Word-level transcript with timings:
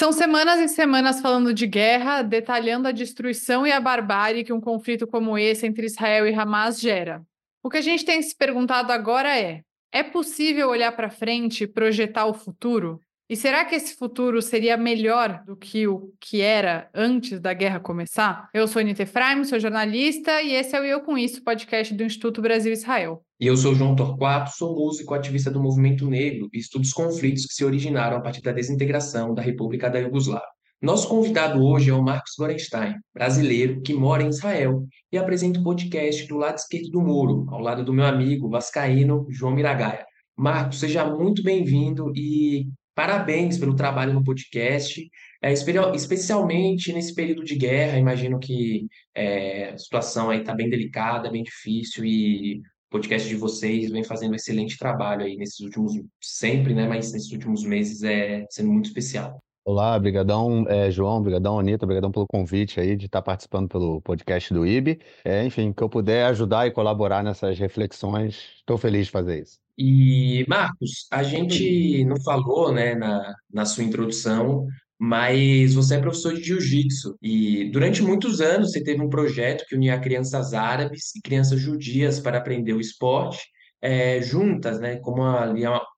São 0.00 0.12
semanas 0.12 0.58
e 0.58 0.66
semanas 0.66 1.20
falando 1.20 1.52
de 1.52 1.66
guerra, 1.66 2.22
detalhando 2.22 2.88
a 2.88 2.90
destruição 2.90 3.66
e 3.66 3.70
a 3.70 3.78
barbárie 3.78 4.42
que 4.42 4.50
um 4.50 4.58
conflito 4.58 5.06
como 5.06 5.36
esse 5.36 5.66
entre 5.66 5.84
Israel 5.84 6.26
e 6.26 6.32
Hamas 6.32 6.80
gera. 6.80 7.22
O 7.62 7.68
que 7.68 7.76
a 7.76 7.82
gente 7.82 8.02
tem 8.02 8.22
se 8.22 8.34
perguntado 8.34 8.92
agora 8.92 9.38
é: 9.38 9.60
é 9.92 10.02
possível 10.02 10.70
olhar 10.70 10.90
para 10.92 11.10
frente 11.10 11.64
e 11.64 11.66
projetar 11.66 12.24
o 12.24 12.32
futuro? 12.32 12.98
E 13.28 13.36
será 13.36 13.62
que 13.62 13.74
esse 13.74 13.94
futuro 13.94 14.40
seria 14.40 14.74
melhor 14.74 15.44
do 15.44 15.54
que 15.54 15.86
o 15.86 16.10
que 16.18 16.40
era 16.40 16.88
antes 16.94 17.38
da 17.38 17.52
guerra 17.52 17.78
começar? 17.78 18.48
Eu 18.54 18.66
sou 18.66 18.80
Anita 18.80 19.02
Efraim, 19.02 19.44
sou 19.44 19.60
jornalista 19.60 20.40
e 20.40 20.54
esse 20.54 20.74
é 20.74 20.80
o 20.80 20.84
Eu 20.84 21.02
Com 21.02 21.18
Isso, 21.18 21.44
podcast 21.44 21.92
do 21.92 22.04
Instituto 22.04 22.40
Brasil-Israel. 22.40 23.22
E 23.40 23.46
eu 23.46 23.56
sou 23.56 23.74
João 23.74 23.96
Torquato, 23.96 24.50
sou 24.54 24.76
músico 24.76 25.14
ativista 25.14 25.50
do 25.50 25.62
movimento 25.62 26.06
negro 26.06 26.50
e 26.52 26.58
estudo 26.58 26.82
os 26.82 26.92
conflitos 26.92 27.46
que 27.46 27.54
se 27.54 27.64
originaram 27.64 28.18
a 28.18 28.20
partir 28.20 28.42
da 28.42 28.52
desintegração 28.52 29.32
da 29.32 29.40
República 29.40 29.88
da 29.88 29.98
Iugoslávia. 29.98 30.46
Nosso 30.82 31.08
convidado 31.08 31.64
hoje 31.64 31.88
é 31.88 31.94
o 31.94 32.02
Marcos 32.02 32.34
Gorenstein, 32.38 32.96
brasileiro 33.14 33.80
que 33.80 33.94
mora 33.94 34.22
em 34.22 34.28
Israel 34.28 34.84
e 35.10 35.16
apresenta 35.16 35.58
o 35.58 35.64
podcast 35.64 36.26
do 36.28 36.36
lado 36.36 36.58
esquerdo 36.58 36.90
do 36.90 37.00
muro, 37.00 37.46
ao 37.48 37.60
lado 37.60 37.82
do 37.82 37.94
meu 37.94 38.04
amigo 38.04 38.50
vascaíno 38.50 39.26
João 39.30 39.54
Miragaia. 39.54 40.04
Marcos, 40.36 40.78
seja 40.78 41.06
muito 41.06 41.42
bem-vindo 41.42 42.12
e 42.14 42.66
Parabéns 42.94 43.56
pelo 43.56 43.74
trabalho 43.74 44.12
no 44.12 44.22
podcast, 44.22 45.00
é, 45.40 45.50
especialmente 45.52 46.92
nesse 46.92 47.14
período 47.14 47.42
de 47.42 47.56
guerra. 47.56 47.96
Imagino 47.96 48.38
que 48.38 48.88
é, 49.14 49.70
a 49.70 49.78
situação 49.78 50.28
aí 50.28 50.40
está 50.40 50.52
bem 50.54 50.68
delicada, 50.68 51.30
bem 51.30 51.42
difícil 51.42 52.04
e 52.04 52.60
podcast 52.90 53.28
de 53.28 53.36
vocês 53.36 53.90
vem 53.90 54.02
fazendo 54.02 54.32
um 54.32 54.34
excelente 54.34 54.76
trabalho 54.76 55.24
aí 55.24 55.36
nesses 55.36 55.60
últimos, 55.60 55.94
sempre, 56.20 56.74
né? 56.74 56.88
Mas 56.88 57.12
nesses 57.12 57.30
últimos 57.30 57.64
meses 57.64 58.02
é 58.02 58.44
sendo 58.50 58.70
muito 58.70 58.86
especial. 58.86 59.40
Olá, 59.64 59.96
brigadão, 59.98 60.64
é, 60.68 60.90
João, 60.90 61.22
brigadão, 61.22 61.58
Anitta, 61.58 61.86
brigadão 61.86 62.10
pelo 62.10 62.26
convite 62.26 62.80
aí 62.80 62.96
de 62.96 63.06
estar 63.06 63.22
participando 63.22 63.68
pelo 63.68 64.00
podcast 64.00 64.52
do 64.52 64.66
IB. 64.66 64.98
É, 65.24 65.44
enfim, 65.44 65.72
que 65.72 65.82
eu 65.82 65.88
puder 65.88 66.26
ajudar 66.26 66.66
e 66.66 66.72
colaborar 66.72 67.22
nessas 67.22 67.58
reflexões, 67.58 68.56
estou 68.58 68.76
feliz 68.76 69.06
de 69.06 69.12
fazer 69.12 69.42
isso. 69.42 69.58
E, 69.78 70.44
Marcos, 70.48 71.06
a 71.10 71.22
gente 71.22 72.04
não 72.04 72.20
falou, 72.20 72.72
né, 72.72 72.94
na, 72.94 73.34
na 73.52 73.64
sua 73.64 73.84
introdução, 73.84 74.66
mas 75.00 75.72
você 75.72 75.94
é 75.94 75.98
professor 75.98 76.34
de 76.34 76.42
jiu-jitsu 76.42 77.16
e 77.22 77.70
durante 77.70 78.02
muitos 78.02 78.42
anos 78.42 78.72
você 78.72 78.84
teve 78.84 79.00
um 79.00 79.08
projeto 79.08 79.64
que 79.66 79.74
unia 79.74 79.98
crianças 79.98 80.52
árabes 80.52 81.16
e 81.16 81.22
crianças 81.22 81.58
judias 81.58 82.20
para 82.20 82.36
aprender 82.36 82.74
o 82.74 82.80
esporte 82.80 83.40
é, 83.80 84.20
juntas, 84.20 84.78
né, 84.78 84.96
como 84.96 85.22
uma, 85.22 85.54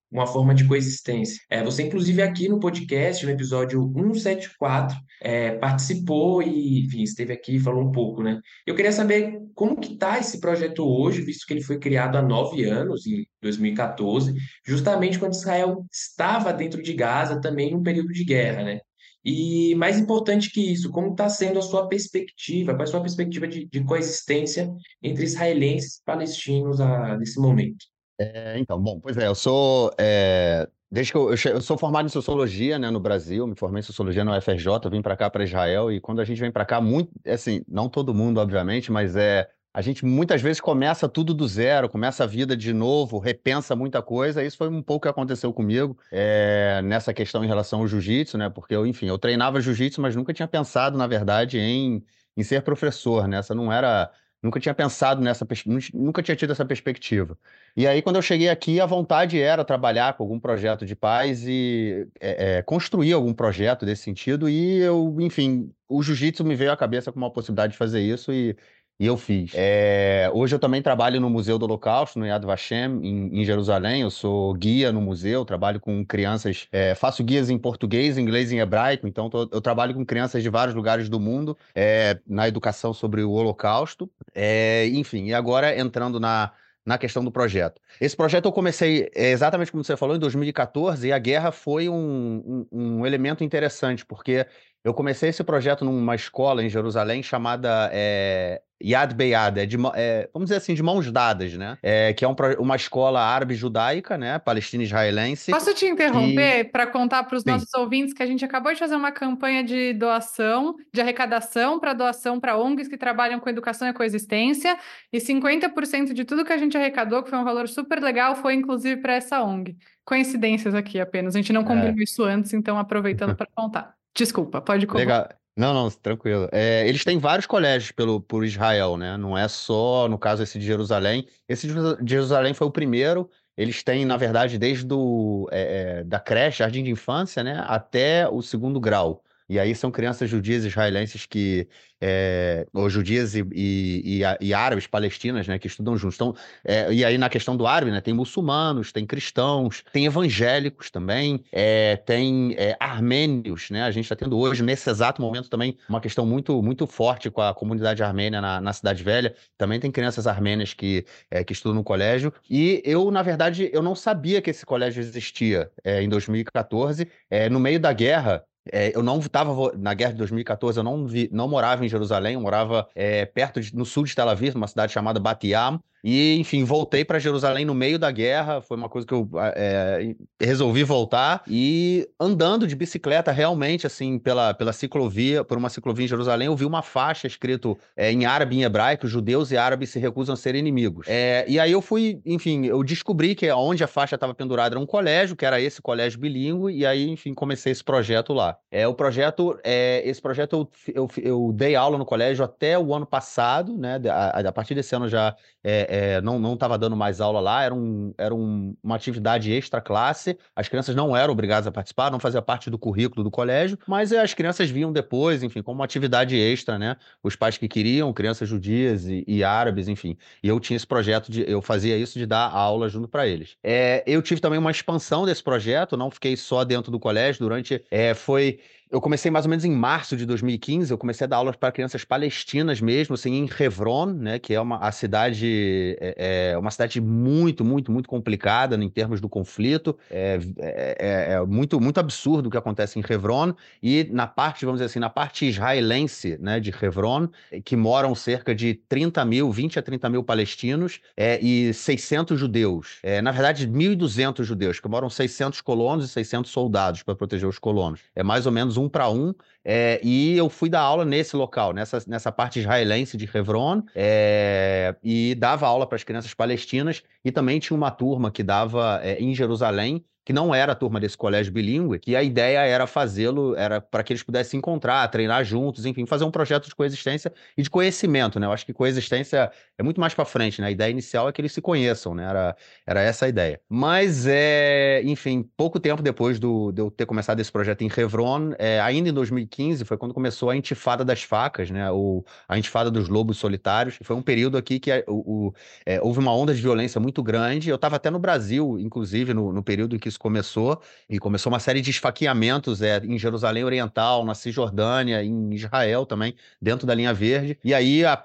uma 0.09 0.27
forma 0.27 0.55
de 0.55 0.69
coexistência. 0.69 1.41
É, 1.51 1.65
você, 1.65 1.83
inclusive, 1.83 2.23
aqui 2.23 2.49
no 2.49 2.61
podcast, 2.61 3.27
no 3.27 3.33
episódio 3.33 3.83
174, 3.93 4.97
é, 5.21 5.57
participou 5.57 6.41
e, 6.41 6.85
enfim, 6.85 7.03
esteve 7.03 7.33
aqui 7.33 7.57
e 7.57 7.61
falou 7.61 7.83
um 7.83 7.91
pouco, 7.91 8.23
né? 8.23 8.39
Eu 8.65 8.77
queria 8.77 8.93
saber 8.93 9.41
como 9.53 9.81
que 9.81 9.95
está 9.95 10.19
esse 10.19 10.39
projeto 10.39 10.85
hoje, 10.87 11.23
visto 11.23 11.45
que 11.45 11.55
ele 11.55 11.63
foi 11.63 11.79
criado 11.79 12.17
há 12.17 12.23
nove 12.23 12.65
anos, 12.65 13.05
em 13.07 13.27
2014, 13.41 14.35
justamente 14.65 15.19
quando 15.19 15.33
Israel 15.33 15.85
estava 15.91 16.53
dentro 16.53 16.81
de 16.81 16.93
Gaza, 16.93 17.41
também 17.41 17.71
em 17.71 17.75
um 17.75 17.83
período 17.83 18.13
de 18.13 18.25
guerra, 18.25 18.63
né? 18.63 18.81
E 19.25 19.75
mais 19.77 19.99
importante 19.99 20.51
que 20.51 20.73
isso, 20.73 20.91
como 20.91 21.13
está 21.13 21.29
sendo 21.29 21.59
a 21.59 21.63
sua 21.63 21.89
perspectiva, 21.89 22.73
qual 22.73 22.81
é 22.81 22.85
a 22.85 22.87
sua 22.87 23.01
perspectiva 23.01 23.47
de, 23.47 23.67
de 23.67 23.85
coexistência 23.85 24.73
entre 25.03 25.25
israelenses 25.25 25.97
e 25.97 26.05
palestinos 26.05 26.81
a, 26.81 27.17
nesse 27.17 27.41
momento? 27.41 27.85
É, 28.19 28.59
então, 28.59 28.81
bom, 28.81 29.01
pois 29.01 29.17
é, 29.17 29.27
eu 29.27 29.35
sou. 29.35 29.93
é, 29.99 30.69
desde 30.91 31.13
que 31.13 31.19
eu, 31.19 31.31
eu, 31.31 31.37
eu 31.53 31.61
sou 31.61 31.79
formado 31.79 32.07
em 32.07 32.11
sociologia, 32.11 32.79
né, 32.79 32.91
no 32.91 33.01
Brasil, 33.01 33.47
me 33.47 33.57
formei 33.57 33.81
em 33.81 33.83
sociologia 33.83 34.25
na 34.25 34.37
UFRJ, 34.37 34.91
vim 34.91 35.01
para 35.01 35.17
cá, 35.17 35.31
para 35.31 35.45
Israel, 35.45 35.91
e 35.91 36.01
quando 36.01 36.21
a 36.21 36.25
gente 36.25 36.41
vem 36.41 36.53
para 36.53 36.65
cá, 36.65 36.81
muito, 36.81 37.11
assim, 37.27 37.63
não 37.67 37.89
todo 37.89 38.15
mundo, 38.15 38.39
obviamente, 38.39 38.93
mas 38.93 39.17
é. 39.17 39.49
A 39.75 39.81
gente 39.81 40.05
muitas 40.05 40.43
vezes 40.43 40.61
começa 40.61 41.09
tudo 41.09 41.33
do 41.33 41.49
zero, 41.49 41.89
começa 41.89 42.25
a 42.25 42.27
vida 42.27 42.57
de 42.57 42.73
novo, 42.73 43.19
repensa 43.19 43.75
muita 43.75 44.03
coisa. 44.03 44.45
Isso 44.45 44.59
foi 44.59 44.69
um 44.69 44.83
pouco 44.83 44.99
o 44.99 45.09
que 45.09 45.09
aconteceu 45.09 45.53
comigo 45.53 45.99
é, 46.11 46.83
nessa 46.85 47.15
questão 47.15 47.43
em 47.43 47.49
relação 47.49 47.81
ao 47.81 47.89
jiu-jitsu, 47.89 48.37
né? 48.37 48.51
Porque 48.51 48.75
eu, 48.75 48.87
enfim, 48.87 49.07
eu 49.07 49.19
treinava 49.19 49.61
jiu-jitsu, 49.61 50.01
mas 50.01 50.15
nunca 50.15 50.35
tinha 50.35 50.47
pensado, 50.47 50.99
na 50.99 51.07
verdade, 51.07 51.59
em, 51.59 52.05
em 52.37 52.43
ser 52.43 52.63
professor, 52.63 53.27
né? 53.27 53.39
Essa 53.39 53.55
não 53.55 53.73
era 53.73 54.11
Nunca 54.43 54.59
tinha 54.59 54.75
pensado 54.75 55.21
nessa, 55.23 55.47
nunca 55.95 56.21
tinha 56.21 56.35
tido 56.35 56.51
essa 56.51 56.65
perspectiva. 56.65 57.39
E 57.77 57.87
aí, 57.87 58.03
quando 58.03 58.17
eu 58.17 58.23
cheguei 58.23 58.49
aqui, 58.49 58.81
a 58.81 58.87
vontade 58.87 59.41
era 59.41 59.65
trabalhar 59.65 60.15
com 60.15 60.25
algum 60.25 60.41
projeto 60.41 60.85
de 60.85 60.97
paz 60.97 61.47
e 61.47 62.09
é, 62.21 62.57
é, 62.59 62.63
construir 62.63 63.13
algum 63.13 63.33
projeto 63.33 63.87
desse 63.87 64.03
sentido. 64.03 64.49
E 64.49 64.79
eu, 64.79 65.17
enfim, 65.21 65.73
o 65.89 66.03
jiu-jitsu 66.03 66.45
me 66.45 66.57
veio 66.57 66.73
à 66.73 66.77
cabeça 66.77 67.13
com 67.13 67.19
uma 67.19 67.31
possibilidade 67.31 67.75
de 67.75 67.79
fazer 67.79 68.01
isso 68.01 68.33
e 68.33 68.57
e 68.99 69.07
eu 69.07 69.17
fiz. 69.17 69.53
É, 69.55 70.31
hoje 70.33 70.55
eu 70.55 70.59
também 70.59 70.81
trabalho 70.81 71.21
no 71.21 71.29
Museu 71.29 71.59
do 71.59 71.65
Holocausto, 71.65 72.19
no 72.19 72.27
Yad 72.27 72.45
Vashem, 72.45 73.01
em, 73.03 73.41
em 73.41 73.45
Jerusalém. 73.45 74.03
Eu 74.03 74.11
sou 74.11 74.55
guia 74.55 74.93
no 74.93 75.01
museu, 75.01 75.45
trabalho 75.45 75.81
com 75.81 76.05
crianças, 76.05 76.69
é, 76.71 76.95
faço 76.95 77.25
guias 77.25 77.51
em 77.51 77.59
português, 77.59 78.17
inglês 78.17 78.53
e 78.53 78.59
hebraico. 78.59 79.09
Então 79.09 79.29
tô, 79.29 79.49
eu 79.51 79.61
trabalho 79.61 79.95
com 79.95 80.05
crianças 80.05 80.43
de 80.43 80.49
vários 80.49 80.75
lugares 80.75 81.09
do 81.09 81.19
mundo 81.19 81.57
é, 81.75 82.21
na 82.27 82.47
educação 82.47 82.93
sobre 82.93 83.23
o 83.23 83.33
Holocausto. 83.33 84.11
É, 84.35 84.87
enfim, 84.89 85.27
e 85.27 85.35
agora 85.35 85.77
entrando 85.77 86.21
na, 86.21 86.53
na 86.85 86.99
questão 86.99 87.25
do 87.25 87.31
projeto. 87.31 87.81
Esse 88.01 88.17
projeto 88.17 88.47
eu 88.47 88.53
comecei 88.53 89.11
é, 89.15 89.31
exatamente 89.31 89.71
como 89.71 89.85
você 89.85 89.97
falou, 89.97 90.17
em 90.17 90.19
2014, 90.19 91.09
e 91.09 91.13
a 91.13 91.19
guerra 91.19 91.53
foi 91.53 91.89
um, 91.89 92.67
um, 92.73 93.01
um 93.01 93.07
elemento 93.07 93.45
interessante, 93.45 94.05
porque 94.05 94.47
eu 94.85 94.93
comecei 94.93 95.29
esse 95.29 95.45
projeto 95.45 95.85
numa 95.85 96.15
escola 96.15 96.65
em 96.65 96.69
Jerusalém 96.69 97.23
chamada 97.23 97.89
é, 97.93 98.61
Yad 98.83 99.15
Beyad, 99.15 99.61
é 99.61 99.67
de, 99.67 99.77
é, 99.95 100.29
vamos 100.33 100.49
dizer 100.49 100.57
assim, 100.57 100.75
de 100.75 100.83
mãos 100.83 101.11
dadas, 101.11 101.55
né? 101.55 101.79
É, 101.81 102.13
que 102.13 102.25
é 102.25 102.29
um, 102.29 102.35
uma 102.59 102.75
escola 102.75 103.21
árabe-judaica, 103.21 104.19
né? 104.19 104.41
Palestina-israelense. 104.41 105.53
Posso 105.53 105.73
te 105.73 105.87
interromper 105.87 106.71
para 106.73 106.87
contar 106.89 107.23
para 107.23 107.37
os 107.37 107.45
nossos 107.45 107.73
ouvintes 107.75 108.13
que 108.13 108.23
a 108.23 108.27
gente 108.27 108.45
acabou 108.45 108.73
de 108.73 108.81
fazer 108.81 108.97
uma 108.97 109.13
campanha 109.13 109.63
de 109.63 109.93
doação, 109.93 110.75
de 110.93 111.01
arrecadação 111.01 111.79
para 111.79 111.93
doação 111.93 112.41
para 112.41 112.57
ONGs 112.57 112.89
que 112.89 112.99
trabalham 112.99 113.39
com 113.39 113.49
educação 113.49 113.87
e 113.89 113.93
coexistência, 113.93 114.77
e 115.13 115.19
50% 115.19 116.13
de 116.13 116.25
tudo 116.25 116.45
que 116.45 116.53
a 116.53 116.59
gente 116.59 116.77
arrecadou, 116.77 117.23
que 117.23 117.31
foi 117.31 117.39
um 117.39 117.45
valor 117.45 117.69
super 117.69 118.03
legal, 118.03 118.35
foi 118.35 118.55
inclusive 118.55 119.01
para 119.01 119.15
essa 119.15 119.43
ONG. 119.43 119.77
Coincidências 120.05 120.75
aqui 120.75 120.99
apenas, 120.99 121.37
a 121.37 121.39
gente 121.39 121.53
não 121.53 121.63
combinou 121.63 121.95
é. 121.97 122.03
isso 122.03 122.25
antes, 122.25 122.53
então 122.53 122.77
aproveitando 122.77 123.37
para 123.37 123.47
contar. 123.55 124.02
Desculpa, 124.15 124.61
pode 124.61 124.87
contar. 124.87 124.99
Legal. 124.99 125.29
Não, 125.57 125.75
não, 125.75 125.91
tranquilo. 125.91 126.49
É, 126.51 126.89
eles 126.89 127.05
têm 127.05 127.19
vários 127.19 127.47
colégios 127.47 127.93
pelo, 127.93 128.21
por 128.21 128.45
Israel, 128.45 128.97
né? 128.97 129.19
Não 129.19 129.37
é 129.37 129.47
só, 129.49 130.09
no 130.09 130.19
caso, 130.19 130.43
esse 130.43 130.59
de 130.59 130.65
Jerusalém. 130.65 131.27
Esse 131.47 131.67
de 131.67 132.11
Jerusalém 132.11 132.55
foi 132.55 132.67
o 132.67 132.71
primeiro. 132.71 133.29
Eles 133.55 133.83
têm, 133.83 134.07
na 134.07 134.17
verdade, 134.17 134.59
desde 134.59 134.87
do, 134.87 135.47
é, 135.53 136.01
é, 136.01 136.05
da 136.05 136.19
creche, 136.19 136.59
jardim 136.61 136.83
de 136.83 136.91
infância, 136.91 137.45
né? 137.45 137.63
Até 137.67 138.27
o 138.29 138.41
segundo 138.41 138.81
grau. 138.81 139.23
E 139.53 139.61
aí 139.61 139.75
são 139.75 139.91
crianças 139.91 140.31
judias 140.31 140.65
israelenses 140.65 141.27
que 141.27 141.69
é, 142.01 142.67
ou 142.73 142.89
judias 142.89 143.35
e, 143.35 143.45
e, 143.53 144.23
e, 144.23 144.47
e, 144.49 144.55
árabes, 144.55 144.87
palestinas, 144.87 145.47
né, 145.47 145.59
que 145.59 145.67
estudam 145.67 145.95
juntos. 145.95 146.17
Então, 146.17 146.35
é, 146.65 146.91
e 146.91 147.05
aí 147.05 147.19
na 147.19 147.29
questão 147.29 147.55
do 147.55 147.67
árabe, 147.67 147.91
né, 147.91 148.01
tem 148.01 148.15
muçulmanos, 148.15 148.93
tem 148.93 149.05
cristãos, 149.05 149.85
tem 149.93 150.07
evangélicos 150.07 150.91
também, 150.91 151.45
é, 151.53 151.97
tem 151.97 152.57
armênios, 152.81 153.69
né? 153.69 153.83
A 153.83 153.91
gente 153.91 154.05
está 154.05 154.17
tendo 154.17 154.39
hoje, 154.39 154.63
nesse 154.63 154.89
exato 154.89 155.21
momento, 155.21 155.51
também 155.51 155.77
uma 155.87 156.01
questão 156.01 156.25
muito, 156.25 156.63
muito 156.63 156.87
forte 156.87 157.31
com 157.31 157.43
a 157.43 157.53
comunidade 157.53 158.03
armênia 158.03 158.41
na, 158.41 158.59
na 158.59 158.73
Cidade 158.73 159.05
Velha. 159.05 159.35
Também 159.59 159.79
tem 159.79 159.91
crianças 159.91 160.27
armênias 160.27 160.73
que, 160.73 161.05
que 161.47 161.53
estudam 161.53 161.75
no 161.75 161.85
colégio. 161.85 162.33
E 162.49 162.83
eu, 162.87 163.11
na 163.11 163.21
verdade, 163.23 163.69
eu 163.71 163.83
não 163.83 163.95
sabia 163.95 164.41
que 164.41 164.49
esse 164.49 164.65
colégio 164.65 165.01
existia 165.01 165.71
em 165.85 166.09
2014. 166.09 167.07
no 167.51 167.61
meio 167.61 167.79
da 167.79 167.93
guerra, 167.93 168.43
é, 168.71 168.95
eu 168.95 169.03
não 169.03 169.19
estava 169.19 169.73
na 169.77 169.95
guerra 169.95 170.13
de 170.13 170.19
2014, 170.19 170.79
eu 170.79 170.85
não, 170.85 171.07
vi, 171.07 171.29
não 171.33 171.49
morava 171.49 171.85
em 171.85 171.89
Jerusalém, 171.89 172.35
eu 172.35 172.41
morava 172.41 172.89
é, 172.95 173.25
perto 173.27 173.61
de, 173.61 173.75
no 173.75 173.85
sul 173.85 174.05
de 174.05 174.15
Tel 174.15 174.29
Aviv, 174.29 174.55
numa 174.55 174.69
cidade 174.69 174.93
chamada 174.93 175.19
Bat 175.19 175.47
Yam, 175.47 175.81
e, 176.05 176.37
enfim, 176.39 176.65
voltei 176.65 177.05
para 177.05 177.19
Jerusalém 177.19 177.65
no 177.65 177.75
meio 177.75 177.99
da 177.99 178.11
guerra. 178.11 178.61
Foi 178.61 178.77
uma 178.77 178.89
coisa 178.89 179.07
que 179.07 179.15
eu 179.15 179.29
é, 179.55 180.15
resolvi 180.41 180.83
voltar. 180.83 181.43
E 181.47 182.09
andando 182.19 182.67
de 182.67 182.75
bicicleta, 182.75 183.31
realmente, 183.31 183.87
assim, 183.87 184.19
pela, 184.19 184.53
pela 184.53 184.73
ciclovia, 184.73 185.45
por 185.45 185.57
uma 185.57 185.69
ciclovia 185.69 186.05
em 186.05 186.09
Jerusalém, 186.09 186.47
eu 186.47 186.57
vi 186.57 186.65
uma 186.65 186.83
faixa 186.83 187.27
escrito 187.27 187.79
é, 187.97 188.11
em 188.11 188.25
árabe 188.25 188.57
e 188.57 188.59
em 188.59 188.63
hebraico: 188.65 189.07
judeus 189.07 189.53
e 189.53 189.57
árabes 189.57 189.91
se 189.91 190.01
recusam 190.01 190.33
a 190.33 190.37
ser 190.37 190.57
inimigos. 190.57 191.07
É, 191.09 191.45
e 191.47 191.61
aí 191.61 191.71
eu 191.71 191.81
fui, 191.81 192.21
enfim, 192.27 192.67
eu 192.67 192.83
descobri 192.83 193.35
que 193.37 193.51
onde 193.53 193.85
a 193.85 193.87
faixa 193.87 194.17
estava 194.17 194.35
pendurada 194.35 194.75
era 194.75 194.81
um 194.81 194.87
colégio, 194.87 195.37
que 195.37 195.47
era 195.47 195.61
esse 195.61 195.81
colégio 195.81 196.19
bilíngue, 196.19 196.75
e 196.75 196.85
aí, 196.85 197.09
enfim, 197.09 197.33
comecei 197.33 197.71
esse 197.71 197.85
projeto 197.85 198.33
lá. 198.33 198.57
É, 198.71 198.89
o 198.89 198.95
projeto, 198.95 199.57
é, 199.63 200.03
esse 200.05 200.21
projeto 200.21 200.69
eu, 200.89 200.95
eu, 200.95 201.23
eu 201.23 201.53
dei 201.53 201.77
aula 201.77 201.97
no 201.97 202.05
colégio 202.05 202.45
até 202.45 202.77
o 202.77 202.93
ano 202.93 203.07
passado, 203.07 203.79
né? 203.79 204.01
A, 204.11 204.41
a 204.41 204.53
partir 204.53 204.75
desse 204.75 204.95
ano 204.97 205.09
já 205.09 205.37
é, 205.63 205.92
é, 205.93 206.23
não 206.23 206.55
estava 206.55 206.79
dando 206.79 206.97
mais 206.97 207.21
aula 207.21 207.39
lá, 207.39 207.63
era, 207.63 207.75
um, 207.75 208.15
era 208.17 208.35
um, 208.35 208.75
uma 208.83 208.97
atividade 208.97 209.53
extra 209.53 209.79
classe, 209.79 210.39
as 210.57 210.67
crianças 210.67 210.95
não 210.95 211.15
eram 211.15 211.35
obrigadas 211.35 211.67
a 211.67 211.71
participar, 211.71 212.11
não 212.11 212.19
fazia 212.19 212.41
parte 212.41 212.71
do 212.71 212.79
currículo 212.79 213.23
do 213.23 213.31
colégio, 213.31 213.79
mas 213.87 214.11
as 214.11 214.33
crianças 214.33 214.71
vinham 214.71 214.91
depois, 214.91 215.43
enfim, 215.43 215.61
como 215.61 215.81
uma 215.81 215.85
atividade 215.85 216.35
extra, 216.35 216.79
né? 216.79 216.97
Os 217.23 217.37
pais 217.37 217.59
que 217.59 217.69
queriam, 217.69 218.11
crianças 218.11 218.49
judias 218.49 219.05
e, 219.07 219.23
e 219.29 219.45
árabes, 219.45 219.87
enfim. 219.87 220.17
E 220.43 220.49
eu 220.49 220.59
tinha 220.59 220.79
esse 220.79 220.87
projeto 220.87 221.31
de, 221.31 221.45
eu 221.47 221.61
fazia 221.61 221.95
isso 221.99 222.19
de 222.19 222.25
dar 222.25 222.49
aula 222.49 222.89
junto 222.89 223.07
para 223.07 223.27
eles. 223.27 223.59
É, 223.63 224.03
eu 224.07 224.23
tive 224.23 224.41
também 224.41 224.59
uma 224.59 224.71
expansão 224.71 225.27
desse 225.27 225.43
projeto, 225.43 225.95
não 225.95 226.11
fiquei 226.11 226.39
só 226.39 226.65
dentro 226.65 226.91
do 226.91 226.99
colégio, 226.99 227.41
durante, 227.41 227.85
é, 227.91 228.15
foi 228.15 228.61
eu 228.93 229.01
comecei 229.01 229.31
mais 229.31 229.47
ou 229.47 229.49
menos 229.49 229.65
em 229.65 229.71
março 229.71 230.15
de 230.19 230.27
2015, 230.27 230.91
eu 230.91 230.99
comecei 230.99 231.25
a 231.25 231.29
dar 231.29 231.37
aulas 231.37 231.57
para 231.57 231.73
crianças 231.73 232.05
palestinas 232.05 232.79
mesmo, 232.79 233.15
assim, 233.15 233.33
em 233.33 233.49
Hebron, 233.59 234.07
né, 234.07 234.39
que 234.39 234.53
é 234.53 234.61
uma 234.61 234.77
a 234.77 234.93
cidade, 234.93 235.97
é, 235.99 236.51
é 236.53 236.59
uma 236.59 236.71
cidade 236.71 237.01
muito, 237.01 237.65
muito, 237.65 237.91
muito 237.91 238.07
complicada 238.07 238.77
em 238.77 238.91
termos 238.91 239.19
do 239.19 239.31
conflito, 239.31 239.97
é, 240.11 240.39
é, 240.59 240.97
é, 240.99 241.33
é, 241.33 241.41
muito, 241.47 241.81
muito 241.81 241.99
absurdo 241.99 242.49
o 242.49 242.51
que 242.51 242.57
acontece 242.59 242.99
em 242.99 243.03
Hebron, 243.09 243.55
e 243.83 244.07
na 244.13 244.27
parte, 244.27 244.67
vamos 244.67 244.79
dizer 244.79 244.91
assim, 244.91 244.99
na 244.99 245.09
parte 245.09 245.47
israelense, 245.47 246.37
né, 246.39 246.61
de 246.61 246.71
Hebron, 246.71 247.29
que 247.65 247.75
moram 247.75 248.15
cerca 248.15 248.55
de 248.55 248.75
30 248.75 249.25
mil, 249.25 249.51
20 249.51 249.79
a 249.79 249.83
30 249.83 250.11
mil 250.11 250.23
palestinos 250.23 251.01
é, 251.17 251.41
e 251.43 251.73
600 251.73 252.39
judeus, 252.39 252.99
é, 253.03 253.23
na 253.23 253.31
verdade 253.31 253.67
1.200 253.67 254.45
judeus, 254.45 254.79
que 254.79 254.89
moram 254.89 255.09
600 255.09 255.63
colonos 255.63 256.05
e 256.05 256.09
600 256.09 256.51
soldados 256.51 257.03
para 257.03 257.15
proteger 257.15 257.49
os 257.49 257.59
colonos, 257.59 258.01
é 258.15 258.23
mais 258.23 258.45
ou 258.45 258.53
menos 258.53 258.77
um 258.77 258.82
para 258.89 259.09
um, 259.11 259.35
é, 259.65 260.01
e 260.03 260.37
eu 260.37 260.49
fui 260.51 260.69
dar 260.69 260.81
aula 260.81 261.05
nesse 261.05 261.37
local, 261.37 261.73
nessa, 261.73 262.03
nessa 262.07 262.33
parte 262.33 262.59
israelense 262.59 263.17
de 263.17 263.29
Hebron, 263.33 263.83
é, 263.95 264.95
e 265.03 265.35
dava 265.37 265.67
aula 265.67 265.87
para 265.87 265.97
as 265.97 266.05
crianças 266.05 266.35
palestinas, 266.35 267.03
e 267.25 267.31
também 267.31 267.59
tinha 267.59 267.77
uma 267.77 267.91
turma 267.91 268.31
que 268.31 268.43
dava 268.43 269.01
é, 269.03 269.21
em 269.21 269.35
Jerusalém, 269.35 270.05
que 270.25 270.33
não 270.33 270.55
era 270.55 270.73
a 270.73 270.75
turma 270.75 271.01
desse 271.01 271.17
colégio 271.17 271.53
bilíngue, 271.53 271.99
que 271.99 272.15
a 272.15 272.23
ideia 272.23 272.61
era 272.61 272.87
fazê-lo, 272.87 273.57
era 273.57 273.81
para 273.81 274.03
que 274.03 274.13
eles 274.13 274.23
pudessem 274.23 274.53
se 274.53 274.57
encontrar, 274.57 275.07
treinar 275.09 275.45
juntos, 275.45 275.85
enfim, 275.85 276.07
fazer 276.07 276.25
um 276.25 276.31
projeto 276.31 276.69
de 276.69 276.75
coexistência 276.75 277.33
e 277.57 277.63
de 277.63 277.69
conhecimento, 277.71 278.39
né? 278.39 278.47
Eu 278.47 278.53
acho 278.53 278.65
que 278.65 278.73
coexistência 278.73 279.51
é 279.77 279.83
muito 279.83 280.01
mais 280.01 280.15
para 280.15 280.25
frente, 280.25 280.61
né? 280.61 280.69
A 280.69 280.71
ideia 280.71 280.91
inicial 280.91 281.29
é 281.29 281.33
que 281.33 281.41
eles 281.41 281.53
se 281.53 281.61
conheçam, 281.61 282.15
né? 282.15 282.25
Era, 282.25 282.57
era 282.87 283.01
essa 283.01 283.27
a 283.27 283.29
ideia. 283.29 283.61
Mas, 283.69 284.27
é, 284.27 285.03
enfim, 285.05 285.43
pouco 285.57 285.81
tempo 285.81 286.03
depois 286.03 286.39
do, 286.39 286.71
de 286.71 286.81
eu 286.81 286.91
ter 286.91 287.07
começado 287.07 287.41
esse 287.41 287.51
projeto 287.51 287.83
em 287.83 287.91
Hebron, 287.97 288.53
é, 288.59 288.81
ainda 288.81 289.09
em 289.09 289.13
2015, 289.13 289.52
foi 289.85 289.97
quando 289.97 290.15
começou 290.15 290.51
a 290.51 290.57
intifada 290.57 291.05
das 291.05 291.23
facas, 291.23 291.71
né? 291.71 291.91
O, 291.91 292.25
a 292.49 292.59
intifada 292.59 292.91
dos 292.91 293.09
lobos 293.09 293.39
solitários. 293.39 293.99
Foi 294.03 294.17
um 294.17 294.23
período 294.23 294.57
aqui 294.57 294.79
que 294.81 295.05
o, 295.07 295.49
o, 295.49 295.55
é, 295.85 296.01
houve 296.01 296.19
uma 296.19 296.35
onda 296.35 296.55
de 296.55 296.61
violência 296.61 297.01
muito 297.01 297.23
grande. 297.23 297.69
Eu 297.69 297.77
estava 297.77 297.97
até 297.97 298.11
no 298.11 298.19
Brasil, 298.19 298.79
inclusive, 298.79 299.35
no, 299.35 299.53
no 299.53 299.63
período 299.63 299.97
em 299.97 299.99
que 299.99 300.09
isso 300.09 300.19
começou, 300.19 300.81
e 301.09 301.19
começou 301.19 301.53
uma 301.53 301.61
série 301.61 301.81
de 301.81 301.91
esfaqueamentos 301.91 302.83
é, 302.83 302.99
em 303.05 303.19
Jerusalém 303.19 303.65
Oriental, 303.65 304.25
na 304.25 304.35
Cisjordânia, 304.35 305.23
em 305.23 305.55
Israel 305.55 306.07
também, 306.07 306.35
dentro 306.61 306.87
da 306.87 306.95
linha 306.95 307.13
verde. 307.13 307.59
E 307.65 307.75
aí 307.75 308.05
a, 308.05 308.23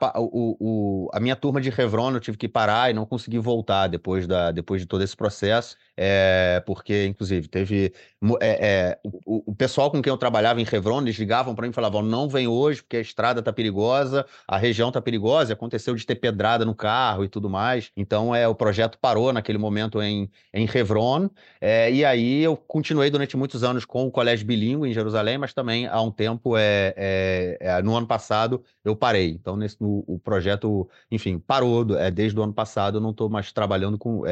a 1.13 1.19
minha 1.19 1.35
turma 1.35 1.61
de 1.61 1.69
Hebron 1.69 2.11
eu 2.11 2.19
tive 2.19 2.37
que 2.37 2.47
parar 2.47 2.89
e 2.89 2.93
não 2.93 3.05
consegui 3.05 3.39
voltar 3.39 3.87
depois, 3.87 4.27
da, 4.27 4.51
depois 4.51 4.81
de 4.81 4.87
todo 4.87 5.03
esse 5.03 5.15
processo 5.15 5.77
é, 5.97 6.61
porque, 6.65 7.05
inclusive, 7.07 7.47
teve. 7.47 7.91
É, 8.39 8.67
é, 8.91 8.99
o, 9.03 9.51
o, 9.51 9.55
pessoal 9.55 9.89
com 9.89 9.99
quem 10.01 10.11
eu 10.11 10.17
trabalhava 10.17 10.61
em 10.61 10.67
Hebron, 10.71 11.01
eles 11.01 11.16
ligavam 11.17 11.55
para 11.55 11.65
mim 11.65 11.71
e 11.71 11.73
falavam: 11.73 12.01
não 12.01 12.27
vem 12.29 12.47
hoje 12.47 12.81
porque 12.81 12.97
a 12.97 13.01
estrada 13.01 13.41
tá 13.41 13.51
perigosa, 13.51 14.25
a 14.47 14.57
região 14.57 14.91
tá 14.91 15.01
perigosa, 15.01 15.53
aconteceu 15.53 15.95
de 15.95 16.05
ter 16.05 16.15
pedrada 16.15 16.65
no 16.65 16.75
carro 16.75 17.23
e 17.23 17.29
tudo 17.29 17.49
mais. 17.49 17.91
Então, 17.95 18.33
é, 18.35 18.47
o 18.47 18.55
projeto 18.55 18.97
parou 18.99 19.31
naquele 19.33 19.57
momento 19.57 20.01
em, 20.01 20.29
em 20.53 20.67
Hebron. 20.73 21.29
É, 21.59 21.91
e 21.91 22.05
aí 22.05 22.43
eu 22.43 22.55
continuei 22.55 23.09
durante 23.09 23.35
muitos 23.35 23.63
anos 23.63 23.85
com 23.85 24.05
o 24.05 24.11
colégio 24.11 24.45
bilíngue 24.45 24.89
em 24.89 24.93
Jerusalém, 24.93 25.37
mas 25.37 25.53
também 25.53 25.87
há 25.87 26.01
um 26.01 26.11
tempo, 26.11 26.57
é, 26.57 26.93
é, 26.95 27.57
é 27.59 27.81
no 27.81 27.95
ano 27.95 28.07
passado, 28.07 28.63
eu 28.83 28.95
parei. 28.95 29.29
Então, 29.31 29.55
nesse, 29.55 29.81
no, 29.81 30.03
o 30.07 30.19
projeto, 30.19 30.89
enfim, 31.11 31.39
parou. 31.39 31.77
É, 31.97 32.09
desde 32.09 32.39
o 32.39 32.43
ano 32.43 32.53
passado 32.53 32.97
eu 32.97 33.01
não 33.01 33.11
estou 33.11 33.29
mais 33.29 33.51
trabalhando 33.51 33.97
com 33.97 34.23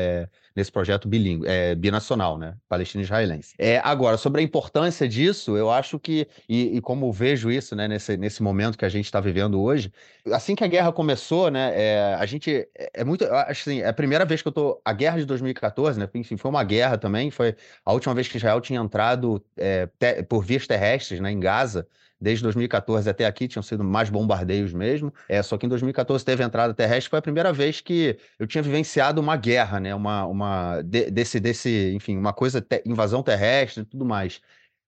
nesse 0.56 0.72
projeto 0.72 1.08
bilíngue, 1.08 1.46
é, 1.48 1.76
binacional, 1.76 2.38
né? 2.38 2.56
Palestina-israelense. 2.70 3.54
É, 3.60 3.80
agora, 3.80 4.16
sobre 4.16 4.40
a 4.40 4.44
importância 4.44 5.08
disso, 5.08 5.58
eu 5.58 5.70
acho 5.70 6.00
que, 6.00 6.28
e, 6.48 6.75
e 6.77 6.81
como 6.81 7.12
vejo 7.12 7.50
isso, 7.50 7.75
né, 7.75 7.88
nesse, 7.88 8.18
nesse 8.18 8.44
momento 8.44 8.77
que 8.77 8.86
a 8.86 8.89
gente 8.89 9.06
está 9.06 9.19
vivendo 9.19 9.62
hoje, 9.62 9.92
assim 10.31 10.56
que 10.56 10.63
a 10.63 10.68
guerra 10.68 10.92
começou, 10.92 11.50
né, 11.50 11.72
é, 11.74 12.16
a 12.16 12.25
gente, 12.25 12.68
é, 12.75 12.92
é 12.94 13.04
muito, 13.04 13.24
assim, 13.25 13.81
é 13.81 13.88
a 13.88 13.94
primeira 13.94 14.25
vez 14.25 14.42
que 14.42 14.48
eu 14.48 14.51
tô, 14.51 14.81
a 14.83 14.94
guerra 14.94 15.18
de 15.19 15.25
2014, 15.25 16.00
né, 16.00 16.10
enfim, 16.16 16.38
foi 16.38 16.50
uma 16.50 16.63
guerra 16.63 16.98
também, 16.98 17.31
foi 17.31 17.56
a 17.86 17.94
última 17.94 18.13
vez 18.13 18.27
que 18.27 18.38
Israel 18.38 18.60
tinha 18.62 18.80
entrado 18.80 19.44
é, 19.57 19.88
te, 20.00 20.24
por 20.24 20.44
vias 20.44 20.68
terrestres, 20.68 21.19
né, 21.19 21.31
em 21.31 21.39
Gaza, 21.39 21.88
Desde 22.19 22.42
2014 22.44 23.10
até 23.10 23.25
aqui 23.25 23.48
tinham 23.48 23.62
sido 23.62 23.83
mais 23.83 24.10
bombardeios 24.10 24.74
mesmo. 24.74 25.13
É, 25.28 25.44
só 25.44 25.57
que 25.57 25.66
em 25.66 25.69
2014 25.69 26.24
teve 26.24 26.44
entrada 26.44 26.74
terrestre, 26.74 27.10
foi 27.10 27.19
a 27.19 27.21
primeira 27.21 27.51
vez 27.51 27.81
que 27.81 28.18
eu 28.39 28.48
tinha 28.48 28.62
vivenciado 28.63 29.19
uma 29.19 29.36
guerra, 29.36 29.80
né? 29.80 29.94
Uma, 29.94 30.25
uma 30.25 30.81
de, 30.81 31.12
desse, 31.12 31.39
desse, 31.39 31.92
enfim, 31.94 32.18
uma 32.18 32.33
coisa, 32.33 32.62
te, 32.62 32.81
invasão 32.86 33.21
terrestre 33.21 33.83
e 33.83 33.86
tudo 33.86 34.06
mais. 34.06 34.42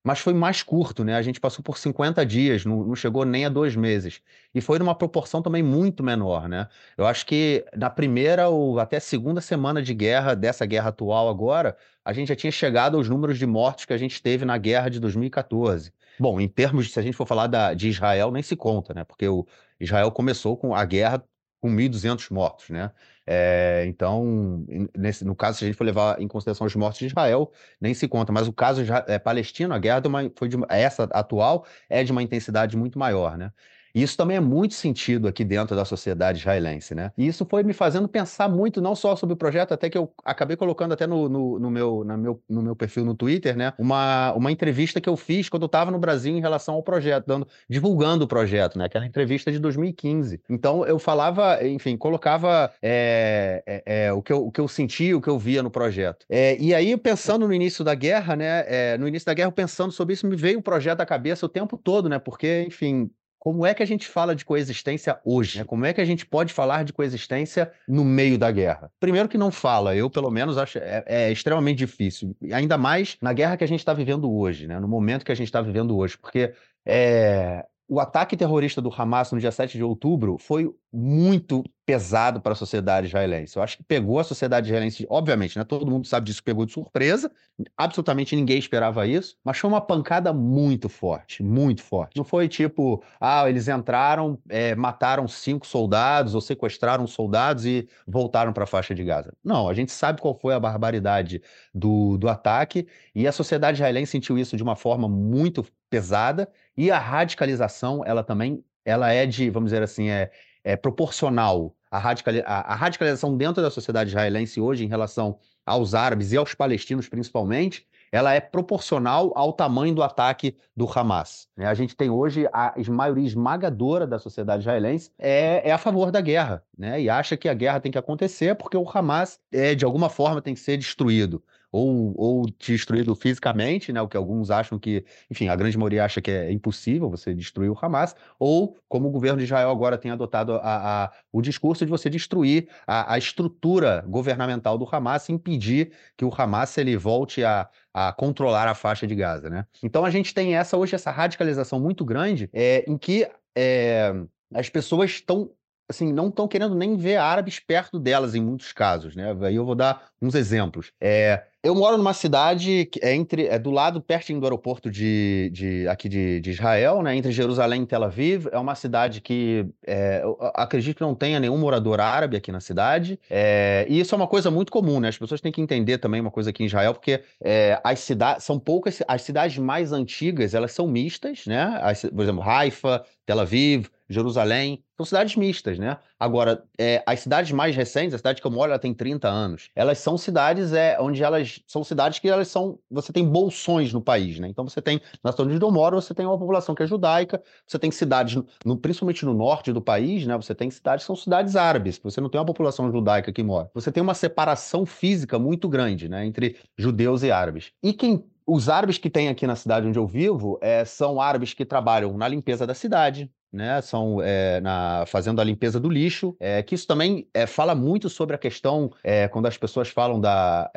Mas 0.08 0.20
foi 0.20 0.34
mais 0.34 0.64
curto, 0.64 1.04
né? 1.04 1.16
A 1.16 1.22
gente 1.22 1.38
passou 1.38 1.62
por 1.62 1.78
50 1.78 2.26
dias, 2.26 2.64
não, 2.64 2.82
não 2.82 2.96
chegou 2.96 3.26
nem 3.26 3.44
a 3.46 3.50
dois 3.50 3.76
meses. 3.76 4.22
E 4.56 4.62
foi 4.62 4.80
numa 4.80 4.96
proporção 4.96 5.42
também 5.42 5.62
muito 5.62 6.02
menor, 6.02 6.48
né? 6.48 6.70
Eu 6.98 7.06
acho 7.06 7.26
que 7.26 7.66
na 7.76 7.90
primeira 7.90 8.48
ou 8.48 8.80
até 8.80 9.02
segunda 9.02 9.42
semana 9.42 9.82
de 9.82 9.94
guerra, 9.94 10.34
dessa 10.34 10.66
guerra 10.66 10.92
atual 10.92 11.28
agora, 11.28 11.76
a 12.06 12.14
gente 12.14 12.30
já 12.30 12.38
tinha 12.38 12.52
chegado 12.52 12.96
aos 12.96 13.10
números 13.10 13.38
de 13.38 13.46
mortos 13.46 13.84
que 13.84 13.92
a 13.92 13.98
gente 13.98 14.24
teve 14.24 14.46
na 14.46 14.58
guerra 14.58 14.88
de 14.88 14.98
2014. 14.98 15.92
Bom, 16.18 16.40
em 16.40 16.48
termos, 16.48 16.94
se 16.94 16.98
a 16.98 17.04
gente 17.04 17.18
for 17.18 17.28
falar 17.28 17.48
da, 17.48 17.74
de 17.74 17.90
Israel, 17.90 18.32
nem 18.32 18.42
se 18.42 18.56
conta, 18.56 18.94
né? 18.94 19.04
Porque 19.04 19.28
o 19.28 19.46
Israel 19.78 20.10
começou 20.10 20.56
com 20.56 20.74
a 20.74 20.86
guerra 20.86 21.22
com 21.60 21.70
1.200 21.70 22.32
mortos, 22.32 22.70
né? 22.70 22.92
É, 23.30 23.84
então, 23.88 24.66
nesse, 24.98 25.26
no 25.26 25.36
caso, 25.36 25.58
se 25.58 25.66
a 25.66 25.68
gente 25.68 25.76
for 25.76 25.84
levar 25.84 26.22
em 26.22 26.28
consideração 26.28 26.66
os 26.66 26.76
mortos 26.76 27.00
de 27.00 27.08
Israel, 27.08 27.52
nem 27.82 27.94
se 27.94 28.08
conta. 28.08 28.32
Mas 28.32 28.48
o 28.48 28.54
caso 28.54 28.82
é, 29.08 29.20
palestino, 29.20 29.74
a 29.74 29.80
guerra 29.80 30.02
uma, 30.06 30.32
foi 30.38 30.48
de 30.48 30.58
essa 30.70 31.04
atual 31.12 31.66
é 31.90 32.04
de 32.04 32.12
uma 32.14 32.24
intensidade 32.24 32.78
muito 32.78 32.98
maior, 32.98 33.38
né? 33.38 33.52
E 33.98 34.04
isso 34.04 34.16
também 34.16 34.38
é 34.38 34.40
muito 34.40 34.76
sentido 34.76 35.28
aqui 35.28 35.44
dentro 35.44 35.76
da 35.76 35.84
sociedade 35.84 36.38
israelense, 36.38 36.94
né? 36.94 37.12
E 37.18 37.26
isso 37.26 37.44
foi 37.50 37.64
me 37.64 37.74
fazendo 37.74 38.08
pensar 38.08 38.48
muito, 38.48 38.80
não 38.80 38.94
só 38.94 39.16
sobre 39.16 39.34
o 39.34 39.36
projeto, 39.36 39.74
até 39.74 39.90
que 39.90 39.98
eu 39.98 40.14
acabei 40.24 40.56
colocando 40.56 40.92
até 40.92 41.08
no, 41.08 41.28
no, 41.28 41.58
no 41.58 41.72
meu, 41.72 42.04
na 42.04 42.16
meu, 42.16 42.40
no 42.48 42.62
meu 42.62 42.76
perfil 42.76 43.04
no 43.04 43.16
Twitter, 43.16 43.58
né? 43.58 43.74
Uma, 43.80 44.34
uma 44.34 44.52
entrevista 44.52 45.02
que 45.02 45.10
eu 45.10 45.18
fiz 45.18 45.50
quando 45.50 45.64
eu 45.64 45.66
estava 45.66 45.90
no 45.90 45.98
Brasil 45.98 46.38
em 46.38 46.40
relação 46.40 46.76
ao 46.76 46.84
projeto, 46.84 47.26
dando, 47.26 47.48
divulgando 47.68 48.26
o 48.26 48.28
projeto, 48.28 48.78
né? 48.78 48.86
Aquela 48.86 49.04
entrevista 49.04 49.52
de 49.52 49.58
2015. 49.58 50.42
Então 50.48 50.86
eu 50.86 51.00
falava, 51.00 51.66
enfim, 51.66 51.98
colocava 51.98 52.72
é, 52.80 53.64
é, 53.66 54.06
é, 54.06 54.14
o, 54.14 54.22
que 54.22 54.32
eu, 54.32 54.46
o 54.46 54.52
que 54.52 54.62
eu 54.62 54.68
sentia, 54.68 55.18
o 55.18 55.22
que 55.22 55.28
eu 55.28 55.40
via 55.40 55.64
no 55.64 55.72
projeto. 55.72 56.24
É, 56.30 56.56
e 56.60 56.72
aí, 56.72 56.96
pensando 56.98 57.48
no 57.48 57.54
início 57.54 57.84
da 57.84 57.96
guerra, 57.96 58.36
né? 58.36 58.64
É, 58.68 58.98
no 59.00 59.08
início 59.08 59.26
da 59.26 59.34
guerra, 59.34 59.52
pensando 59.52 59.92
sobre 59.92 60.14
isso, 60.14 60.28
me 60.28 60.36
veio 60.36 60.60
o 60.60 60.62
projeto 60.62 61.02
à 61.02 61.06
cabeça 61.06 61.48
o 61.48 61.50
tempo 61.50 61.80
todo, 61.80 62.08
né? 62.08 62.20
Porque, 62.20 62.64
enfim, 62.68 63.10
como 63.40 63.66
é 63.66 63.74
que 63.74 63.84
a 63.84 63.86
gente 63.86 64.08
fala 64.08 64.36
de 64.36 64.44
coexistência 64.44 65.20
hoje? 65.24 65.60
Né? 65.60 65.64
Como 65.64 65.86
é 65.86 65.94
que 65.94 66.02
a 66.02 66.06
gente 66.06 66.26
pode 66.26 66.54
falar 66.54 66.84
de 66.84 66.94
coexistência 66.94 67.72
no 67.88 68.04
meio 68.04 68.38
da 68.38 68.52
guerra? 68.52 68.92
Primeiro 69.00 69.30
que 69.30 69.38
não 69.38 69.52
fala, 69.52 69.96
eu 69.96 70.10
pelo 70.10 70.30
menos 70.30 70.58
acho 70.58 70.78
é, 70.80 71.04
é 71.06 71.32
extremamente 71.32 71.78
difícil, 71.78 72.36
ainda 72.52 72.78
mais 72.78 73.18
na 73.22 73.34
guerra 73.34 73.58
que 73.58 73.64
a 73.64 73.68
gente 73.68 73.80
está 73.80 73.94
vivendo 73.94 74.32
hoje, 74.32 74.68
né? 74.68 74.80
no 74.80 74.88
momento 74.88 75.26
que 75.26 75.32
a 75.32 75.36
gente 75.36 75.48
está 75.48 75.62
vivendo 75.62 75.96
hoje, 75.98 76.18
porque 76.18 76.54
é, 76.86 77.66
o 77.88 78.00
ataque 78.00 78.36
terrorista 78.36 78.82
do 78.82 78.94
Hamas 78.94 79.32
no 79.32 79.40
dia 79.40 79.52
7 79.52 79.78
de 79.78 79.84
outubro 79.84 80.38
foi 80.38 80.70
muito 80.92 81.64
pesado 81.86 82.42
para 82.42 82.52
a 82.52 82.56
sociedade 82.56 83.08
israelense. 83.08 83.56
Eu 83.56 83.64
acho 83.64 83.78
que 83.78 83.84
pegou 83.84 84.20
a 84.20 84.24
sociedade 84.24 84.68
israelense, 84.68 85.08
obviamente, 85.10 85.58
né? 85.58 85.64
Todo 85.64 85.90
mundo 85.90 86.06
sabe 86.06 86.26
disso, 86.26 86.44
pegou 86.44 86.66
de 86.66 86.74
surpresa, 86.74 87.32
absolutamente 87.78 88.36
ninguém 88.36 88.58
esperava 88.58 89.08
isso, 89.08 89.38
mas 89.42 89.58
foi 89.58 89.70
uma 89.70 89.80
pancada 89.80 90.34
muito 90.34 90.90
forte, 90.90 91.42
muito 91.42 91.82
forte. 91.82 92.18
Não 92.18 92.26
foi 92.26 92.50
tipo, 92.50 93.02
ah, 93.22 93.50
eles 93.50 93.70
entraram, 93.70 94.38
é, 94.50 94.76
mataram 94.76 95.26
cinco 95.30 95.66
soldados 95.66 96.36
ou 96.36 96.42
sequestraram 96.42 97.08
soldados 97.08 97.66
e 97.66 97.88
voltaram 98.06 98.52
para 98.52 98.66
a 98.66 98.68
faixa 98.68 98.94
de 98.94 99.04
Gaza. 99.06 99.34
Não, 99.42 99.70
a 99.70 99.74
gente 99.74 99.94
sabe 99.94 100.20
qual 100.20 100.38
foi 100.38 100.54
a 100.54 100.60
barbaridade 100.60 101.42
do, 101.74 102.18
do 102.18 102.28
ataque 102.28 102.86
e 103.16 103.26
a 103.26 103.32
sociedade 103.32 103.78
israelense 103.78 104.12
sentiu 104.12 104.38
isso 104.38 104.58
de 104.58 104.64
uma 104.64 104.76
forma 104.76 105.08
muito 105.08 105.66
pesada 105.90 106.50
e 106.76 106.92
a 106.92 107.00
radicalização, 107.00 108.04
ela 108.06 108.24
também, 108.24 108.64
ela 108.86 109.12
é 109.12 109.26
de, 109.26 109.50
vamos 109.50 109.72
dizer 109.72 109.84
assim, 109.84 110.10
é, 110.10 110.32
é 110.64 110.76
proporcional. 110.76 111.76
A, 111.90 111.98
radicali 111.98 112.42
a, 112.46 112.74
a 112.74 112.76
radicalização 112.76 113.38
dentro 113.38 113.62
da 113.62 113.72
sociedade 113.72 114.10
israelense 114.10 114.60
hoje 114.60 114.84
em 114.84 114.88
relação 114.88 115.40
aos 115.66 115.94
árabes 115.94 116.32
e 116.32 116.38
aos 116.38 116.54
palestinos 116.54 117.08
principalmente, 117.08 117.88
ela 118.12 118.34
é 118.34 118.40
proporcional 118.40 119.34
ao 119.36 119.52
tamanho 119.52 119.94
do 119.94 120.02
ataque 120.02 120.56
do 120.76 120.88
Hamas. 120.88 121.48
Né? 121.56 121.66
A 121.66 121.74
gente 121.74 121.96
tem 121.96 122.10
hoje 122.10 122.48
a 122.54 122.74
maioria 122.90 123.26
esmagadora 123.26 124.08
da 124.08 124.18
sociedade 124.18 124.62
israelense 124.62 125.12
é, 125.20 125.70
é 125.70 125.72
a 125.72 125.78
favor 125.78 126.12
da 126.12 126.22
guerra, 126.22 126.64
né? 126.78 127.02
E 127.02 127.10
acha 127.10 127.36
que 127.36 127.50
a 127.50 127.54
guerra 127.54 127.80
tem 127.80 127.92
que 127.92 127.98
acontecer 127.98 128.56
porque 128.56 128.78
o 128.78 128.90
Hamas, 128.90 129.40
é, 129.52 129.76
de 129.76 129.84
alguma 129.84 130.10
forma, 130.10 130.42
tem 130.42 130.54
que 130.54 130.60
ser 130.60 130.78
destruído 130.78 131.44
ou, 131.72 132.14
ou 132.18 132.46
destruído 132.60 133.14
fisicamente, 133.16 133.92
né, 133.92 134.02
o 134.02 134.08
que 134.08 134.18
alguns 134.18 134.50
acham 134.50 134.80
que, 134.80 135.06
enfim, 135.30 135.48
a 135.48 135.56
grande 135.56 135.78
maioria 135.78 136.06
acha 136.06 136.22
que 136.22 136.32
é 136.32 136.52
impossível 136.52 137.10
você 137.10 137.34
destruir 137.34 137.70
o 137.70 137.78
Hamas, 137.80 138.16
ou 138.40 138.78
como 138.88 139.08
o 139.08 139.12
governo 139.12 139.38
de 139.38 139.44
Israel 139.44 139.70
agora 139.70 139.98
tem 139.98 140.12
adotado 140.12 140.54
a, 140.56 141.06
a, 141.06 141.12
o 141.32 141.42
discurso 141.42 141.86
de 141.86 141.92
você 141.92 142.10
destruir 142.10 142.70
a, 142.86 143.14
a, 143.14 143.18
estrutura 143.18 144.04
governamental 144.08 144.78
do 144.78 144.88
Hamas 144.90 145.30
impedir 145.30 145.92
que 146.16 146.26
o 146.26 146.34
Hamas 146.36 146.78
ele 146.78 146.96
volte 146.96 147.44
a, 147.44 147.70
a 147.94 148.14
controlar 148.14 148.68
a 148.68 148.76
faixa 148.76 149.06
de 149.06 149.16
Gaza, 149.16 149.50
né? 149.50 149.66
Então 149.84 150.06
a 150.06 150.10
gente 150.10 150.34
tem 150.34 150.56
essa 150.56 150.78
hoje 150.78 150.96
essa 150.96 151.12
radicalização 151.12 151.80
muito 151.80 152.06
grande 152.06 152.50
é, 152.54 152.84
em 152.88 152.98
que 152.98 153.28
é, 153.56 154.14
as 154.54 154.70
pessoas 154.70 155.12
estão 155.12 155.52
assim, 155.90 156.12
não 156.12 156.28
estão 156.28 156.48
querendo 156.48 156.76
nem 156.76 156.98
ver 156.98 157.18
árabes 157.18 157.60
perto 157.60 158.00
delas 158.00 158.36
em 158.36 158.42
muitos 158.42 158.74
casos, 158.74 159.16
né? 159.16 159.36
Aí 159.42 159.56
eu 159.56 159.66
vou 159.66 159.76
dar 159.76 160.10
uns 160.22 160.36
exemplos. 160.36 160.92
É, 161.00 161.46
eu 161.68 161.76
moro 161.76 161.98
numa 161.98 162.14
cidade 162.14 162.86
que 162.86 162.98
é 163.04 163.14
entre 163.14 163.48
é 163.48 163.60
do 163.60 163.72
lado 163.72 164.00
pertinho 164.02 164.40
do 164.40 164.46
aeroporto 164.46 164.90
de, 164.90 165.50
de 165.52 165.86
aqui 165.90 166.08
de, 166.08 166.40
de, 166.40 166.52
Israel, 166.52 167.04
né? 167.04 167.14
Entre 167.14 167.30
Jerusalém 167.30 167.84
e 167.84 167.86
Tel 167.86 168.06
Aviv. 168.06 168.48
É 168.54 168.58
uma 168.58 168.74
cidade 168.74 169.20
que 169.20 169.66
é, 169.86 170.24
acredito 170.54 170.96
que 170.96 171.02
não 171.02 171.14
tenha 171.14 171.42
nenhum 171.42 171.58
morador 171.58 172.00
árabe 172.00 172.38
aqui 172.38 172.54
na 172.54 172.62
cidade. 172.62 173.20
É, 173.30 173.86
e 173.90 174.00
isso 174.00 174.16
é 174.16 174.18
uma 174.18 174.28
coisa 174.28 174.50
muito 174.50 174.72
comum, 174.72 175.02
né? 175.02 175.10
As 175.10 175.18
pessoas 175.18 175.42
têm 175.42 175.52
que 175.52 175.60
entender 175.60 175.98
também 175.98 176.22
uma 176.22 176.32
coisa 176.32 176.52
aqui 176.52 176.64
em 176.64 176.68
Israel, 176.68 176.94
porque 176.94 177.22
é, 177.44 177.78
as 177.84 178.00
cidades 178.00 178.46
são 178.46 178.58
poucas, 178.58 179.04
as 179.06 179.22
cidades 179.24 179.58
mais 179.58 179.92
antigas 179.92 180.54
elas 180.54 180.72
são 180.72 180.88
mistas, 180.88 181.46
né? 181.46 181.78
As, 181.82 182.02
por 182.04 182.22
exemplo, 182.22 182.44
Haifa, 182.44 183.04
Tel 183.26 183.42
Aviv, 183.42 183.90
Jerusalém, 184.10 184.84
são 184.98 185.06
cidades 185.06 185.36
mistas, 185.36 185.78
né? 185.78 185.98
Agora, 186.20 186.64
é, 186.78 187.04
as 187.06 187.20
cidades 187.20 187.52
mais 187.52 187.76
recentes, 187.76 188.14
a 188.16 188.18
cidade 188.18 188.42
que 188.42 188.48
eu 188.48 188.52
moro, 188.52 188.72
ela 188.72 188.80
tem 188.80 188.94
30 188.94 189.28
anos, 189.28 189.70
elas 189.76 190.00
são 190.00 190.18
cidades 190.18 190.74
é, 190.74 190.98
onde 191.00 191.24
elas 191.24 191.62
são 191.68 191.84
cidades 191.84 192.18
que 192.18 192.28
elas 192.28 192.48
são, 192.48 192.80
você 192.90 193.14
tem 193.14 193.24
bolsões 193.28 193.94
no 193.94 194.02
país, 194.02 194.40
né? 194.40 194.48
Então 194.48 194.68
você 194.68 194.82
tem, 194.82 195.00
na 195.24 195.32
cidade 195.32 195.54
onde 195.54 195.64
eu 195.64 195.72
moro, 195.72 196.02
você 196.02 196.14
tem 196.14 196.26
uma 196.26 196.38
população 196.38 196.74
que 196.74 196.82
é 196.82 196.88
judaica, 196.88 197.42
você 197.66 197.78
tem 197.78 197.92
cidades, 197.92 198.42
no, 198.66 198.78
principalmente 198.78 199.24
no 199.26 199.34
norte 199.34 199.72
do 199.72 199.82
país, 199.82 200.26
né? 200.26 200.36
Você 200.36 200.56
tem 200.56 200.72
cidades 200.72 201.04
que 201.04 201.08
são 201.08 201.16
cidades 201.16 201.56
árabes, 201.56 202.00
você 202.04 202.20
não 202.20 202.30
tem 202.30 202.40
uma 202.40 202.46
população 202.46 202.92
judaica 202.92 203.32
que 203.32 203.44
mora. 203.44 203.70
Você 203.74 203.92
tem 203.92 204.02
uma 204.02 204.16
separação 204.16 204.86
física 204.86 205.38
muito 205.38 205.70
grande, 205.70 206.10
né? 206.10 206.26
Entre 206.26 206.58
judeus 206.76 207.22
e 207.22 207.32
árabes. 207.32 207.72
E 207.84 207.94
quem 207.94 208.24
os 208.48 208.70
árabes 208.70 208.98
que 208.98 209.10
tem 209.10 209.28
aqui 209.28 209.46
na 209.46 209.56
cidade 209.56 209.86
onde 209.86 210.00
eu 210.00 210.08
vivo 210.08 210.58
é, 210.62 210.86
são 210.86 211.20
árabes 211.20 211.54
que 211.54 211.66
trabalham 211.66 212.18
na 212.18 212.28
limpeza 212.28 212.66
da 212.66 212.74
cidade, 212.74 213.30
né, 213.52 213.82
são 213.82 214.22
é, 214.22 214.62
na, 214.62 215.06
fazendo 215.08 215.42
a 215.42 215.44
limpeza 215.44 215.80
do 215.80 215.90
lixo, 215.90 216.36
é, 216.40 216.62
que 216.64 216.76
isso 216.76 216.86
também 216.88 217.28
é, 217.34 217.46
fala 217.46 217.74
muito 217.74 218.10
sobre 218.10 218.36
a 218.36 218.40
questão, 218.40 218.92
quando 219.32 219.48
as 219.48 219.58
pessoas 219.58 219.90
falam 219.90 220.20
da, 220.20 220.72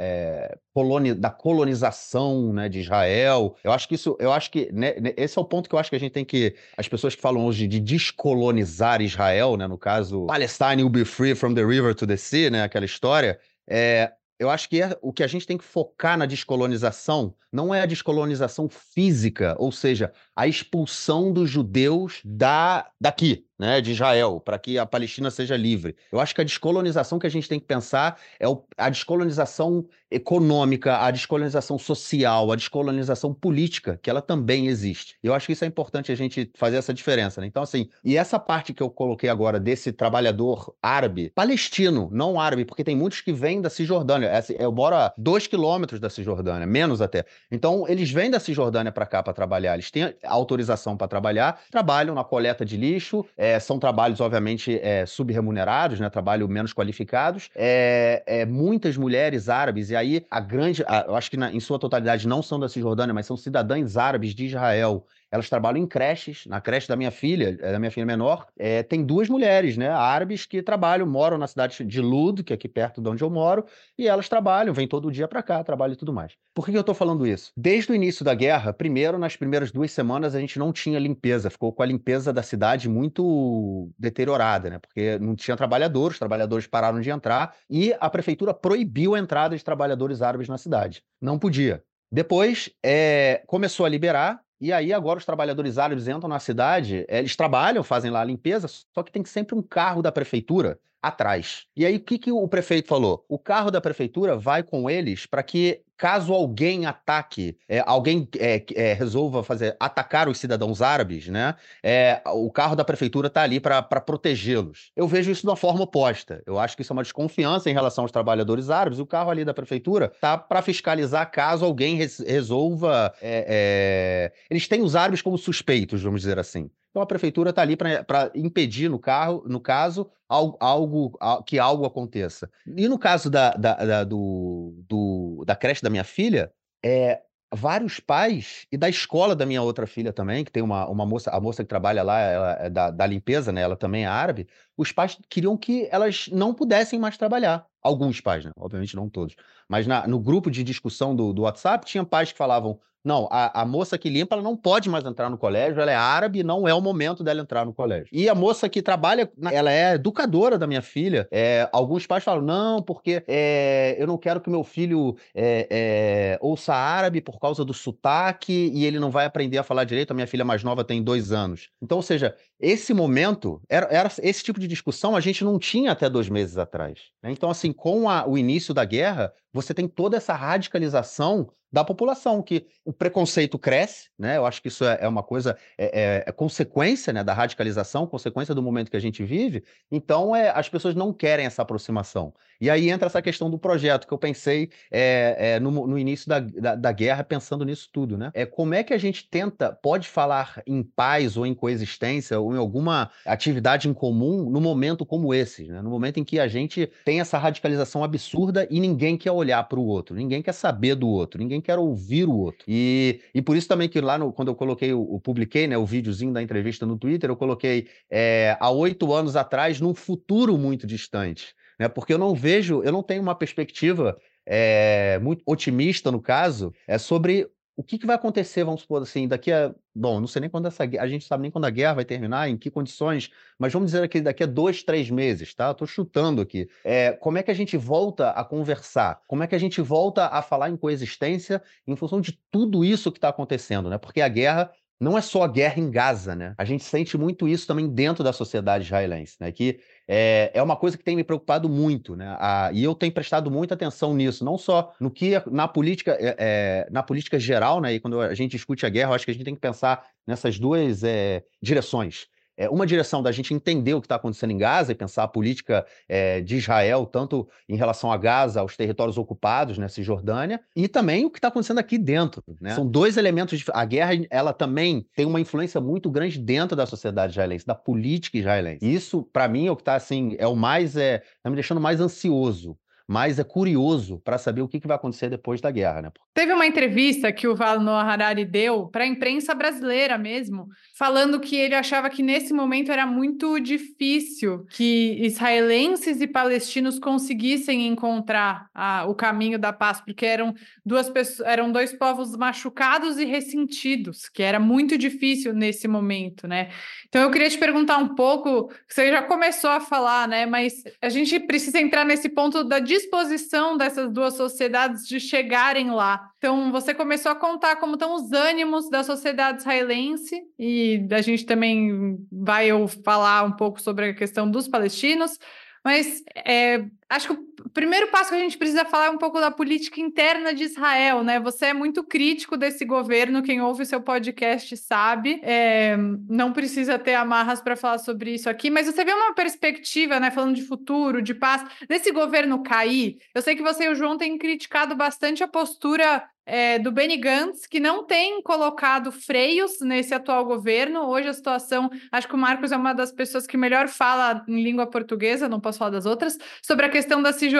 coloni, 0.72 1.14
da 1.14 1.30
colonização 1.30 2.52
né, 2.52 2.68
de 2.68 2.80
Israel. 2.80 3.56
Eu 3.62 3.72
acho 3.72 3.88
que 3.88 3.94
isso, 3.94 4.16
eu 4.18 4.32
acho 4.32 4.50
que 4.50 4.70
né, 4.72 4.94
esse 5.16 5.38
é 5.38 5.40
o 5.40 5.44
ponto 5.44 5.68
que 5.68 5.74
eu 5.74 5.78
acho 5.78 5.90
que 5.90 5.96
a 5.96 6.00
gente 6.00 6.12
tem 6.12 6.24
que. 6.24 6.54
As 6.76 6.88
pessoas 6.88 7.14
que 7.14 7.20
falam 7.20 7.44
hoje 7.44 7.66
de 7.66 7.80
descolonizar 7.80 9.02
Israel, 9.02 9.56
né, 9.56 9.66
no 9.66 9.76
caso, 9.76 10.26
Palestine 10.26 10.82
will 10.82 10.90
be 10.90 11.04
free 11.04 11.34
from 11.34 11.54
the 11.54 11.64
river 11.64 11.94
to 11.94 12.06
the 12.06 12.16
sea, 12.16 12.50
né, 12.50 12.62
aquela 12.62 12.84
história. 12.84 13.38
É, 13.68 14.12
eu 14.40 14.48
acho 14.48 14.70
que 14.70 14.80
é, 14.80 14.98
o 15.02 15.12
que 15.12 15.22
a 15.22 15.26
gente 15.26 15.46
tem 15.46 15.58
que 15.58 15.64
focar 15.64 16.16
na 16.16 16.24
descolonização 16.24 17.34
não 17.52 17.74
é 17.74 17.82
a 17.82 17.86
descolonização 17.86 18.70
física, 18.70 19.54
ou 19.58 19.70
seja, 19.70 20.12
a 20.34 20.48
expulsão 20.48 21.30
dos 21.30 21.50
judeus 21.50 22.22
da 22.24 22.90
daqui, 22.98 23.46
né, 23.60 23.78
de 23.82 23.90
Israel, 23.90 24.40
para 24.42 24.58
que 24.58 24.78
a 24.78 24.86
Palestina 24.86 25.30
seja 25.30 25.54
livre. 25.54 25.94
Eu 26.10 26.18
acho 26.18 26.34
que 26.34 26.40
a 26.40 26.44
descolonização 26.44 27.18
que 27.18 27.26
a 27.26 27.30
gente 27.30 27.46
tem 27.46 27.60
que 27.60 27.66
pensar 27.66 28.18
é 28.40 28.46
a 28.78 28.88
descolonização 28.88 29.84
econômica, 30.10 30.96
a 30.96 31.10
descolonização 31.10 31.78
social, 31.78 32.50
a 32.50 32.56
descolonização 32.56 33.34
política, 33.34 34.00
que 34.02 34.08
ela 34.08 34.22
também 34.22 34.66
existe. 34.66 35.14
Eu 35.22 35.34
acho 35.34 35.46
que 35.46 35.52
isso 35.52 35.64
é 35.64 35.68
importante 35.68 36.10
a 36.10 36.14
gente 36.14 36.50
fazer 36.54 36.78
essa 36.78 36.92
diferença. 36.92 37.40
Né? 37.40 37.46
Então, 37.46 37.62
assim, 37.62 37.88
e 38.02 38.16
essa 38.16 38.38
parte 38.38 38.72
que 38.72 38.82
eu 38.82 38.88
coloquei 38.88 39.28
agora 39.28 39.60
desse 39.60 39.92
trabalhador 39.92 40.74
árabe, 40.82 41.30
palestino, 41.34 42.08
não 42.10 42.40
árabe, 42.40 42.64
porque 42.64 42.82
tem 42.82 42.96
muitos 42.96 43.20
que 43.20 43.32
vêm 43.32 43.60
da 43.60 43.68
Cisjordânia. 43.68 44.30
Eu 44.58 44.72
moro 44.72 44.96
a 44.96 45.12
dois 45.18 45.46
quilômetros 45.46 46.00
da 46.00 46.08
Cisjordânia, 46.08 46.66
menos 46.66 47.02
até. 47.02 47.26
Então, 47.52 47.86
eles 47.86 48.10
vêm 48.10 48.30
da 48.30 48.40
Cisjordânia 48.40 48.90
para 48.90 49.04
cá 49.06 49.22
para 49.22 49.34
trabalhar, 49.34 49.74
eles 49.74 49.90
têm 49.90 50.14
autorização 50.24 50.96
para 50.96 51.06
trabalhar, 51.06 51.60
trabalham 51.70 52.14
na 52.14 52.24
coleta 52.24 52.64
de 52.64 52.76
lixo, 52.76 53.24
é, 53.36 53.49
são 53.58 53.78
trabalhos, 53.78 54.20
obviamente, 54.20 54.78
é, 54.82 55.06
subremunerados, 55.06 55.98
né, 55.98 56.08
trabalho 56.10 56.48
menos 56.48 56.72
qualificados. 56.72 57.50
É, 57.54 58.22
é, 58.26 58.46
muitas 58.46 58.96
mulheres 58.96 59.48
árabes, 59.48 59.90
e 59.90 59.96
aí 59.96 60.26
a 60.30 60.40
grande, 60.40 60.84
a, 60.86 61.06
eu 61.08 61.16
acho 61.16 61.30
que 61.30 61.36
na, 61.36 61.52
em 61.52 61.60
sua 61.60 61.78
totalidade 61.78 62.28
não 62.28 62.42
são 62.42 62.60
da 62.60 62.68
Cisjordânia, 62.68 63.14
mas 63.14 63.26
são 63.26 63.36
cidadãs 63.36 63.96
árabes 63.96 64.34
de 64.34 64.46
Israel 64.46 65.04
elas 65.30 65.48
trabalham 65.48 65.82
em 65.82 65.86
creches. 65.86 66.46
Na 66.46 66.60
creche 66.60 66.88
da 66.88 66.96
minha 66.96 67.10
filha, 67.10 67.56
eh, 67.60 67.72
da 67.72 67.78
minha 67.78 67.90
filha 67.90 68.04
menor, 68.04 68.46
é, 68.58 68.82
tem 68.82 69.04
duas 69.04 69.28
mulheres, 69.28 69.76
né, 69.76 69.88
árabes, 69.88 70.44
que 70.46 70.62
trabalham, 70.62 71.06
moram 71.06 71.38
na 71.38 71.46
cidade 71.46 71.84
de 71.84 72.00
Lud, 72.00 72.42
que 72.42 72.52
é 72.52 72.56
aqui 72.56 72.68
perto 72.68 73.00
de 73.00 73.08
onde 73.08 73.22
eu 73.22 73.30
moro, 73.30 73.64
e 73.96 74.08
elas 74.08 74.28
trabalham, 74.28 74.74
vêm 74.74 74.88
todo 74.88 75.10
dia 75.10 75.28
para 75.28 75.42
cá, 75.42 75.62
trabalham 75.62 75.94
e 75.94 75.96
tudo 75.96 76.12
mais. 76.12 76.34
Por 76.54 76.66
que 76.66 76.76
eu 76.76 76.80
estou 76.80 76.94
falando 76.94 77.26
isso? 77.26 77.52
Desde 77.56 77.92
o 77.92 77.94
início 77.94 78.24
da 78.24 78.34
guerra, 78.34 78.72
primeiro, 78.72 79.18
nas 79.18 79.36
primeiras 79.36 79.70
duas 79.70 79.92
semanas, 79.92 80.34
a 80.34 80.40
gente 80.40 80.58
não 80.58 80.72
tinha 80.72 80.98
limpeza, 80.98 81.48
ficou 81.48 81.72
com 81.72 81.82
a 81.82 81.86
limpeza 81.86 82.32
da 82.32 82.42
cidade 82.42 82.88
muito 82.88 83.90
deteriorada, 83.98 84.70
né, 84.70 84.78
porque 84.78 85.18
não 85.18 85.36
tinha 85.36 85.56
trabalhadores, 85.56 86.14
os 86.14 86.18
trabalhadores 86.18 86.66
pararam 86.66 87.00
de 87.00 87.10
entrar, 87.10 87.54
e 87.68 87.94
a 88.00 88.10
prefeitura 88.10 88.52
proibiu 88.52 89.14
a 89.14 89.18
entrada 89.18 89.56
de 89.56 89.64
trabalhadores 89.64 90.22
árabes 90.22 90.48
na 90.48 90.58
cidade. 90.58 91.02
Não 91.20 91.38
podia. 91.38 91.82
Depois, 92.12 92.68
é, 92.82 93.42
começou 93.46 93.86
a 93.86 93.88
liberar, 93.88 94.40
e 94.60 94.72
aí 94.72 94.92
agora 94.92 95.18
os 95.18 95.24
trabalhadores 95.24 95.78
árabes 95.78 96.08
entram 96.08 96.28
na 96.28 96.38
cidade, 96.38 97.04
eh, 97.08 97.18
eles 97.20 97.36
trabalham, 97.36 97.82
fazem 97.82 98.10
lá 98.10 98.20
a 98.20 98.24
limpeza, 98.24 98.68
só 98.68 99.02
que 99.02 99.12
tem 99.12 99.24
sempre 99.24 99.54
um 99.54 99.62
carro 99.62 100.02
da 100.02 100.12
prefeitura 100.12 100.78
atrás. 101.02 101.64
E 101.76 101.86
aí 101.86 101.96
o 101.96 102.00
que, 102.00 102.18
que 102.18 102.32
o 102.32 102.46
prefeito 102.48 102.88
falou? 102.88 103.24
O 103.28 103.38
carro 103.38 103.70
da 103.70 103.80
prefeitura 103.80 104.36
vai 104.36 104.62
com 104.62 104.88
eles 104.88 105.26
para 105.26 105.42
que 105.42 105.82
caso 106.00 106.32
alguém 106.32 106.86
ataque, 106.86 107.58
é, 107.68 107.82
alguém 107.86 108.26
é, 108.38 108.64
é, 108.74 108.94
resolva 108.94 109.44
fazer 109.44 109.76
atacar 109.78 110.30
os 110.30 110.38
cidadãos 110.38 110.80
árabes, 110.80 111.28
né? 111.28 111.54
É, 111.82 112.22
o 112.26 112.50
carro 112.50 112.74
da 112.74 112.82
prefeitura 112.82 113.26
está 113.26 113.42
ali 113.42 113.60
para 113.60 113.82
protegê-los. 113.82 114.92
Eu 114.96 115.06
vejo 115.06 115.30
isso 115.30 115.42
de 115.42 115.48
uma 115.48 115.56
forma 115.56 115.82
oposta. 115.82 116.42
Eu 116.46 116.58
acho 116.58 116.74
que 116.74 116.80
isso 116.80 116.90
é 116.90 116.96
uma 116.96 117.02
desconfiança 117.02 117.68
em 117.68 117.74
relação 117.74 118.04
aos 118.04 118.10
trabalhadores 118.10 118.70
árabes. 118.70 118.98
O 118.98 119.04
carro 119.04 119.30
ali 119.30 119.44
da 119.44 119.52
prefeitura 119.52 120.10
tá 120.22 120.38
para 120.38 120.62
fiscalizar 120.62 121.30
caso 121.30 121.66
alguém 121.66 121.96
res, 121.96 122.18
resolva. 122.18 123.12
É, 123.20 124.32
é, 124.32 124.32
eles 124.48 124.66
têm 124.66 124.80
os 124.80 124.96
árabes 124.96 125.20
como 125.20 125.36
suspeitos, 125.36 126.02
vamos 126.02 126.22
dizer 126.22 126.38
assim. 126.38 126.70
Então 126.90 127.02
a 127.02 127.06
prefeitura 127.06 127.50
está 127.50 127.62
ali 127.62 127.76
para 127.76 128.30
impedir, 128.34 128.88
no 128.88 128.98
carro, 128.98 129.44
no 129.46 129.60
caso, 129.60 130.10
algo, 130.28 130.56
algo, 130.60 131.18
que 131.46 131.58
algo 131.58 131.84
aconteça. 131.84 132.50
E 132.66 132.88
no 132.88 132.98
caso 132.98 133.30
da, 133.30 133.50
da, 133.52 133.74
da, 133.74 134.04
do, 134.04 134.74
do, 134.88 135.44
da 135.46 135.54
creche 135.54 135.82
da 135.82 135.90
minha 135.90 136.04
filha, 136.04 136.52
é, 136.84 137.20
vários 137.52 137.98
pais 137.98 138.66
e 138.70 138.76
da 138.76 138.88
escola 138.88 139.34
da 139.34 139.44
minha 139.44 139.62
outra 139.62 139.86
filha 139.86 140.12
também, 140.12 140.44
que 140.44 140.52
tem 140.52 140.62
uma, 140.62 140.88
uma 140.88 141.04
moça, 141.04 141.30
a 141.30 141.40
moça 141.40 141.62
que 141.62 141.68
trabalha 141.68 142.02
lá, 142.02 142.20
ela 142.20 142.52
é 142.60 142.70
da, 142.70 142.90
da 142.90 143.06
limpeza, 143.06 143.50
né? 143.52 143.60
Ela 143.60 143.76
também 143.76 144.04
é 144.04 144.06
árabe. 144.06 144.48
Os 144.76 144.92
pais 144.92 145.18
queriam 145.28 145.56
que 145.56 145.88
elas 145.90 146.28
não 146.32 146.54
pudessem 146.54 146.98
mais 146.98 147.16
trabalhar. 147.16 147.66
Alguns 147.82 148.20
pais, 148.20 148.44
né? 148.44 148.52
Obviamente 148.56 148.94
não 148.94 149.08
todos. 149.08 149.34
Mas 149.68 149.86
na, 149.86 150.06
no 150.06 150.20
grupo 150.20 150.50
de 150.50 150.62
discussão 150.62 151.14
do, 151.14 151.32
do 151.32 151.42
WhatsApp, 151.42 151.84
tinha 151.86 152.04
pais 152.04 152.30
que 152.30 152.38
falavam: 152.38 152.78
não, 153.04 153.26
a, 153.30 153.62
a, 153.62 153.64
moça 153.64 153.96
que 153.96 154.10
limpa, 154.10 154.34
ela 154.34 154.42
não 154.42 154.56
pode 154.56 154.88
mais 154.88 155.04
entrar 155.04 155.30
no 155.30 155.38
colégio, 155.38 155.80
ela 155.80 155.90
é 155.90 155.94
árabe, 155.94 156.42
não 156.42 156.68
é 156.68 156.74
o 156.74 156.80
momento 156.80 157.24
dela 157.24 157.40
entrar 157.40 157.64
no 157.64 157.72
colégio. 157.72 158.08
E 158.12 158.28
a 158.28 158.34
moça 158.34 158.68
que 158.68 158.82
trabalha, 158.82 159.30
ela 159.50 159.72
é 159.72 159.94
educadora 159.94 160.58
da 160.58 160.66
minha 160.66 160.82
filha. 160.82 161.26
É, 161.30 161.68
alguns 161.72 162.06
pais 162.06 162.22
falam, 162.22 162.42
não, 162.42 162.82
porque 162.82 163.22
é, 163.26 163.96
eu 163.98 164.06
não 164.06 164.18
quero 164.18 164.40
que 164.40 164.50
meu 164.50 164.62
filho 164.62 165.16
é, 165.34 165.66
é, 165.70 166.38
ouça 166.42 166.74
árabe 166.74 167.22
por 167.22 167.38
causa 167.38 167.64
do 167.64 167.72
sotaque 167.72 168.70
e 168.74 168.84
ele 168.84 168.98
não 168.98 169.10
vai 169.10 169.24
aprender 169.24 169.56
a 169.56 169.62
falar 169.62 169.84
direito. 169.84 170.10
A 170.10 170.14
minha 170.14 170.26
filha 170.26 170.44
mais 170.44 170.62
nova 170.62 170.84
tem 170.84 171.02
dois 171.02 171.32
anos. 171.32 171.70
Então, 171.80 171.96
ou 171.96 172.02
seja, 172.02 172.36
esse 172.60 172.92
momento, 172.92 173.62
era, 173.68 173.86
era 173.90 174.10
esse 174.22 174.44
tipo 174.44 174.60
de 174.60 174.68
discussão 174.68 175.16
a 175.16 175.20
gente 175.20 175.42
não 175.42 175.58
tinha 175.58 175.92
até 175.92 176.10
dois 176.10 176.28
meses 176.28 176.58
atrás. 176.58 176.98
Né? 177.22 177.30
Então, 177.32 177.50
assim, 177.50 177.72
com 177.72 178.10
a, 178.10 178.28
o 178.28 178.36
início 178.36 178.74
da 178.74 178.84
guerra, 178.84 179.32
você 179.52 179.72
tem 179.72 179.88
toda 179.88 180.18
essa 180.18 180.34
radicalização 180.34 181.50
da 181.72 181.84
população, 181.84 182.42
que 182.42 182.66
o 182.84 182.92
preconceito 182.92 183.58
cresce, 183.58 184.10
né? 184.18 184.36
Eu 184.36 184.46
acho 184.46 184.60
que 184.60 184.68
isso 184.68 184.84
é, 184.84 184.98
é 185.02 185.08
uma 185.08 185.22
coisa, 185.22 185.56
é, 185.78 185.84
é, 185.86 186.24
é, 186.26 186.32
consequência 186.32 187.12
né, 187.12 187.22
da 187.22 187.32
radicalização, 187.32 188.06
consequência 188.06 188.54
do 188.54 188.62
momento 188.62 188.90
que 188.90 188.96
a 188.96 189.00
gente 189.00 189.22
vive. 189.24 189.62
Então, 189.90 190.34
é, 190.34 190.50
as 190.50 190.68
pessoas 190.68 190.94
não 190.94 191.12
querem 191.12 191.46
essa 191.46 191.62
aproximação. 191.62 192.34
E 192.60 192.68
aí 192.68 192.90
entra 192.90 193.06
essa 193.06 193.22
questão 193.22 193.50
do 193.50 193.58
projeto, 193.58 194.06
que 194.06 194.12
eu 194.12 194.18
pensei 194.18 194.68
é, 194.90 195.54
é, 195.54 195.60
no, 195.60 195.70
no, 195.86 195.98
início 195.98 196.28
da, 196.28 196.40
da, 196.40 196.74
da, 196.74 196.92
guerra, 196.92 197.24
pensando 197.24 197.64
nisso 197.64 197.88
tudo, 197.90 198.18
né? 198.18 198.30
É 198.34 198.44
como 198.44 198.74
é 198.74 198.82
que 198.82 198.92
a 198.92 198.98
gente 198.98 199.26
tenta, 199.30 199.72
pode 199.72 200.06
falar 200.06 200.62
em 200.66 200.82
paz 200.82 201.38
ou 201.38 201.46
em 201.46 201.54
coexistência 201.54 202.38
ou 202.38 202.54
em 202.54 202.58
alguma 202.58 203.10
atividade 203.24 203.88
em 203.88 203.94
comum 203.94 204.50
no 204.50 204.60
momento 204.60 205.06
como 205.06 205.32
esse, 205.32 205.68
né? 205.68 205.80
No 205.80 205.88
momento 205.88 206.20
em 206.20 206.24
que 206.24 206.38
a 206.38 206.48
gente 206.48 206.90
tem 207.02 207.20
essa 207.20 207.38
radicalização 207.38 208.04
absurda 208.04 208.66
e 208.70 208.78
ninguém 208.78 209.16
quer 209.16 209.32
olhar 209.32 209.62
para 209.64 209.78
o 209.78 209.86
outro, 209.86 210.14
ninguém 210.14 210.42
quer 210.42 210.52
saber 210.52 210.94
do 210.94 211.08
outro, 211.08 211.40
ninguém 211.40 211.59
também 211.60 211.62
quero 211.62 211.82
ouvir 211.82 212.26
o 212.26 212.36
outro. 212.36 212.64
E, 212.66 213.20
e 213.34 213.42
por 213.42 213.56
isso 213.56 213.68
também 213.68 213.88
que 213.88 214.00
lá 214.00 214.18
no, 214.18 214.32
quando 214.32 214.48
eu 214.48 214.54
coloquei, 214.54 214.92
o, 214.92 215.20
publiquei 215.20 215.66
né, 215.66 215.76
o 215.76 215.86
videozinho 215.86 216.32
da 216.32 216.42
entrevista 216.42 216.86
no 216.86 216.98
Twitter, 216.98 217.30
eu 217.30 217.36
coloquei 217.36 217.88
é, 218.10 218.56
há 218.58 218.70
oito 218.70 219.12
anos 219.12 219.36
atrás, 219.36 219.80
num 219.80 219.94
futuro 219.94 220.56
muito 220.56 220.86
distante. 220.86 221.54
Né, 221.78 221.88
porque 221.88 222.12
eu 222.12 222.18
não 222.18 222.34
vejo, 222.34 222.82
eu 222.82 222.92
não 222.92 223.02
tenho 223.02 223.22
uma 223.22 223.34
perspectiva 223.34 224.16
é, 224.46 225.18
muito 225.22 225.42
otimista 225.46 226.10
no 226.10 226.20
caso, 226.20 226.72
é 226.86 226.98
sobre 226.98 227.46
o 227.80 227.82
que, 227.82 227.96
que, 227.96 228.06
vai 228.06 228.14
acontecer, 228.14 228.62
vamos 228.62 228.82
supor 228.82 229.00
assim, 229.00 229.26
daqui 229.26 229.50
a. 229.50 229.74
Bom, 229.94 230.20
não 230.20 230.26
sei 230.26 230.40
nem 230.40 230.50
quando 230.50 230.66
essa 230.66 230.84
a 230.84 231.08
gente 231.08 231.24
sabe 231.24 231.40
nem 231.40 231.50
quando 231.50 231.64
a 231.64 231.70
guerra 231.70 231.94
vai 231.94 232.04
terminar, 232.04 232.46
em 232.46 232.58
que 232.58 232.70
condições, 232.70 233.30
mas 233.58 233.72
vamos 233.72 233.90
dizer 233.90 234.06
que 234.06 234.20
daqui 234.20 234.42
a 234.42 234.46
dois, 234.46 234.82
três 234.82 235.08
meses, 235.10 235.54
tá? 235.54 235.70
Estou 235.70 235.86
chutando 235.86 236.42
aqui. 236.42 236.68
É, 236.84 237.12
como 237.12 237.38
é 237.38 237.42
que 237.42 237.50
a 237.50 237.54
gente 237.54 237.78
volta 237.78 238.32
a 238.32 238.44
conversar? 238.44 239.22
Como 239.26 239.42
é 239.42 239.46
que 239.46 239.54
a 239.54 239.58
gente 239.58 239.80
volta 239.80 240.26
a 240.26 240.42
falar 240.42 240.68
em 240.68 240.76
coexistência 240.76 241.62
em 241.86 241.96
função 241.96 242.20
de 242.20 242.38
tudo 242.50 242.84
isso 242.84 243.10
que 243.10 243.16
está 243.16 243.30
acontecendo, 243.30 243.88
né? 243.88 243.96
Porque 243.96 244.20
a 244.20 244.28
guerra 244.28 244.70
não 245.00 245.16
é 245.16 245.22
só 245.22 245.42
a 245.42 245.48
guerra 245.48 245.80
em 245.80 245.90
Gaza, 245.90 246.36
né? 246.36 246.54
A 246.58 246.64
gente 246.64 246.84
sente 246.84 247.16
muito 247.16 247.48
isso 247.48 247.66
também 247.66 247.88
dentro 247.88 248.22
da 248.22 248.34
sociedade 248.34 248.84
israelense, 248.84 249.36
né? 249.40 249.50
Que 249.50 249.80
é, 250.06 250.50
é 250.52 250.62
uma 250.62 250.76
coisa 250.76 250.98
que 250.98 251.02
tem 251.02 251.16
me 251.16 251.24
preocupado 251.24 251.70
muito, 251.70 252.14
né? 252.14 252.36
A, 252.38 252.70
e 252.74 252.84
eu 252.84 252.94
tenho 252.94 253.12
prestado 253.12 253.50
muita 253.50 253.72
atenção 253.72 254.12
nisso, 254.14 254.44
não 254.44 254.58
só 254.58 254.92
no 255.00 255.10
que 255.10 255.42
na 255.50 255.66
política, 255.66 256.18
é, 256.20 256.36
é, 256.38 256.88
na 256.90 257.02
política 257.02 257.38
geral, 257.38 257.80
né? 257.80 257.94
E 257.94 258.00
quando 258.00 258.20
a 258.20 258.34
gente 258.34 258.52
discute 258.52 258.84
a 258.84 258.90
guerra, 258.90 259.10
eu 259.10 259.14
acho 259.14 259.24
que 259.24 259.30
a 259.30 259.34
gente 259.34 259.44
tem 259.44 259.54
que 259.54 259.60
pensar 259.60 260.06
nessas 260.26 260.58
duas 260.58 261.02
é, 261.02 261.42
direções 261.62 262.28
é, 262.60 262.68
uma 262.68 262.86
direção 262.86 263.22
da 263.22 263.32
gente 263.32 263.54
entender 263.54 263.94
o 263.94 264.02
que 264.02 264.04
está 264.04 264.16
acontecendo 264.16 264.50
em 264.50 264.58
Gaza 264.58 264.92
e 264.92 264.94
pensar 264.94 265.22
a 265.22 265.28
política 265.28 265.86
é, 266.06 266.42
de 266.42 266.56
Israel, 266.56 267.06
tanto 267.06 267.48
em 267.66 267.74
relação 267.74 268.12
a 268.12 268.18
Gaza, 268.18 268.60
aos 268.60 268.76
territórios 268.76 269.16
ocupados, 269.16 269.78
né, 269.78 269.88
Cisjordânia, 269.88 270.60
e 270.76 270.86
também 270.86 271.24
o 271.24 271.30
que 271.30 271.38
está 271.38 271.48
acontecendo 271.48 271.78
aqui 271.78 271.96
dentro. 271.96 272.44
Né? 272.60 272.74
São 272.74 272.86
dois 272.86 273.16
elementos. 273.16 273.64
A 273.72 273.84
guerra, 273.86 274.12
ela 274.28 274.52
também 274.52 275.06
tem 275.16 275.24
uma 275.24 275.40
influência 275.40 275.80
muito 275.80 276.10
grande 276.10 276.38
dentro 276.38 276.76
da 276.76 276.84
sociedade 276.84 277.32
israelense, 277.32 277.64
da 277.64 277.74
política 277.74 278.36
israelense. 278.36 278.80
Isso, 278.82 279.22
para 279.32 279.48
mim, 279.48 279.66
é 279.66 279.70
o 279.70 279.76
que 279.76 279.80
está 279.80 279.94
assim, 279.94 280.36
é 280.38 280.46
o 280.46 280.54
mais, 280.54 280.98
é, 280.98 281.22
tá 281.42 281.48
me 281.48 281.56
deixando 281.56 281.80
mais 281.80 281.98
ansioso 281.98 282.76
mas 283.10 283.40
é 283.40 283.44
curioso 283.44 284.20
para 284.24 284.38
saber 284.38 284.62
o 284.62 284.68
que, 284.68 284.78
que, 284.78 284.86
vai 284.86 284.94
acontecer 284.94 285.28
depois 285.28 285.60
da 285.60 285.68
guerra. 285.68 286.00
Né? 286.00 286.12
Teve 286.32 286.52
uma 286.52 286.64
entrevista 286.64 287.32
que 287.32 287.48
o 287.48 287.56
Val 287.56 287.80
Noah 287.80 288.08
Harari 288.08 288.44
deu 288.44 288.86
para 288.86 289.02
a 289.02 289.06
imprensa 289.06 289.52
brasileira 289.52 290.16
mesmo, 290.16 290.68
falando 290.96 291.40
que 291.40 291.56
ele 291.56 291.74
achava 291.74 292.08
que 292.08 292.22
nesse 292.22 292.54
momento 292.54 292.92
era 292.92 293.04
muito 293.04 293.58
difícil 293.58 294.64
que 294.70 295.18
israelenses 295.22 296.20
e 296.20 296.26
palestinos 296.28 297.00
conseguissem 297.00 297.88
encontrar 297.88 298.68
a, 298.72 299.04
o 299.08 299.14
caminho 299.16 299.58
da 299.58 299.72
paz, 299.72 300.00
porque 300.00 300.24
eram 300.24 300.54
duas 300.86 301.10
pessoas, 301.10 301.48
eram 301.48 301.72
dois 301.72 301.92
povos 301.92 302.36
machucados 302.36 303.18
e 303.18 303.24
ressentidos, 303.24 304.28
que 304.28 304.44
era 304.44 304.60
muito 304.60 304.96
difícil 304.96 305.52
nesse 305.52 305.88
momento, 305.88 306.46
né? 306.46 306.70
Então 307.08 307.22
eu 307.22 307.30
queria 307.32 307.50
te 307.50 307.58
perguntar 307.58 307.98
um 307.98 308.14
pouco, 308.14 308.72
você 308.86 309.10
já 309.10 309.20
começou 309.20 309.70
a 309.70 309.80
falar, 309.80 310.28
né? 310.28 310.46
Mas 310.46 310.84
a 311.02 311.08
gente 311.08 311.40
precisa 311.40 311.80
entrar 311.80 312.04
nesse 312.04 312.28
ponto 312.28 312.62
da 312.62 312.78
disposição 313.00 313.76
dessas 313.76 314.10
duas 314.10 314.34
sociedades 314.34 315.06
de 315.06 315.18
chegarem 315.18 315.90
lá. 315.90 316.30
Então, 316.38 316.70
você 316.70 316.94
começou 316.94 317.32
a 317.32 317.36
contar 317.36 317.76
como 317.76 317.94
estão 317.94 318.14
os 318.14 318.32
ânimos 318.32 318.88
da 318.90 319.02
sociedade 319.02 319.60
israelense, 319.60 320.42
e 320.58 321.06
a 321.10 321.20
gente 321.20 321.44
também 321.44 322.18
vai 322.30 322.68
falar 323.04 323.44
um 323.44 323.52
pouco 323.52 323.80
sobre 323.80 324.10
a 324.10 324.14
questão 324.14 324.50
dos 324.50 324.68
palestinos, 324.68 325.38
mas 325.84 326.22
é, 326.36 326.84
acho 327.08 327.28
que 327.28 327.42
primeiro 327.72 328.08
passo 328.08 328.30
que 328.30 328.36
a 328.36 328.38
gente 328.38 328.58
precisa 328.58 328.84
falar 328.84 329.06
é 329.06 329.10
um 329.10 329.18
pouco 329.18 329.40
da 329.40 329.50
política 329.50 330.00
interna 330.00 330.52
de 330.54 330.64
Israel, 330.64 331.22
né? 331.22 331.40
Você 331.40 331.66
é 331.66 331.72
muito 331.72 332.02
crítico 332.02 332.56
desse 332.56 332.84
governo, 332.84 333.42
quem 333.42 333.60
ouve 333.60 333.82
o 333.82 333.86
seu 333.86 334.00
podcast 334.00 334.76
sabe. 334.76 335.40
É, 335.42 335.96
não 336.28 336.52
precisa 336.52 336.98
ter 336.98 337.14
amarras 337.14 337.60
para 337.60 337.76
falar 337.76 337.98
sobre 337.98 338.34
isso 338.34 338.48
aqui, 338.48 338.70
mas 338.70 338.86
você 338.86 339.04
vê 339.04 339.12
uma 339.12 339.34
perspectiva, 339.34 340.20
né? 340.20 340.30
Falando 340.30 340.54
de 340.54 340.62
futuro, 340.62 341.22
de 341.22 341.34
paz, 341.34 341.64
desse 341.88 342.10
governo 342.12 342.62
cair. 342.62 343.18
Eu 343.34 343.42
sei 343.42 343.56
que 343.56 343.62
você 343.62 343.84
e 343.84 343.88
o 343.88 343.94
João 343.94 344.16
têm 344.16 344.38
criticado 344.38 344.94
bastante 344.94 345.42
a 345.42 345.48
postura 345.48 346.22
é, 346.50 346.80
do 346.80 346.90
Benny 346.90 347.16
Gantz, 347.16 347.64
que 347.64 347.78
não 347.78 348.04
tem 348.04 348.42
colocado 348.42 349.12
freios 349.12 349.80
nesse 349.80 350.12
atual 350.12 350.44
governo. 350.44 351.02
Hoje 351.02 351.28
a 351.28 351.32
situação, 351.32 351.88
acho 352.10 352.26
que 352.26 352.34
o 352.34 352.38
Marcos 352.38 352.72
é 352.72 352.76
uma 352.76 352.92
das 352.92 353.12
pessoas 353.12 353.46
que 353.46 353.56
melhor 353.56 353.86
fala 353.86 354.44
em 354.48 354.60
língua 354.60 354.84
portuguesa, 354.86 355.48
não 355.48 355.60
posso 355.60 355.78
falar 355.78 355.92
das 355.92 356.06
outras, 356.06 356.36
sobre 356.60 356.86
a 356.86 356.88
questão 356.88 357.22
da 357.22 357.32
Cisjordânia 357.32 357.59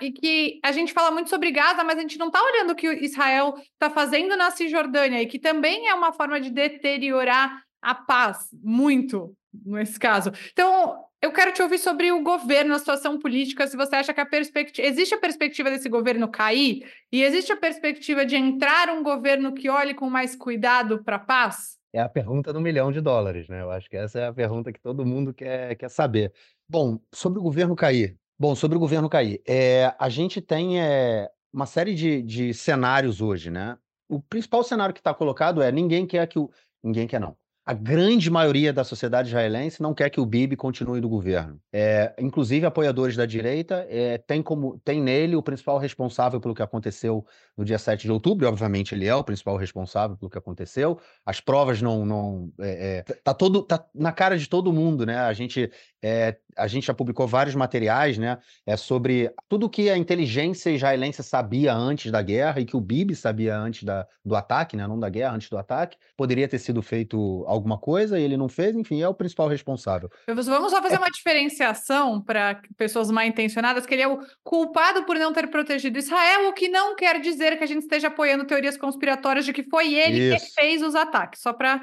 e 0.00 0.12
que 0.12 0.60
a 0.62 0.72
gente 0.72 0.92
fala 0.92 1.10
muito 1.10 1.30
sobre 1.30 1.50
Gaza, 1.50 1.84
mas 1.84 1.98
a 1.98 2.02
gente 2.02 2.18
não 2.18 2.28
está 2.28 2.42
olhando 2.42 2.72
o 2.72 2.74
que 2.74 2.86
Israel 3.04 3.54
está 3.72 3.90
fazendo 3.90 4.36
na 4.36 4.50
Cisjordânia 4.50 5.22
e 5.22 5.26
que 5.26 5.38
também 5.38 5.88
é 5.88 5.94
uma 5.94 6.12
forma 6.12 6.40
de 6.40 6.50
deteriorar 6.50 7.62
a 7.80 7.94
paz, 7.94 8.48
muito 8.62 9.34
nesse 9.64 9.98
caso. 9.98 10.32
Então, 10.52 11.04
eu 11.20 11.32
quero 11.32 11.52
te 11.52 11.62
ouvir 11.62 11.78
sobre 11.78 12.12
o 12.12 12.22
governo, 12.22 12.74
a 12.74 12.78
situação 12.78 13.18
política, 13.18 13.66
se 13.66 13.76
você 13.76 13.96
acha 13.96 14.14
que 14.14 14.20
a 14.20 14.26
perspectiva. 14.26 14.86
Existe 14.86 15.14
a 15.14 15.18
perspectiva 15.18 15.70
desse 15.70 15.88
governo 15.88 16.28
cair? 16.28 16.86
E 17.10 17.22
existe 17.22 17.52
a 17.52 17.56
perspectiva 17.56 18.24
de 18.24 18.36
entrar 18.36 18.88
um 18.90 19.02
governo 19.02 19.52
que 19.52 19.68
olhe 19.68 19.94
com 19.94 20.08
mais 20.08 20.36
cuidado 20.36 21.02
para 21.02 21.16
a 21.16 21.20
paz? 21.20 21.78
É 21.92 22.00
a 22.00 22.08
pergunta 22.08 22.52
do 22.52 22.60
milhão 22.60 22.92
de 22.92 23.00
dólares, 23.00 23.48
né? 23.48 23.62
Eu 23.62 23.70
acho 23.70 23.88
que 23.88 23.96
essa 23.96 24.18
é 24.18 24.26
a 24.26 24.32
pergunta 24.32 24.72
que 24.72 24.80
todo 24.80 25.06
mundo 25.06 25.32
quer, 25.32 25.74
quer 25.76 25.88
saber. 25.88 26.32
Bom, 26.68 27.00
sobre 27.12 27.38
o 27.38 27.42
governo 27.42 27.74
cair. 27.74 28.17
Bom, 28.40 28.54
sobre 28.54 28.76
o 28.76 28.80
governo 28.80 29.08
cair. 29.08 29.42
É, 29.44 29.92
a 29.98 30.08
gente 30.08 30.40
tem 30.40 30.80
é, 30.80 31.28
uma 31.52 31.66
série 31.66 31.92
de, 31.92 32.22
de 32.22 32.54
cenários 32.54 33.20
hoje, 33.20 33.50
né? 33.50 33.76
O 34.08 34.20
principal 34.22 34.62
cenário 34.62 34.94
que 34.94 35.00
está 35.00 35.12
colocado 35.12 35.60
é 35.60 35.72
ninguém 35.72 36.06
quer 36.06 36.26
que 36.28 36.38
o. 36.38 36.48
Ninguém 36.80 37.08
quer, 37.08 37.18
não 37.20 37.36
a 37.68 37.74
grande 37.74 38.30
maioria 38.30 38.72
da 38.72 38.82
sociedade 38.82 39.28
israelense 39.28 39.82
não 39.82 39.92
quer 39.92 40.08
que 40.08 40.18
o 40.18 40.24
Bibi 40.24 40.56
continue 40.56 41.02
no 41.02 41.08
governo. 41.08 41.60
É, 41.70 42.14
inclusive, 42.18 42.64
apoiadores 42.64 43.14
da 43.14 43.26
direita 43.26 43.86
é, 43.90 44.16
tem, 44.16 44.42
como, 44.42 44.80
tem 44.82 45.02
nele 45.02 45.36
o 45.36 45.42
principal 45.42 45.76
responsável 45.76 46.40
pelo 46.40 46.54
que 46.54 46.62
aconteceu 46.62 47.26
no 47.54 47.66
dia 47.66 47.78
7 47.78 48.04
de 48.04 48.10
outubro, 48.10 48.48
obviamente 48.48 48.94
ele 48.94 49.06
é 49.06 49.14
o 49.14 49.22
principal 49.22 49.58
responsável 49.58 50.16
pelo 50.16 50.30
que 50.30 50.38
aconteceu. 50.38 50.98
As 51.26 51.42
provas 51.42 51.82
não. 51.82 52.06
não 52.06 52.50
é 52.58 53.02
tá, 53.22 53.34
todo, 53.34 53.62
tá 53.62 53.84
na 53.94 54.12
cara 54.12 54.38
de 54.38 54.48
todo 54.48 54.72
mundo, 54.72 55.04
né? 55.04 55.18
A 55.18 55.34
gente 55.34 55.70
é, 56.02 56.36
a 56.56 56.66
gente 56.66 56.86
já 56.86 56.94
publicou 56.94 57.26
vários 57.26 57.54
materiais 57.54 58.18
né, 58.18 58.38
é, 58.66 58.76
sobre 58.76 59.32
tudo 59.48 59.68
que 59.68 59.90
a 59.90 59.96
inteligência 59.96 60.70
israelense 60.70 61.22
sabia 61.22 61.74
antes 61.74 62.10
da 62.10 62.22
guerra 62.22 62.60
e 62.60 62.64
que 62.64 62.76
o 62.76 62.80
Bibi 62.80 63.14
sabia 63.14 63.56
antes 63.56 63.82
da, 63.82 64.06
do 64.24 64.36
ataque, 64.36 64.76
né, 64.76 64.86
não 64.86 64.98
da 64.98 65.08
guerra, 65.08 65.34
antes 65.34 65.48
do 65.48 65.58
ataque. 65.58 65.96
Poderia 66.16 66.46
ter 66.46 66.58
sido 66.58 66.82
feito 66.82 67.44
alguma 67.46 67.78
coisa 67.78 68.18
e 68.18 68.22
ele 68.22 68.36
não 68.36 68.48
fez, 68.48 68.76
enfim, 68.76 69.02
é 69.02 69.08
o 69.08 69.14
principal 69.14 69.48
responsável. 69.48 70.08
Vamos 70.26 70.72
só 70.72 70.80
fazer 70.80 70.96
é... 70.96 70.98
uma 70.98 71.10
diferenciação 71.10 72.20
para 72.20 72.60
pessoas 72.76 73.10
mal 73.10 73.24
intencionadas, 73.24 73.84
que 73.84 73.94
ele 73.94 74.02
é 74.02 74.08
o 74.08 74.20
culpado 74.44 75.04
por 75.04 75.16
não 75.16 75.32
ter 75.32 75.48
protegido 75.48 75.98
Israel, 75.98 76.48
o 76.48 76.52
que 76.52 76.68
não 76.68 76.94
quer 76.94 77.20
dizer 77.20 77.56
que 77.58 77.64
a 77.64 77.68
gente 77.68 77.82
esteja 77.82 78.08
apoiando 78.08 78.44
teorias 78.44 78.76
conspiratórias 78.76 79.44
de 79.44 79.52
que 79.52 79.64
foi 79.64 79.94
ele 79.94 80.34
Isso. 80.34 80.46
que 80.46 80.52
fez 80.52 80.82
os 80.82 80.94
ataques, 80.94 81.40
só 81.40 81.52
para 81.52 81.82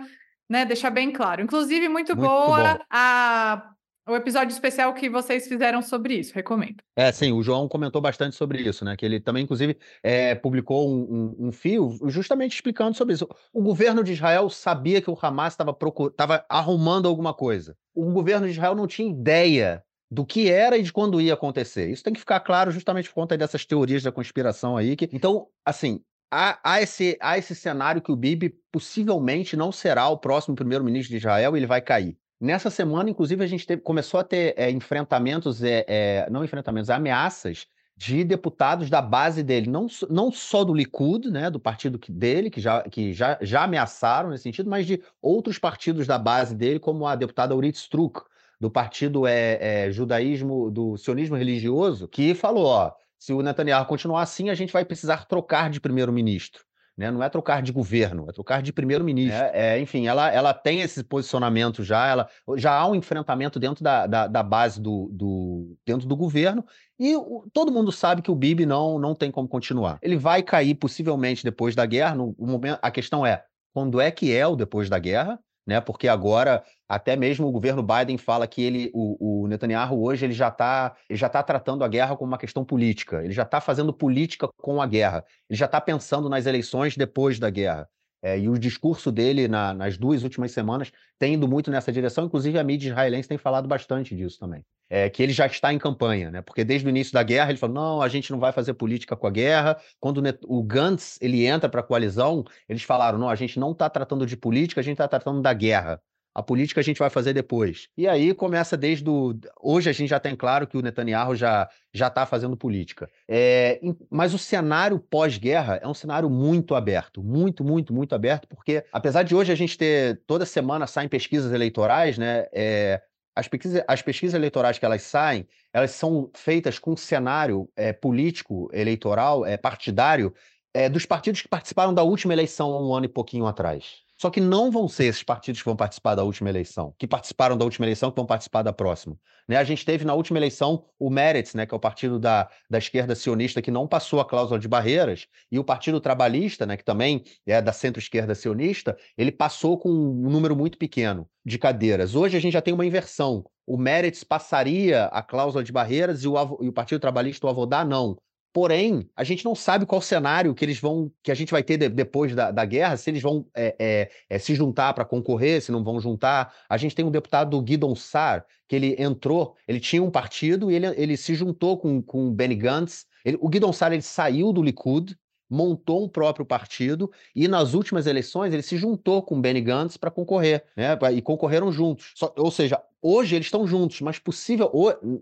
né, 0.49 0.65
deixar 0.65 0.89
bem 0.89 1.12
claro. 1.12 1.41
Inclusive, 1.41 1.89
muito, 1.89 2.15
muito 2.15 2.28
boa 2.28 2.75
bom. 2.75 2.80
a 2.89 3.75
o 4.08 4.15
episódio 4.15 4.54
especial 4.54 4.94
que 4.94 5.10
vocês 5.10 5.48
fizeram 5.48 5.82
sobre 5.82 6.15
isso, 6.15 6.34
recomendo. 6.34 6.78
É, 6.96 7.12
sim, 7.12 7.32
o 7.32 7.41
João 7.41 7.68
comentou 7.68 8.02
bastante 8.02 8.36
sobre 8.36 8.62
isso, 8.62 8.86
né? 8.86 8.96
Que 8.96 9.06
ele 9.06 9.20
também, 9.20 9.44
inclusive, 9.44 9.78
é, 10.04 10.36
publicou 10.36 10.89
um, 10.89 11.02
um, 11.39 11.48
um, 11.48 11.52
fio 11.52 11.98
justamente 12.08 12.54
explicando 12.54 12.96
sobre 12.96 13.15
isso. 13.15 13.28
O 13.52 13.62
governo 13.62 14.04
de 14.04 14.13
Israel 14.13 14.50
sabia 14.50 15.02
que 15.02 15.10
o 15.10 15.18
Hamas 15.20 15.54
estava 15.54 15.74
procur... 15.74 16.13
arrumando 16.48 17.08
alguma 17.08 17.34
coisa. 17.34 17.76
O 17.94 18.12
governo 18.12 18.46
de 18.46 18.54
Israel 18.54 18.76
não 18.76 18.86
tinha 18.88 19.10
ideia 19.10 19.84
do 20.10 20.26
que 20.26 20.50
era 20.50 20.78
e 20.78 20.84
de 20.84 20.94
quando 20.94 21.20
ia 21.20 21.34
acontecer. 21.34 21.89
Isso 21.89 22.04
tem 22.04 22.13
que 22.13 22.20
ficar 22.20 22.39
claro 22.41 22.72
justamente 22.72 23.10
por 23.10 23.15
conta 23.15 23.38
dessas 23.38 23.65
teorias 23.65 24.04
da 24.04 24.12
conspiração 24.12 24.78
aí. 24.78 24.96
Que... 24.96 25.10
Então, 25.12 25.48
assim, 25.65 26.00
há, 26.32 26.60
há, 26.63 26.82
esse, 26.82 27.18
há 27.20 27.38
esse 27.38 27.56
cenário 27.56 28.02
que 28.02 28.12
o 28.12 28.15
Bibi 28.15 28.56
possivelmente 28.72 29.58
não 29.58 29.72
será 29.72 30.08
o 30.10 30.18
próximo 30.18 30.56
primeiro-ministro 30.56 31.12
de 31.12 31.18
Israel 31.18 31.56
e 31.56 31.60
ele 31.60 31.65
vai 31.65 31.82
cair. 31.82 32.18
Nessa 32.39 32.69
semana, 32.69 33.10
inclusive, 33.10 33.43
a 33.43 33.48
gente 33.48 33.65
teve, 33.65 33.82
começou 33.82 34.19
a 34.19 34.24
ter 34.24 34.54
é, 34.58 34.69
enfrentamentos, 34.69 35.63
é, 35.63 35.86
é, 35.88 36.30
não 36.30 36.43
enfrentamentos, 36.43 36.89
ameaças 36.89 37.67
de 37.98 38.26
deputados 38.26 38.89
da 38.89 39.02
base 39.02 39.41
dele, 39.41 39.69
não, 39.69 39.88
não 40.10 40.30
só 40.30 40.65
do 40.65 40.74
Likud, 40.74 41.32
né, 41.32 41.50
do 41.50 41.62
partido 41.62 41.98
dele, 42.10 42.50
que, 42.50 42.60
já, 42.60 42.84
que 42.84 43.13
já, 43.13 43.38
já 43.41 43.63
ameaçaram 43.63 44.30
nesse 44.30 44.43
sentido, 44.43 44.69
mas 44.69 44.86
de 44.86 45.02
outros 45.21 45.58
partidos 45.58 46.06
da 46.06 46.19
base 46.19 46.54
dele, 46.54 46.78
como 46.78 47.08
a 47.08 47.15
deputada 47.15 47.56
Urit 47.56 47.78
Struk, 47.78 48.21
do 48.60 48.69
partido 48.69 49.26
é, 49.26 49.89
judaísmo, 49.91 50.69
do 50.69 50.98
sionismo 50.98 51.38
religioso, 51.38 52.08
que 52.08 52.36
falou, 52.36 52.65
ó, 52.65 52.91
se 53.17 53.32
o 53.32 53.41
Netanyahu 53.41 53.86
continuar 53.86 54.24
assim, 54.24 54.50
a 54.50 54.54
gente 54.56 54.74
vai 54.74 54.84
precisar 54.84 55.26
trocar 55.26 55.69
de 55.69 55.80
primeiro-ministro. 55.80 56.64
Né? 56.97 57.12
Não 57.12 57.21
é 57.21 57.29
trocar 57.29 57.62
de 57.62 57.71
governo, 57.71 58.25
é 58.29 58.31
trocar 58.31 58.62
de 58.62 58.71
primeiro-ministro. 58.71 59.38
É, 59.38 59.75
é, 59.75 59.79
enfim, 59.79 60.08
ela, 60.08 60.31
ela 60.31 60.53
tem 60.53 60.81
esse 60.81 61.03
posicionamento 61.03 61.84
já, 61.84 62.08
ela, 62.08 62.29
já 62.55 62.73
há 62.73 62.88
um 62.88 62.95
enfrentamento 62.95 63.60
dentro 63.60 63.84
da, 63.84 64.08
da, 64.08 64.27
da 64.27 64.41
base 64.41 64.79
do, 64.79 65.10
do, 65.12 65.77
dentro 65.86 66.08
do 66.08 66.15
governo, 66.15 66.65
e 66.97 67.15
o, 67.15 67.45
todo 67.51 67.71
mundo 67.71 67.91
sabe 67.91 68.21
que 68.21 68.31
o 68.31 68.36
Bibi 68.36 68.65
não, 68.65 68.97
não 68.97 69.13
tem 69.13 69.29
como 69.29 69.47
continuar. 69.47 69.99
Ele 70.01 70.15
vai 70.15 70.41
cair 70.41 70.75
possivelmente 70.75 71.43
depois 71.43 71.75
da 71.75 71.86
guerra. 71.86 72.15
No, 72.15 72.34
momento, 72.39 72.79
a 72.81 72.89
questão 72.89 73.25
é 73.25 73.43
quando 73.73 73.99
é 73.99 74.10
que 74.10 74.34
é 74.34 74.47
o 74.47 74.55
depois 74.55 74.89
da 74.89 74.97
guerra? 74.97 75.38
Né? 75.65 75.82
Porque 75.82 76.08
agora 76.08 76.63
até 76.88 77.15
mesmo 77.15 77.47
o 77.47 77.51
governo 77.51 77.82
Biden 77.84 78.17
fala 78.17 78.47
que 78.47 78.62
ele, 78.62 78.91
o, 78.93 79.43
o 79.43 79.47
Netanyahu 79.47 80.04
hoje 80.04 80.25
ele 80.25 80.34
já 80.34 80.49
está 80.49 80.95
já 81.10 81.28
tá 81.30 81.41
tratando 81.41 81.84
a 81.84 81.88
guerra 81.88 82.15
como 82.15 82.32
uma 82.32 82.38
questão 82.38 82.63
política. 82.63 83.23
Ele 83.23 83.34
já 83.34 83.43
está 83.43 83.60
fazendo 83.60 83.93
política 83.93 84.47
com 84.58 84.82
a 84.82 84.86
guerra. 84.88 85.25
Ele 85.49 85.58
já 85.58 85.65
está 85.65 85.82
pensando 85.82 86.30
nas 86.30 86.45
eleições 86.45 86.95
depois 86.95 87.39
da 87.39 87.49
guerra. 87.49 87.89
É, 88.26 88.40
e 88.40 88.50
o 88.50 88.58
discurso 88.58 89.12
dele 89.12 89.48
na, 89.48 89.72
nas 89.72 90.00
duas 90.00 90.24
últimas 90.24 90.52
semanas 90.52 90.92
tem 91.20 91.36
ido 91.36 91.48
muito 91.48 91.70
nessa 91.70 91.92
direção, 91.92 92.26
inclusive 92.26 92.58
a 92.58 92.64
mídia 92.64 92.90
israelense 92.90 93.30
tem 93.30 93.38
falado 93.38 93.68
bastante 93.68 94.16
disso 94.16 94.40
também. 94.40 94.66
É, 94.90 95.08
que 95.12 95.22
ele 95.22 95.32
já 95.32 95.46
está 95.46 95.72
em 95.72 95.78
campanha, 95.78 96.32
né? 96.32 96.42
Porque 96.42 96.64
desde 96.64 96.88
o 96.88 96.90
início 96.90 97.14
da 97.14 97.22
guerra 97.22 97.52
ele 97.52 97.60
falou: 97.60 97.76
não, 97.76 98.02
a 98.02 98.08
gente 98.08 98.32
não 98.32 98.40
vai 98.40 98.52
fazer 98.52 98.74
política 98.74 99.16
com 99.16 99.28
a 99.28 99.30
guerra. 99.30 99.78
Quando 100.00 100.24
o 100.48 100.64
Gantz 100.64 101.20
ele 101.22 101.46
entra 101.46 101.70
para 101.70 101.82
a 101.82 101.84
coalizão, 101.84 102.44
eles 102.68 102.82
falaram: 102.82 103.20
não, 103.20 103.30
a 103.30 103.36
gente 103.36 103.60
não 103.60 103.74
está 103.74 103.88
tratando 103.92 104.26
de 104.26 104.36
política, 104.36 104.82
a 104.82 104.84
gente 104.84 104.94
está 104.94 105.08
tratando 105.08 105.40
da 105.40 105.54
guerra. 105.54 106.02
A 106.36 106.43
política 106.43 106.82
a 106.82 106.84
gente 106.84 107.00
vai 107.00 107.10
fazer 107.10 107.32
depois. 107.32 107.88
E 107.98 108.06
aí 108.10 108.34
começa 108.34 108.76
desde 108.76 109.10
o. 109.10 109.34
Hoje 109.62 109.89
a 109.89 109.93
gente 109.93 110.10
já 110.10 110.19
tem 110.19 110.36
claro 110.36 110.67
que 110.67 110.78
o 110.78 110.82
Netanyahu 110.82 111.34
já 111.34 111.69
já 111.93 112.08
está 112.08 112.26
fazendo 112.26 112.58
política. 112.58 113.10
É, 113.26 113.80
mas 114.10 114.34
o 114.34 114.38
cenário 114.38 115.00
pós-guerra 115.00 115.80
é 115.82 115.88
um 115.88 115.93
cenário 115.93 116.30
muito 116.30 116.76
aberto, 116.76 117.24
muito, 117.24 117.63
muito, 117.63 117.93
muito 117.93 118.13
aberto, 118.13 118.50
porque 118.50 118.84
apesar 118.91 119.24
de 119.24 119.34
hoje 119.34 119.54
a 119.54 119.56
gente 119.56 119.78
ter 119.78 120.21
toda 120.28 120.45
semana 120.45 120.86
saem 120.86 121.08
pesquisas 121.08 121.54
eleitorais, 121.54 122.17
né? 122.17 122.48
É, 122.52 123.02
as 123.34 123.48
pesquisas, 123.48 123.84
as 123.88 124.02
pesquisas 124.02 124.34
eleitorais 124.34 124.78
que 124.78 124.86
elas 124.86 125.04
saem, 125.04 125.48
elas 125.71 125.91
são 125.91 126.30
feitas 126.36 126.78
com 126.78 126.98
cenário 126.98 127.69
é, 127.78 127.93
político, 127.93 128.69
eleitoral, 128.74 129.45
é, 129.45 129.56
partidário, 129.56 130.34
é, 130.74 130.89
dos 130.89 131.06
partidos 131.06 131.41
que 131.41 131.48
participaram 131.48 131.93
da 131.93 132.04
última 132.04 132.34
eleição 132.34 132.71
um 132.71 132.93
ano 132.93 133.06
e 133.06 133.10
pouquinho 133.10 133.45
atrás. 133.45 134.05
Só 134.17 134.30
que 134.30 134.39
não 134.39 134.71
vão 134.71 134.88
ser 134.88 135.06
esses 135.06 135.23
partidos 135.23 135.62
que 135.62 135.65
vão 135.65 135.75
participar 135.75 136.15
da 136.15 136.23
última 136.23 136.49
eleição, 136.49 136.93
que 136.97 137.06
participaram 137.06 137.58
da 137.58 137.65
última 137.65 137.86
eleição, 137.86 138.10
que 138.10 138.15
vão 138.15 138.25
participar 138.25 138.62
da 138.62 138.71
próxima. 138.71 139.17
Né? 139.47 139.58
A 139.58 139.63
gente 139.63 139.86
teve 139.86 140.06
na 140.06 140.13
última 140.13 140.39
eleição 140.39 140.86
o 140.97 141.10
Meretz, 141.10 141.54
né, 141.54 141.65
que 141.65 141.73
é 141.73 141.78
o 141.78 141.80
partido 141.80 142.17
da, 142.17 142.49
da 142.69 142.78
esquerda 142.78 143.13
sionista, 143.13 143.62
que 143.62 143.69
não 143.69 143.88
passou 143.88 144.19
a 144.19 144.25
cláusula 144.25 144.58
de 144.58 144.67
barreiras, 144.67 145.28
e 145.51 145.60
o 145.60 145.63
Partido 145.63 145.99
Trabalhista, 145.99 146.65
né, 146.65 146.78
que 146.78 146.84
também 146.84 147.23
é 147.45 147.62
da 147.62 147.73
centro-esquerda 147.73 148.34
sionista, 148.34 148.97
ele 149.17 149.32
passou 149.32 149.78
com 149.78 149.89
um 149.89 150.30
número 150.30 150.56
muito 150.56 150.78
pequeno 150.78 151.28
de 151.45 151.60
cadeiras. 151.60 152.15
Hoje 152.15 152.38
a 152.38 152.39
gente 152.39 152.54
já 152.54 152.62
tem 152.62 152.73
uma 152.73 152.86
inversão. 152.86 153.45
O 153.67 153.78
Meretz 153.78 154.23
passaria 154.23 155.06
a 155.06 155.21
cláusula 155.21 155.63
de 155.63 155.71
barreiras 155.71 156.23
e 156.23 156.28
o, 156.28 156.36
e 156.62 156.69
o 156.69 156.73
Partido 156.73 156.99
Trabalhista, 156.99 157.45
o 157.47 157.49
Avodá, 157.49 157.84
não. 157.84 158.17
Porém, 158.56 159.10
a 159.18 159.26
gente 159.26 159.44
não 159.44 159.54
sabe 159.54 159.86
qual 159.86 160.00
cenário 160.02 160.56
que 160.56 160.63
eles 160.63 160.80
vão, 160.80 161.12
que 161.22 161.30
a 161.30 161.36
gente 161.36 161.52
vai 161.52 161.62
ter 161.62 161.76
de, 161.76 161.89
depois 161.89 162.34
da, 162.34 162.52
da, 162.52 162.63
guerra, 162.63 162.96
se 162.96 163.10
eles 163.10 163.22
vão 163.22 163.46
é, 163.54 163.76
é, 163.78 164.10
é, 164.30 164.39
se 164.39 164.56
juntar 164.56 164.94
para 164.94 165.04
concorrer, 165.04 165.62
se 165.62 165.74
não 165.74 165.84
vão 165.84 166.00
juntar. 166.00 166.54
A 166.70 166.78
gente 166.78 166.96
tem 166.96 167.04
um 167.04 167.12
deputado 167.12 167.62
Guidon 167.62 167.94
Sar, 167.96 168.46
que 168.65 168.74
ele 168.78 168.96
entrou, 168.98 169.58
ele 169.68 169.82
tinha 169.82 170.02
um 170.02 170.10
partido 170.10 170.72
e 170.72 170.76
ele, 170.76 170.88
ele 170.96 171.18
se 171.18 171.36
juntou 171.36 171.78
com, 171.78 172.02
com 172.02 172.32
Benny 172.32 172.56
Gantz. 172.56 173.06
Ele, 173.26 173.38
o 173.41 173.50
Guidon 173.50 173.74
Sar 173.74 173.91
ele 173.91 174.02
saiu 174.02 174.54
do 174.54 174.63
Likud, 174.63 175.18
montou 175.50 176.06
um 176.06 176.08
próprio 176.08 176.46
partido 176.46 177.12
e 177.36 177.50
nas 177.50 177.74
últimas 177.74 178.08
eleições 178.08 178.54
ele 178.54 178.63
se 178.63 178.78
juntou 178.78 179.22
com 179.22 179.41
Benny 179.41 179.60
Gantz 179.60 179.98
para 179.98 180.10
concorrer, 180.10 180.63
né? 180.78 180.98
E 181.13 181.22
concorreram 181.22 181.74
juntos. 181.74 182.13
Só, 182.15 182.34
ou 182.38 182.50
seja, 182.50 182.82
Hoje 183.08 183.36
eles 183.36 183.46
estão 183.46 183.68
juntos, 183.68 184.02
mas 184.02 184.18
possível. 184.18 184.72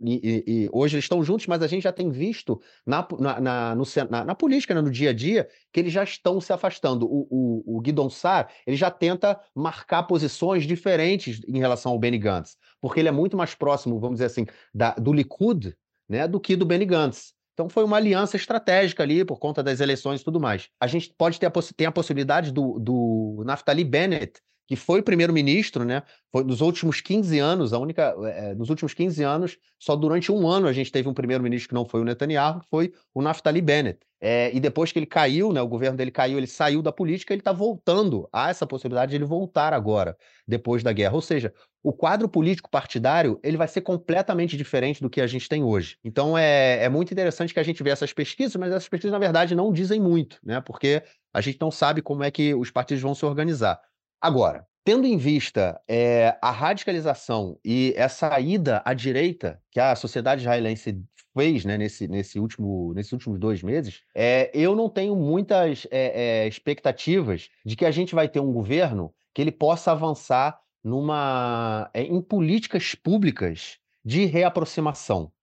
E, 0.01 0.13
e, 0.13 0.43
e, 0.47 0.69
hoje 0.71 0.95
eles 0.95 1.03
estão 1.03 1.21
juntos, 1.21 1.47
mas 1.47 1.61
a 1.61 1.67
gente 1.67 1.83
já 1.83 1.91
tem 1.91 2.09
visto 2.09 2.61
na, 2.85 3.05
na, 3.19 3.41
na, 3.41 3.75
no, 3.75 3.83
na, 4.09 4.23
na 4.23 4.35
política, 4.35 4.73
né, 4.73 4.79
no 4.79 4.89
dia 4.89 5.09
a 5.09 5.13
dia, 5.13 5.49
que 5.69 5.81
eles 5.81 5.91
já 5.91 6.01
estão 6.01 6.39
se 6.39 6.53
afastando. 6.53 7.05
O, 7.05 7.27
o, 7.29 7.77
o 7.77 7.81
Guidon 7.81 8.09
Sar 8.09 8.49
ele 8.65 8.77
já 8.77 8.89
tenta 8.89 9.37
marcar 9.53 10.03
posições 10.03 10.65
diferentes 10.65 11.41
em 11.45 11.59
relação 11.59 11.91
ao 11.91 11.99
Benny 11.99 12.17
Gantz, 12.17 12.55
porque 12.79 13.01
ele 13.01 13.09
é 13.09 13.11
muito 13.11 13.35
mais 13.35 13.53
próximo, 13.53 13.99
vamos 13.99 14.15
dizer 14.15 14.27
assim, 14.27 14.45
da, 14.73 14.91
do 14.93 15.11
Likud 15.11 15.75
né, 16.07 16.25
do 16.25 16.39
que 16.39 16.55
do 16.55 16.65
Benny 16.65 16.85
Gantz. 16.85 17.33
Então 17.53 17.67
foi 17.67 17.83
uma 17.83 17.97
aliança 17.97 18.37
estratégica 18.37 19.03
ali 19.03 19.25
por 19.25 19.39
conta 19.39 19.61
das 19.61 19.81
eleições 19.81 20.21
e 20.21 20.23
tudo 20.23 20.39
mais. 20.39 20.69
A 20.79 20.87
gente 20.87 21.13
pode 21.17 21.37
ter 21.37 21.47
a, 21.47 21.51
tem 21.75 21.85
a 21.85 21.91
possibilidade 21.91 22.49
do, 22.53 22.79
do 22.79 23.43
Naftali 23.45 23.83
Bennett 23.83 24.39
que 24.67 24.75
foi 24.75 25.01
primeiro-ministro, 25.01 25.83
né? 25.83 26.03
Foi 26.31 26.43
nos 26.43 26.61
últimos 26.61 27.01
15 27.01 27.37
anos, 27.39 27.73
a 27.73 27.79
única, 27.79 28.15
é, 28.25 28.55
nos 28.55 28.69
últimos 28.69 28.93
15 28.93 29.23
anos, 29.23 29.57
só 29.77 29.95
durante 29.95 30.31
um 30.31 30.47
ano 30.47 30.67
a 30.67 30.73
gente 30.73 30.91
teve 30.91 31.07
um 31.07 31.13
primeiro-ministro 31.13 31.69
que 31.69 31.75
não 31.75 31.85
foi 31.85 32.01
o 32.01 32.05
Netanyahu, 32.05 32.61
que 32.61 32.67
foi 32.69 32.93
o 33.13 33.21
Naftali 33.21 33.61
Bennett. 33.61 33.99
É, 34.25 34.55
e 34.55 34.59
depois 34.61 34.89
que 34.89 34.99
ele 34.99 35.05
caiu, 35.05 35.51
né, 35.51 35.61
o 35.61 35.67
governo 35.67 35.97
dele 35.97 36.09
caiu, 36.09 36.37
ele 36.37 36.47
saiu 36.47 36.81
da 36.81 36.93
política, 36.93 37.33
ele 37.33 37.41
está 37.41 37.51
voltando 37.51 38.25
a 38.31 38.49
essa 38.49 38.65
possibilidade 38.65 39.09
de 39.09 39.17
ele 39.17 39.25
voltar 39.25 39.73
agora, 39.73 40.15
depois 40.47 40.81
da 40.81 40.93
guerra. 40.93 41.15
Ou 41.15 41.21
seja, 41.21 41.53
o 41.83 41.91
quadro 41.91 42.29
político 42.29 42.71
partidário 42.71 43.37
ele 43.43 43.57
vai 43.57 43.67
ser 43.67 43.81
completamente 43.81 44.55
diferente 44.55 45.01
do 45.01 45.09
que 45.09 45.19
a 45.19 45.27
gente 45.27 45.49
tem 45.49 45.61
hoje. 45.61 45.97
Então 46.05 46.37
é, 46.37 46.85
é 46.85 46.87
muito 46.87 47.11
interessante 47.11 47.53
que 47.53 47.59
a 47.59 47.63
gente 47.63 47.83
vê 47.83 47.89
essas 47.89 48.13
pesquisas, 48.13 48.55
mas 48.55 48.71
essas 48.71 48.87
pesquisas, 48.87 49.11
na 49.11 49.19
verdade, 49.19 49.53
não 49.53 49.73
dizem 49.73 49.99
muito, 49.99 50.39
né? 50.41 50.61
Porque 50.61 51.03
a 51.33 51.41
gente 51.41 51.59
não 51.59 51.69
sabe 51.69 52.01
como 52.01 52.23
é 52.23 52.31
que 52.31 52.55
os 52.55 52.71
partidos 52.71 53.03
vão 53.03 53.13
se 53.13 53.25
organizar. 53.25 53.77
Agora, 54.23 54.65
tendo 54.85 55.05
em 55.05 55.17
vista 55.17 55.81
é, 55.85 56.37
a 56.41 56.49
radicalização 56.49 57.59
e 57.61 57.93
essa 57.97 58.39
ida 58.39 58.81
à 58.85 58.93
direita 58.93 59.61
que 59.69 59.81
a 59.81 59.93
sociedade 59.97 60.43
israelense 60.43 60.97
fez 61.37 61.65
né, 61.65 61.77
nesse, 61.77 62.07
nesse 62.07 62.39
último, 62.39 62.93
nesses 62.93 63.11
últimos 63.11 63.37
dois 63.37 63.61
meses, 63.61 64.01
é, 64.15 64.49
eu 64.53 64.77
não 64.77 64.87
tenho 64.87 65.13
muitas 65.13 65.85
é, 65.91 66.47
expectativas 66.47 67.49
de 67.65 67.75
que 67.75 67.83
a 67.83 67.91
gente 67.91 68.15
vai 68.15 68.29
ter 68.29 68.39
um 68.39 68.53
governo 68.53 69.13
que 69.33 69.41
ele 69.41 69.51
possa 69.51 69.91
avançar 69.91 70.57
numa, 70.81 71.91
em 71.93 72.21
políticas 72.21 72.95
públicas 72.95 73.77
de 74.05 74.23
reaproximação. 74.23 75.33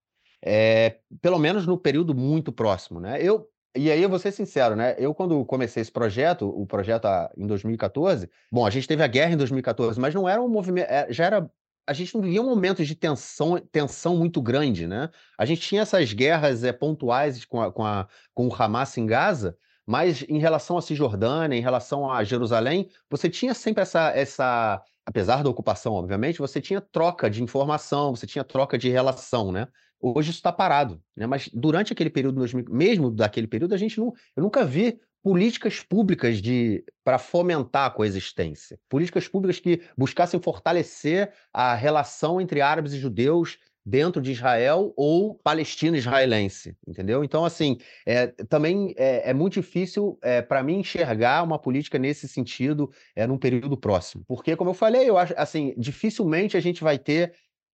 Pelo 1.21 1.39
menos 1.39 1.67
no 1.67 1.77
período 1.77 2.15
muito 2.15 2.51
próximo. 2.51 2.99
Né? 2.99 3.23
Eu, 3.23 3.47
e 3.77 3.91
aí 3.91 4.03
eu 4.03 4.09
vou 4.09 4.19
ser 4.19 4.33
sincero, 4.33 4.75
né? 4.75 4.97
Eu, 4.99 5.15
quando 5.15 5.45
comecei 5.45 5.81
esse 5.81 5.93
projeto, 5.93 6.49
o 6.49 6.67
projeto 6.67 7.07
em 7.37 7.47
2014, 7.47 8.29
bom, 8.51 8.67
a 8.67 8.71
gente 8.71 8.89
teve 8.89 9.03
a 9.03 9.07
guerra 9.07 9.33
em 9.33 9.37
2014, 9.37 9.99
mas 10.01 10.15
não 10.15 10.29
era 10.29 10.43
um 10.43 10.49
movimento. 10.49 10.89
É, 10.91 11.07
já 11.13 11.25
era. 11.25 11.51
A 11.87 11.93
gente 11.93 12.15
não 12.15 12.23
vivia 12.23 12.43
um 12.43 12.47
momento 12.47 12.85
de 12.85 12.95
tensão, 12.95 13.59
tensão 13.73 14.17
muito 14.17 14.41
grande, 14.43 14.87
né? 14.87 15.11
A 15.39 15.45
gente 15.45 15.61
tinha 15.63 15.83
essas 15.83 16.13
guerras 16.13 16.65
é, 16.65 16.73
pontuais 16.73 17.45
com, 17.45 17.61
a, 17.61 17.73
com, 17.73 17.85
a, 17.85 18.09
com 18.35 18.49
o 18.49 18.55
Hamas 18.55 18.97
em 18.99 19.07
Gaza, 19.07 19.57
mas 19.87 20.23
em 20.29 20.39
relação 20.39 20.77
à 20.77 20.83
Cisjordânia, 20.83 21.57
em 21.57 21.63
relação 21.63 22.11
a 22.11 22.23
Jerusalém, 22.23 22.89
você 23.09 23.29
tinha 23.31 23.55
sempre 23.55 23.83
essa, 23.83 24.11
essa 24.11 24.83
apesar 25.07 25.43
da 25.43 25.51
ocupação, 25.51 25.95
obviamente, 25.95 26.39
você 26.39 26.61
tinha 26.61 26.81
troca 26.81 27.29
de 27.29 27.43
informação, 27.43 28.15
você 28.15 28.27
tinha 28.27 28.45
troca 28.45 28.79
de 28.79 28.89
relação, 28.89 29.51
né? 29.51 29.67
Hoje 30.01 30.31
isso 30.31 30.39
está 30.39 30.51
parado, 30.51 31.01
né? 31.17 31.27
Mas 31.27 31.49
durante 31.53 31.93
aquele 31.93 32.11
período, 32.11 32.43
mesmo 32.71 33.11
daquele 33.11 33.47
período, 33.47 33.75
a 33.75 33.79
gente 33.79 33.99
não, 33.99 34.13
eu 34.35 34.43
nunca 34.43 34.65
vi 34.65 34.99
políticas 35.23 35.83
públicas 35.83 36.41
de 36.41 36.83
para 37.05 37.19
fomentar 37.19 37.87
a 37.87 37.91
coexistência, 37.91 38.79
políticas 38.89 39.29
públicas 39.29 39.61
que 39.61 39.83
buscassem 39.97 40.41
fortalecer 40.41 41.33
a 41.53 41.75
relação 41.75 42.41
entre 42.41 42.61
árabes 42.61 42.95
e 42.95 42.99
judeus 42.99 43.59
dentro 43.85 44.21
de 44.21 44.33
Israel 44.33 44.93
ou 44.97 45.35
palestino-israelense, 45.35 46.77
entendeu? 46.87 47.25
Então, 47.25 47.45
assim, 47.45 47.79
é, 48.07 48.29
também 48.49 48.95
é, 48.97 49.31
é, 49.31 49.35
muito 49.35 49.55
difícil 49.55 50.19
é, 50.23 50.43
para 50.43 50.63
mim 50.63 50.81
enxergar 50.81 51.43
uma 51.43 51.59
política 51.59 51.99
nesse 51.99 52.29
sentido 52.29 52.91
é, 53.17 53.27
num 53.27 53.39
período 53.39 53.77
próximo, 53.77 54.23
porque, 54.27 54.55
como 54.55 54.71
eu 54.71 54.75
falei, 54.75 55.09
eu 55.09 55.17
acho 55.17 55.35
assim, 55.37 55.75
dificilmente 55.77 56.57
a 56.57 56.61
gente 56.61 56.85
vai 56.85 56.99
ter 56.99 57.33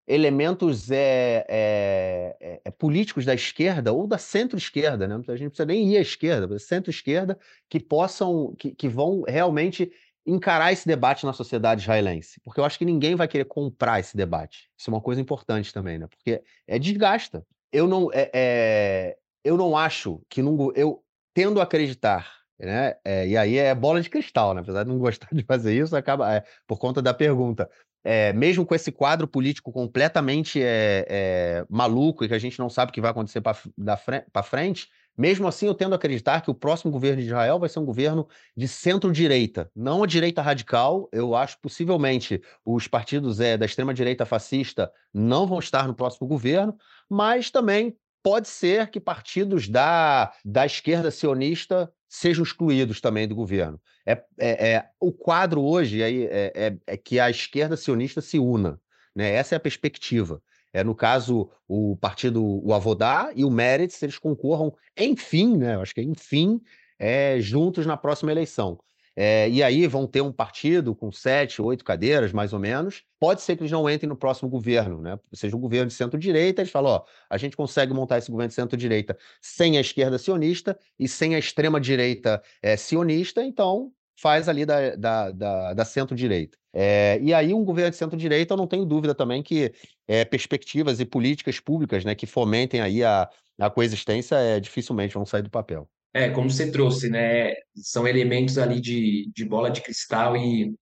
elementos 0.08 0.92
é, 0.92 1.46
é, 1.50 2.62
é, 2.64 2.72
políticos 2.72 3.26
da 3.26 3.34
esquerda 3.34 3.92
ou 3.92 4.06
da 4.06 4.18
centro-esquerda, 4.18 5.08
né? 5.08 5.16
A 5.16 5.32
gente 5.32 5.44
não 5.44 5.50
precisa 5.50 5.66
nem 5.66 5.94
ir 5.94 5.98
à 5.98 6.02
esquerda, 6.02 6.60
centro-esquerda, 6.60 7.38
que 7.70 7.80
possam, 7.80 8.54
que, 8.58 8.72
que 8.72 8.88
vão 8.88 9.24
realmente 9.28 9.92
encarar 10.26 10.72
esse 10.72 10.88
debate 10.88 11.26
na 11.26 11.34
sociedade 11.34 11.82
israelense, 11.82 12.40
porque 12.44 12.60
eu 12.60 12.66
acho 12.66 12.80
que 12.80 12.86
ninguém 12.86 13.16
vai 13.16 13.28
querer 13.28 13.46
comprar 13.46 14.00
esse 14.00 14.18
debate. 14.18 14.70
Isso 14.78 14.90
é 14.90 14.94
uma 14.94 15.02
coisa 15.02 15.22
importante 15.22 15.74
também, 15.74 16.00
né? 16.00 16.08
Porque 16.08 16.42
é 16.68 16.80
desgasta. 16.80 17.46
Eu 17.72 17.88
não 17.88 18.10
é, 18.12 18.30
é, 18.34 19.18
eu 19.44 19.58
não 19.58 19.78
acho 19.78 20.22
que 20.30 20.42
não, 20.42 20.72
eu 20.76 21.04
tendo 21.34 21.60
a 21.60 21.64
acreditar, 21.64 22.32
né? 22.60 22.96
É, 23.04 23.28
e 23.28 23.38
aí 23.38 23.58
é 23.58 23.76
bola 23.76 24.02
de 24.02 24.10
cristal, 24.10 24.54
né? 24.54 24.62
Apesar 24.62 24.84
de 24.84 24.90
não 24.90 24.98
gostar 24.98 25.30
de 25.32 25.44
fazer 25.44 25.78
isso, 25.78 25.96
acaba 25.96 26.34
é, 26.34 26.44
por 26.66 26.80
conta 26.80 27.02
da 27.02 27.14
pergunta. 27.14 27.70
É, 28.08 28.32
mesmo 28.34 28.64
com 28.64 28.76
esse 28.76 28.92
quadro 28.92 29.28
político 29.28 29.72
completamente 29.72 30.62
é, 30.62 31.08
é, 31.10 31.66
maluco 31.68 32.24
e 32.24 32.28
que 32.28 32.36
a 32.36 32.40
gente 32.40 32.60
não 32.60 32.70
sabe 32.70 32.92
o 32.92 32.94
que 32.94 33.02
vai 33.02 33.10
acontecer 33.10 33.42
para 33.42 34.44
frente, 34.44 34.88
mesmo 35.18 35.48
assim 35.48 35.66
eu 35.66 35.74
tendo 35.74 35.94
a 35.94 35.96
acreditar 35.96 36.42
que 36.42 36.52
o 36.52 36.54
próximo 36.54 36.92
governo 36.92 37.22
de 37.22 37.28
Israel 37.28 37.58
vai 37.58 37.68
ser 37.68 37.80
um 37.80 37.86
governo 37.86 38.28
de 38.56 38.68
centro-direita, 38.68 39.72
não 39.76 40.04
a 40.04 40.08
direita 40.08 40.42
radical. 40.42 41.10
Eu 41.12 41.36
acho 41.36 41.58
possivelmente 41.60 42.42
os 42.64 42.88
partidos 42.88 43.40
é, 43.40 43.58
da 43.58 43.66
extrema-direita 43.66 44.26
fascista 44.26 44.92
não 45.12 45.48
vão 45.48 45.58
estar 45.58 45.88
no 45.88 45.96
próximo 45.96 46.28
governo, 46.28 46.78
mas 47.10 47.50
também 47.50 47.98
pode 48.22 48.48
ser 48.48 48.90
que 48.90 49.00
partidos 49.00 49.68
da, 49.68 50.34
da 50.44 50.66
esquerda 50.66 51.12
sionista 51.12 51.92
sejam 52.08 52.44
excluídos 52.44 53.02
também 53.02 53.28
do 53.28 53.36
governo. 53.36 53.80
É, 54.06 54.24
é, 54.40 54.74
é 54.74 54.90
o 55.00 55.12
quadro 55.12 55.62
hoje 55.62 56.02
é, 56.02 56.52
é, 56.54 56.78
é, 56.86 56.98
que 56.98 57.20
a 57.20 57.30
esquerda 57.30 57.76
sionista 57.76 58.22
se 58.22 58.40
una. 58.40 58.80
Né? 59.16 59.32
Essa 59.32 59.56
é 59.56 59.58
a 59.58 59.60
perspectiva. 59.60 60.42
É, 60.74 60.84
no 60.84 60.94
caso, 60.94 61.50
o 61.68 61.96
partido, 61.96 62.44
o 62.44 62.74
Avodá 62.74 63.32
e 63.34 63.46
o 63.46 63.50
Meretz, 63.50 64.04
eles 64.04 64.18
concorram, 64.18 64.76
enfim, 64.98 65.56
né? 65.56 65.78
Acho 65.78 65.96
que 65.96 66.02
enfim, 66.02 66.60
é, 67.00 67.40
juntos 67.40 67.86
na 67.86 67.96
próxima 67.96 68.32
eleição. 68.32 68.78
É, 69.16 69.50
e 69.50 69.64
aí 69.64 69.88
vão 69.88 70.06
ter 70.06 70.22
um 70.22 70.32
partido 70.32 70.94
com 70.94 71.12
sete, 71.12 71.62
oito 71.62 71.86
cadeiras, 71.86 72.34
mais 72.34 72.52
ou 72.52 72.60
menos. 72.60 73.04
Pode 73.20 73.42
ser 73.42 73.56
que 73.56 73.62
eles 73.62 73.72
não 73.72 73.90
entrem 73.90 74.10
no 74.10 74.16
próximo 74.18 74.50
governo, 74.50 75.02
né? 75.02 75.18
Seja 75.34 75.56
um 75.56 75.60
governo 75.60 75.88
de 75.88 75.94
centro-direita, 75.94 76.62
eles 76.62 76.72
falam: 76.72 76.92
ó, 76.94 77.04
a 77.30 77.38
gente 77.38 77.56
consegue 77.56 77.94
montar 77.94 78.18
esse 78.18 78.30
governo 78.30 78.50
de 78.50 78.56
centro-direita 78.56 79.18
sem 79.42 79.78
a 79.78 79.82
esquerda 79.82 80.18
sionista 80.18 80.78
e 81.00 81.08
sem 81.08 81.34
a 81.36 81.40
extrema-direita 81.40 82.42
é, 82.62 82.76
sionista, 82.76 83.42
então 83.44 83.92
faz 84.18 84.50
ali 84.50 84.66
da, 84.66 84.96
da, 84.96 85.32
da, 85.32 85.74
da 85.74 85.86
centro-direita. 85.86 86.58
É, 86.74 87.20
e 87.22 87.34
aí, 87.34 87.54
um 87.54 87.64
governo 87.64 87.92
de 87.92 87.98
centro-direita, 87.98 88.54
eu 88.54 88.58
não 88.58 88.68
tenho 88.68 88.86
dúvida 88.86 89.16
também 89.16 89.42
que 89.42 89.74
é, 90.08 90.26
perspectivas 90.26 91.00
e 91.00 91.06
políticas 91.06 91.60
públicas 91.60 92.04
né, 92.04 92.16
que 92.16 92.26
fomentem 92.26 92.82
aí 92.82 93.04
a, 93.04 93.30
a 93.60 93.70
coexistência 93.70 94.36
é, 94.36 94.60
dificilmente 94.60 95.14
vão 95.14 95.26
sair 95.26 95.42
do 95.42 95.50
papel. 95.50 95.90
É, 96.16 96.30
como 96.30 96.50
você 96.50 96.72
trouxe, 96.72 97.10
né? 97.10 97.52
São 97.76 98.08
elementos 98.08 98.58
ali 98.58 98.80
de, 98.80 99.30
de 99.36 99.44
bola 99.44 99.70
de 99.70 99.82
cristal 99.82 100.38
e 100.38 100.74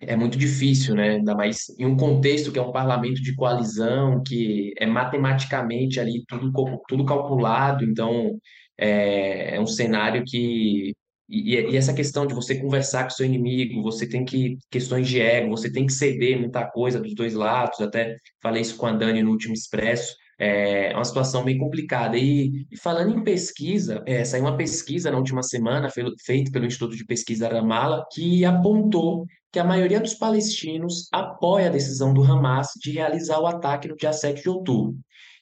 é 0.00 0.14
muito 0.16 0.38
difícil, 0.38 0.94
né? 0.94 1.16
Ainda 1.16 1.34
mais 1.34 1.68
em 1.78 1.84
um 1.86 1.96
contexto 1.96 2.52
que 2.52 2.58
é 2.58 2.62
um 2.62 2.70
parlamento 2.72 3.20
de 3.20 3.34
coalizão, 3.34 4.22
que 4.22 4.72
é 4.78 4.86
matematicamente 4.86 5.98
ali 5.98 6.24
tudo, 6.28 6.52
tudo 6.88 7.04
calculado, 7.04 7.84
então 7.84 8.38
é, 8.78 9.56
é 9.56 9.60
um 9.60 9.66
cenário 9.66 10.22
que. 10.24 10.94
E, 11.28 11.54
e, 11.54 11.76
essa 11.76 11.92
questão 11.94 12.24
de 12.26 12.34
você 12.34 12.54
conversar 12.60 13.04
com 13.04 13.10
seu 13.10 13.26
inimigo, 13.26 13.82
você 13.82 14.08
tem 14.08 14.24
que. 14.24 14.58
questões 14.70 15.08
de 15.08 15.20
ego, 15.20 15.50
você 15.50 15.72
tem 15.72 15.86
que 15.86 15.92
ceder 15.92 16.38
muita 16.38 16.64
coisa 16.64 17.00
dos 17.00 17.14
dois 17.14 17.34
lados, 17.34 17.80
até 17.80 18.16
falei 18.42 18.62
isso 18.62 18.76
com 18.76 18.86
a 18.86 18.92
Dani 18.92 19.22
no 19.22 19.32
último 19.32 19.54
Expresso 19.54 20.14
é 20.38 20.94
uma 20.94 21.04
situação 21.04 21.44
bem 21.44 21.58
complicada. 21.58 22.16
E, 22.16 22.66
e 22.70 22.76
falando 22.78 23.16
em 23.16 23.24
pesquisa, 23.24 24.02
é, 24.06 24.24
saiu 24.24 24.44
uma 24.44 24.56
pesquisa 24.56 25.10
na 25.10 25.18
última 25.18 25.42
semana, 25.42 25.88
feita 25.90 26.50
pelo 26.50 26.66
Instituto 26.66 26.96
de 26.96 27.04
Pesquisa 27.04 27.48
Ramala, 27.48 28.04
que 28.12 28.44
apontou 28.44 29.26
que 29.52 29.58
a 29.58 29.64
maioria 29.64 30.00
dos 30.00 30.14
palestinos 30.14 31.08
apoia 31.12 31.68
a 31.68 31.72
decisão 31.72 32.12
do 32.12 32.22
Hamas 32.22 32.68
de 32.80 32.92
realizar 32.92 33.40
o 33.40 33.46
ataque 33.46 33.88
no 33.88 33.96
dia 33.96 34.12
7 34.12 34.42
de 34.42 34.48
outubro. 34.50 34.96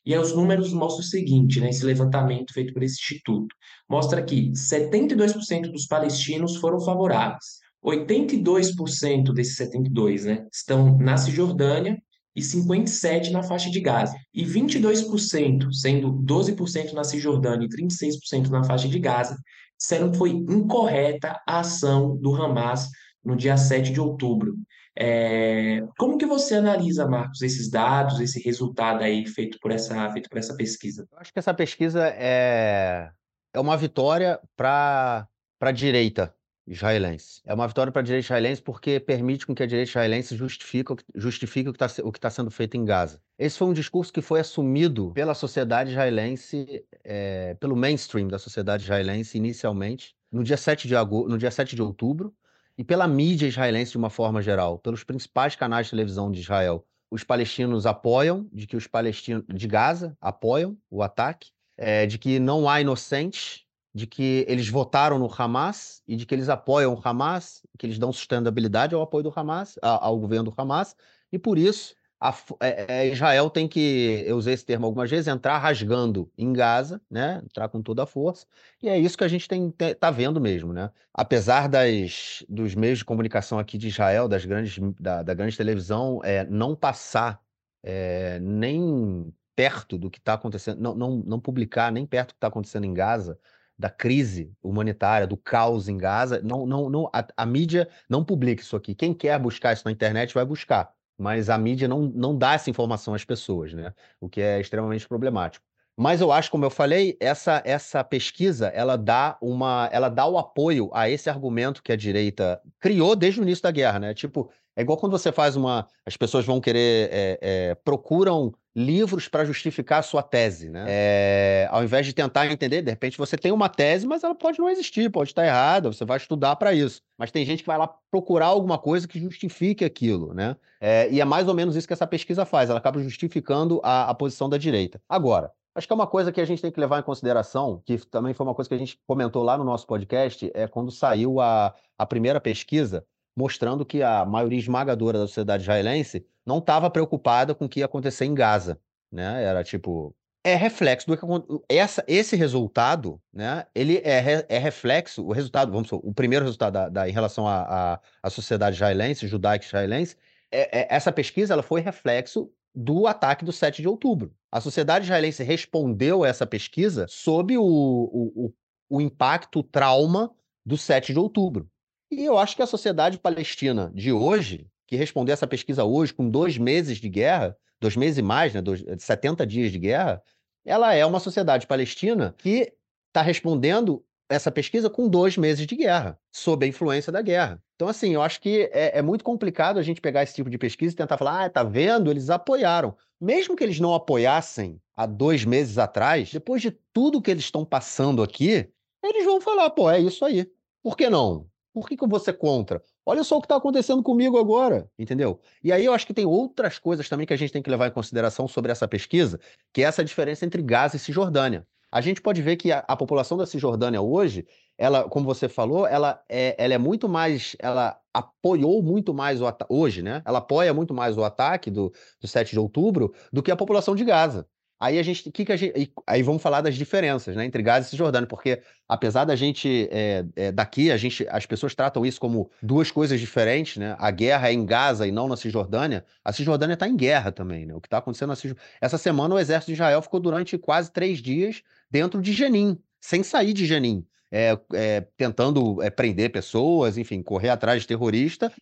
E 0.07 0.13
aí 0.13 0.21
os 0.21 0.35
números 0.35 0.73
mostram 0.73 1.01
o 1.01 1.09
seguinte, 1.09 1.61
né, 1.61 1.71
esse 1.71 1.85
levantamento 1.85 2.53
feito 2.53 2.75
por 2.75 2.83
esse 2.83 3.01
instituto, 3.01 3.55
mostra 3.89 4.23
que 4.23 4.53
72% 4.53 5.73
dos 5.73 5.87
palestinos 5.87 6.57
foram 6.57 6.79
favoráveis. 6.79 7.65
82% 7.85 9.33
desses 9.33 9.57
72, 9.57 10.25
né, 10.27 10.47
estão 10.53 10.97
na 10.99 11.17
Cisjordânia 11.17 11.99
e 12.35 12.41
57% 12.41 13.31
na 13.31 13.43
faixa 13.43 13.71
de 13.71 13.81
Gaza. 13.81 14.17
E 14.33 14.45
22%, 14.45 15.73
sendo 15.73 16.13
12% 16.13 16.93
na 16.93 17.05
Cisjordânia 17.05 17.67
e 17.67 17.69
36% 17.69 18.49
na 18.49 18.65
faixa 18.65 18.89
de 18.89 18.99
Gaza, 18.99 19.37
disseram 19.79 20.11
que 20.11 20.19
foi 20.19 20.31
incorreta 20.31 21.41
a 21.47 21.61
ação 21.61 22.17
do 22.17 22.35
Hamas 22.35 22.89
no 23.25 23.37
dia 23.37 23.57
7 23.57 23.93
de 23.93 24.01
outubro. 24.01 24.55
É... 24.97 25.83
Como 25.99 26.19
que 26.19 26.27
você 26.27 26.57
analisa, 26.57 27.07
Marcos, 27.07 27.43
esses 27.43 27.71
dados, 27.71 28.21
esse 28.21 28.41
resultado 28.41 29.03
aí 29.03 29.27
feito 29.27 29.59
por 29.61 29.71
essa, 29.71 30.11
feito 30.11 30.29
por 30.29 30.39
essa 30.39 30.57
pesquisa? 30.57 31.07
Eu 31.11 31.19
acho 31.19 31.33
que 31.33 31.39
essa 31.39 31.55
pesquisa 31.55 32.09
é, 32.09 33.11
é 33.53 33.61
uma 33.61 33.77
vitória 33.77 34.41
para 34.57 35.29
a 35.61 35.73
direita 35.73 36.35
israelense. 36.67 37.41
É 37.45 37.53
uma 37.53 37.69
vitória 37.69 37.93
para 37.93 38.01
a 38.01 38.05
direita 38.05 38.25
israelense 38.25 38.63
porque 38.63 38.99
permite 38.99 39.47
com 39.47 39.55
que 39.55 39.63
a 39.63 39.67
direita 39.67 39.91
israelense 39.91 40.37
justifique, 40.37 40.95
justifique 41.15 41.69
o 41.69 41.73
que 41.73 41.85
está 41.85 42.03
tá 42.21 42.31
sendo 42.31 42.51
feito 42.51 42.77
em 42.77 42.85
Gaza. 42.85 43.21
Esse 43.39 43.59
foi 43.59 43.69
um 43.69 43.73
discurso 43.73 44.13
que 44.13 44.23
foi 44.23 44.41
assumido 44.41 45.13
pela 45.13 45.35
sociedade 45.35 45.91
israelense, 45.91 46.85
é, 47.03 47.55
pelo 47.55 47.77
mainstream 47.77 48.29
da 48.29 48.39
sociedade 48.39 48.85
israelense 48.85 49.37
inicialmente, 49.37 50.15
no 50.31 50.43
dia 50.43 50.57
7 50.57 50.89
de, 50.89 50.97
agosto, 50.97 51.29
no 51.29 51.39
dia 51.39 51.51
7 51.51 51.77
de 51.77 51.83
outubro, 51.83 52.35
e 52.77 52.83
pela 52.83 53.07
mídia 53.07 53.47
israelense 53.47 53.93
de 53.93 53.99
uma 53.99 54.11
forma 54.11 54.43
geral, 54.43 54.79
pelos 54.79 55.05
principais 55.05 55.55
canais 55.55 55.87
de 55.87 55.91
televisão 55.91 56.31
de 56.31 56.41
Israel. 56.41 56.85
Os 57.11 57.23
palestinos 57.23 57.87
apoiam, 57.87 58.49
de 58.53 58.67
que 58.67 58.77
os 58.77 58.87
palestinos 58.87 59.45
de 59.49 59.69
Gaza 59.69 60.17
apoiam 60.21 60.77
o 60.91 61.03
ataque, 61.03 61.51
é, 61.77 62.07
de 62.07 62.19
que 62.19 62.39
não 62.39 62.69
há 62.69 62.81
inocentes, 62.81 63.64
de 63.95 64.07
que 64.07 64.45
eles 64.49 64.69
votaram 64.69 65.19
no 65.19 65.31
Hamas 65.33 66.03
e 66.07 66.17
de 66.17 66.27
que 66.27 66.35
eles 66.35 66.49
apoiam 66.49 66.95
o 66.95 67.01
Hamas, 67.03 67.63
que 67.79 67.87
eles 67.87 67.99
dão 67.99 68.13
sustentabilidade 68.13 68.95
ao 68.95 69.03
apoio 69.03 69.23
do 69.23 69.33
Hamas, 69.35 69.79
ao 69.81 70.19
governo 70.19 70.51
do 70.51 70.55
Hamas, 70.61 70.97
e 71.31 71.39
por 71.39 71.57
isso 71.57 71.95
a, 72.21 72.35
é, 72.61 72.87
é, 72.89 73.09
Israel 73.09 73.51
tem 73.51 73.69
que, 73.69 74.25
eu 74.27 74.37
usei 74.37 74.55
esse 74.55 74.65
termo 74.65 74.87
algumas 74.87 75.11
vezes, 75.11 75.29
entrar 75.29 75.59
rasgando 75.59 76.31
em 76.39 76.53
Gaza, 76.53 77.01
né? 77.11 77.43
Entrar 77.45 77.69
com 77.69 77.83
toda 77.83 78.03
a 78.03 78.07
força, 78.07 78.47
e 78.83 78.89
é 78.89 78.99
isso 78.99 79.17
que 79.17 79.25
a 79.25 79.29
gente 79.29 79.47
tem, 79.47 79.71
tá 79.71 80.11
vendo 80.11 80.41
mesmo, 80.41 80.73
né? 80.73 80.91
Apesar 81.13 81.69
das, 81.69 82.43
dos 82.49 82.75
meios 82.75 82.99
de 82.99 83.05
comunicação 83.05 83.59
aqui 83.59 83.77
de 83.79 83.89
Israel, 83.89 84.27
das 84.27 84.45
grandes, 84.45 84.77
da, 84.99 85.23
da 85.23 85.35
grande 85.35 85.57
televisão, 85.57 86.21
é, 86.25 86.45
não 86.47 86.75
passar 86.75 87.41
é, 87.83 88.41
nem 88.41 89.33
perto 89.55 89.99
do 89.99 90.11
que 90.11 90.19
está 90.19 90.35
acontecendo, 90.35 90.81
não, 90.81 90.95
não, 90.95 91.17
não 91.19 91.41
publicar 91.41 91.93
nem 91.93 92.07
perto 92.07 92.31
do 92.31 92.35
que 92.35 92.39
está 92.39 92.49
acontecendo 92.49 92.85
em 92.87 92.95
Gaza, 92.95 93.39
da 93.79 93.91
crise 93.91 94.53
humanitária, 94.63 95.27
do 95.27 95.37
caos 95.37 95.89
em 95.89 95.97
Gaza, 95.97 96.41
não, 96.43 96.67
não, 96.67 96.89
não, 96.89 97.11
a, 97.13 97.27
a, 97.37 97.47
mídia 97.47 97.89
não 98.09 98.25
publica 98.25 98.63
isso 98.63 98.77
aqui. 98.77 98.95
Quem 98.95 99.13
quer 99.13 99.39
buscar 99.39 99.73
isso 99.73 99.83
na 99.85 99.93
internet 99.93 100.33
vai 100.33 100.45
buscar, 100.45 100.93
mas 101.19 101.51
a 101.51 101.59
mídia 101.59 101.89
não, 101.89 102.03
não 102.03 102.37
dá 102.37 102.55
essa 102.55 102.71
informação 102.71 103.15
às 103.15 103.25
pessoas, 103.25 103.73
né? 103.73 103.93
O 104.21 104.29
que 104.29 104.41
é 104.41 104.61
extremamente 104.61 105.09
problemático. 105.09 105.65
Mas 105.97 106.21
eu 106.21 106.33
acho, 106.33 106.51
como 106.51 106.65
eu 106.65 106.71
falei, 106.71 107.17
essa, 107.21 107.63
essa 107.65 108.03
pesquisa 108.03 108.67
ela 108.69 108.97
dá 108.97 109.39
uma, 109.41 109.89
ela 109.93 110.09
dá 110.09 110.27
o 110.27 110.37
apoio 110.37 110.91
a 110.93 111.09
esse 111.09 111.31
argumento 111.31 111.83
que 111.83 111.93
a 111.93 111.97
direita 111.97 112.61
criou 112.81 113.15
desde 113.15 113.41
o 113.41 113.45
início 113.45 113.63
da 113.63 113.71
guerra, 113.71 114.01
né? 114.01 114.15
Tipo, 114.15 114.51
é 114.77 114.83
igual 114.83 114.99
quando 114.99 115.13
você 115.13 115.31
faz 115.31 115.55
uma, 115.55 115.87
as 116.05 116.17
pessoas 116.17 116.45
vão 116.45 116.61
querer 116.61 117.09
é, 117.13 117.39
é, 117.41 117.75
procuram 117.77 118.53
livros 118.75 119.29
para 119.29 119.45
justificar 119.45 120.01
a 120.01 120.03
sua 120.03 120.23
tese, 120.23 120.69
né? 120.69 120.85
É, 120.89 121.69
ao 121.71 121.85
invés 121.85 122.05
de 122.07 122.13
tentar 122.13 122.47
entender, 122.51 122.83
de 122.83 122.91
repente 122.91 123.17
você 123.17 123.37
tem 123.37 123.53
uma 123.53 123.69
tese, 123.69 124.07
mas 124.07 124.25
ela 124.25 124.35
pode 124.35 124.59
não 124.59 124.69
existir, 124.69 125.11
pode 125.11 125.31
estar 125.31 125.47
errada, 125.47 125.93
você 125.93 126.05
vai 126.05 126.17
estudar 126.17 126.57
para 126.57 126.73
isso. 126.73 127.01
Mas 127.17 127.31
tem 127.31 127.45
gente 127.45 127.63
que 127.63 127.67
vai 127.67 127.79
lá 127.79 127.89
procurar 128.11 128.47
alguma 128.47 128.77
coisa 128.77 129.07
que 129.07 129.21
justifique 129.21 129.85
aquilo, 129.85 130.35
né? 130.35 130.57
É, 130.81 131.09
e 131.11 131.21
é 131.21 131.25
mais 131.25 131.47
ou 131.47 131.55
menos 131.55 131.77
isso 131.77 131.87
que 131.87 131.93
essa 131.93 132.07
pesquisa 132.07 132.45
faz, 132.45 132.69
ela 132.69 132.79
acaba 132.79 133.01
justificando 133.01 133.81
a, 133.85 134.11
a 134.11 134.15
posição 134.15 134.49
da 134.49 134.59
direita. 134.59 135.01
Agora, 135.09 135.53
Acho 135.77 135.89
que 135.89 135.93
é 135.93 135.97
uma 135.97 136.07
coisa 136.07 136.31
que 136.31 136.41
a 136.41 136.45
gente 136.45 136.63
tem 136.63 136.71
que 136.71 136.79
levar 136.79 137.01
em 137.01 137.03
consideração, 137.03 137.83
que 137.85 137.99
também 138.07 138.33
foi 138.33 138.47
uma 138.47 138.55
coisa 138.55 138.69
que 138.69 138.77
a 138.77 138.79
gente 138.79 138.97
comentou 139.09 139.43
lá 139.43 139.59
no 139.59 139.65
nosso 139.65 139.85
podcast, 139.89 140.49
é 140.55 140.69
quando 140.69 140.93
saiu 140.93 141.41
a, 141.41 141.75
a 141.99 142.07
primeira 142.07 142.41
pesquisa, 142.41 143.05
mostrando 143.37 143.85
que 143.85 144.01
a 144.01 144.25
maioria 144.25 144.59
esmagadora 144.61 145.19
da 145.19 145.27
sociedade 145.27 145.65
israelense 145.65 146.25
não 146.47 146.59
estava 146.59 146.91
preocupada 146.91 147.55
com 147.55 147.65
o 147.65 147.69
que 147.69 147.81
ia 147.81 147.87
acontecer 147.87 148.25
em 148.25 148.35
Gaza, 148.35 148.79
né? 149.11 149.43
Era 149.43 149.65
tipo 149.65 150.15
é 150.47 150.55
reflexo 150.55 151.07
do 151.07 151.17
que 151.17 151.25
essa 151.69 152.05
esse 152.07 152.37
resultado, 152.37 153.21
né? 153.33 153.67
Ele 153.75 153.97
é, 154.05 154.45
é 154.49 154.59
reflexo 154.59 155.25
o 155.25 155.33
resultado, 155.33 155.73
vamos 155.73 155.89
supor, 155.89 156.09
o 156.09 156.13
primeiro 156.13 156.45
resultado 156.45 156.75
da, 156.75 156.89
da 156.89 157.09
em 157.09 157.13
relação 157.13 157.47
à 157.49 158.01
sociedade 158.31 158.77
israelense, 158.77 159.27
judaica 159.27 159.65
israelense, 159.65 160.17
é, 160.53 160.81
é, 160.81 160.87
essa 160.95 161.11
pesquisa 161.11 161.55
ela 161.55 161.63
foi 161.63 161.81
reflexo 161.81 162.51
do 162.75 163.07
ataque 163.07 163.45
do 163.45 163.53
7 163.53 163.83
de 163.83 163.89
outubro. 163.89 164.35
A 164.51 164.61
sociedade 164.61 165.05
israelense 165.05 165.43
respondeu 165.43 166.25
a 166.25 166.29
essa 166.29 166.47
pesquisa 166.47 167.07
sob 167.09 167.57
o, 167.57 167.65
o, 167.65 168.47
o, 168.47 168.55
o 168.89 169.01
impacto, 169.01 169.61
o 169.61 169.63
trauma 169.65 170.31
do 170.65 170.77
7 170.77 171.13
de 171.13 171.19
outubro. 171.19 171.69
E 172.11 172.25
eu 172.25 172.39
acho 172.39 172.55
que 172.55 172.63
a 172.63 172.67
sociedade 172.67 173.19
palestina 173.19 173.91
de 173.95 174.13
hoje 174.13 174.69
que 174.87 174.97
responder 174.97 175.33
essa 175.33 175.47
pesquisa 175.47 175.85
hoje, 175.85 176.13
com 176.13 176.29
dois 176.29 176.59
meses 176.59 176.99
de 176.99 177.09
guerra, 177.09 177.57
dois 177.81 177.97
meses 177.97 178.19
e 178.19 178.23
mais, 178.23 178.53
né, 178.55 178.61
dois, 178.61 178.85
70 178.99 179.47
dias 179.47 179.73
de 179.73 179.79
guerra, 179.79 180.23
ela 180.65 180.95
é 180.95 181.05
uma 181.05 181.21
sociedade 181.21 181.67
palestina 181.67 182.35
que 182.39 182.73
está 183.09 183.23
respondendo 183.23 184.05
essa 184.29 184.51
pesquisa 184.51 184.89
com 184.89 185.09
dois 185.09 185.37
meses 185.37 185.67
de 185.67 185.77
guerra, 185.77 186.19
sob 186.33 186.65
a 186.65 186.69
influência 186.69 187.13
da 187.13 187.21
guerra. 187.21 187.63
Então, 187.77 187.89
assim, 187.89 188.15
eu 188.15 188.23
acho 188.23 188.41
que 188.41 188.71
é, 188.73 188.99
é, 188.99 189.03
muito 189.03 189.23
complicado 189.23 189.79
a 189.79 189.83
gente 189.83 190.01
pegar 190.01 190.23
esse 190.23 190.35
tipo 190.35 190.49
de 190.49 190.57
pesquisa 190.57 190.95
e 190.95 190.97
tentar 190.97 191.19
falar, 191.19 191.45
ah, 191.45 191.51
tá 191.51 191.63
vendo? 191.63 192.11
Eles 192.11 192.31
apoiaram. 192.31 192.97
Mesmo 193.21 193.55
que 193.55 193.63
eles 193.63 193.79
não 193.79 193.95
apoiassem 193.95 194.81
há 194.97 195.07
dois 195.07 195.45
meses 195.45 195.77
atrás, 195.79 196.33
depois 196.33 196.63
de 196.63 196.71
tudo 196.93 197.21
que 197.21 197.31
eles 197.31 197.45
estão 197.45 197.65
passando 197.65 198.23
aqui, 198.23 198.69
eles 199.03 199.25
vão 199.25 199.41
falar, 199.41 199.71
pô, 199.71 199.91
é 199.91 200.01
isso 200.01 200.25
aí. 200.25 200.51
Por 200.83 200.97
que 200.97 201.11
não? 201.11 201.47
Por 201.75 201.89
que, 201.89 201.97
que 201.97 202.05
eu 202.05 202.09
vou 202.09 202.21
ser 202.21 202.35
contra? 202.35 202.81
Olha 203.05 203.25
só 203.25 203.37
o 203.37 203.41
que 203.41 203.47
está 203.47 203.57
acontecendo 203.57 204.01
comigo 204.01 204.39
agora, 204.39 204.89
entendeu? 204.97 205.41
E 205.63 205.73
aí 205.73 205.85
eu 205.85 205.93
acho 205.93 206.07
que 206.07 206.15
tem 206.15 206.25
outras 206.25 206.79
coisas 206.79 207.09
também 207.09 207.27
que 207.27 207.35
a 207.35 207.37
gente 207.37 207.53
tem 207.53 207.61
que 207.61 207.69
levar 207.69 207.89
em 207.89 207.91
consideração 207.91 208.47
sobre 208.47 208.71
essa 208.71 208.87
pesquisa, 208.87 209.41
que 209.73 209.83
é 209.83 209.87
essa 209.87 210.05
diferença 210.05 210.47
entre 210.47 210.63
Gaza 210.63 210.95
e 210.95 211.01
Cisjordânia. 211.01 211.67
A 211.91 212.01
gente 212.01 212.23
pode 212.23 212.41
ver 212.43 212.57
que 212.57 212.71
a, 212.71 212.85
a 212.87 212.97
população 212.97 213.37
da 213.37 213.45
Cisjordânia 213.45 214.01
hoje, 214.01 214.47
ela, 214.79 215.09
como 215.09 215.27
você 215.27 215.49
falou, 215.49 215.87
ela 215.87 216.23
é, 216.29 216.55
ela 216.59 216.75
é 216.75 216.79
muito 216.79 217.09
mais, 217.09 217.57
ela 217.59 217.99
apoiou 218.13 218.81
muito 218.81 219.13
mais 219.13 219.41
o 219.43 219.47
hoje, 219.69 220.01
né? 220.01 220.23
Ela 220.25 220.39
apoia 220.39 220.73
muito 220.73 220.95
mais 220.95 221.19
o 221.19 221.25
ataque 221.25 221.71
do, 221.71 221.93
do 222.21 222.29
7 222.29 222.53
de 222.53 222.61
outubro 222.61 223.13
do 223.33 223.43
que 223.43 223.51
a 223.51 223.57
população 223.57 223.97
de 223.97 224.05
Gaza. 224.05 224.47
Aí 224.85 224.99
a 224.99 225.03
gente, 225.03 225.31
que 225.31 225.47
que 225.47 225.53
a 225.53 225.57
gente, 225.57 225.91
aí 226.07 226.23
vamos 226.23 226.43
falar 226.43 226.61
das 226.61 226.75
diferenças, 226.75 227.35
né, 227.35 227.47
entre 227.47 227.63
Gaza 227.63 227.87
e 227.87 227.91
Cisjordânia, 227.91 228.27
porque 228.27 228.61
apesar 228.87 229.25
da 229.25 229.35
gente 229.35 229.89
é, 229.91 230.27
é, 230.37 230.53
daqui, 230.53 230.91
a 230.91 230.99
gente, 230.99 231.27
as 231.31 231.47
pessoas 231.47 231.75
tratam 231.75 232.05
isso 232.05 232.21
como 232.21 232.51
duas 232.63 232.91
coisas 232.91 233.19
diferentes, 233.19 233.79
né? 233.79 233.97
A 233.99 234.11
guerra 234.11 234.51
é 234.51 234.53
em 234.53 234.67
Gaza 234.67 235.07
e 235.07 235.11
não 235.11 235.27
na 235.27 235.39
Cisjordânia. 235.39 236.05
A 236.23 236.35
Cisjordânia 236.35 236.75
está 236.75 236.87
em 236.87 236.95
guerra 236.95 237.33
também, 237.33 237.65
né? 237.65 237.75
O 237.75 237.81
que 237.81 237.87
está 237.87 237.97
acontecendo 237.97 238.29
na 238.29 238.37
Cisjordânia. 238.37 238.69
Essa 238.79 238.99
semana 238.99 239.35
o 239.35 239.39
exército 239.39 239.71
de 239.71 239.73
Israel 239.73 240.03
ficou 240.03 240.21
durante 240.21 240.59
quase 240.59 240.93
três 240.93 241.19
dias 241.21 241.63
dentro 241.91 242.21
de 242.21 242.35
Jenin, 242.35 242.79
sem 243.01 243.23
sair 243.23 243.55
de 243.55 243.65
Jenin 243.65 244.07
é, 244.35 244.59
é, 244.75 245.07
tentando 245.17 245.81
é, 245.81 245.89
prender 245.89 246.31
pessoas, 246.33 246.99
enfim, 246.99 247.23
correr 247.23 247.51
atrás 247.51 247.83
de 247.83 247.89
terrorista. 247.89 248.53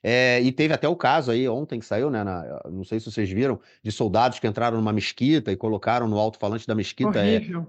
e 0.43 0.53
teve 0.53 0.75
até 0.75 0.87
o 0.87 0.95
caso 0.95 1.31
aí, 1.31 1.49
ontem 1.49 1.81
que 1.81 1.87
saiu, 1.87 2.11
né? 2.11 2.23
Na, 2.23 2.61
não 2.71 2.85
sei 2.85 3.01
se 3.01 3.11
vocês 3.11 3.31
viram, 3.31 3.59
de 3.83 3.91
soldados 3.91 4.39
que 4.39 4.47
entraram 4.47 4.77
numa 4.77 4.93
mesquita 4.93 5.51
e 5.51 5.57
colocaram 5.57 6.07
no 6.07 6.19
alto-falante 6.19 6.67
da 6.67 6.75
mesquita 6.75 7.23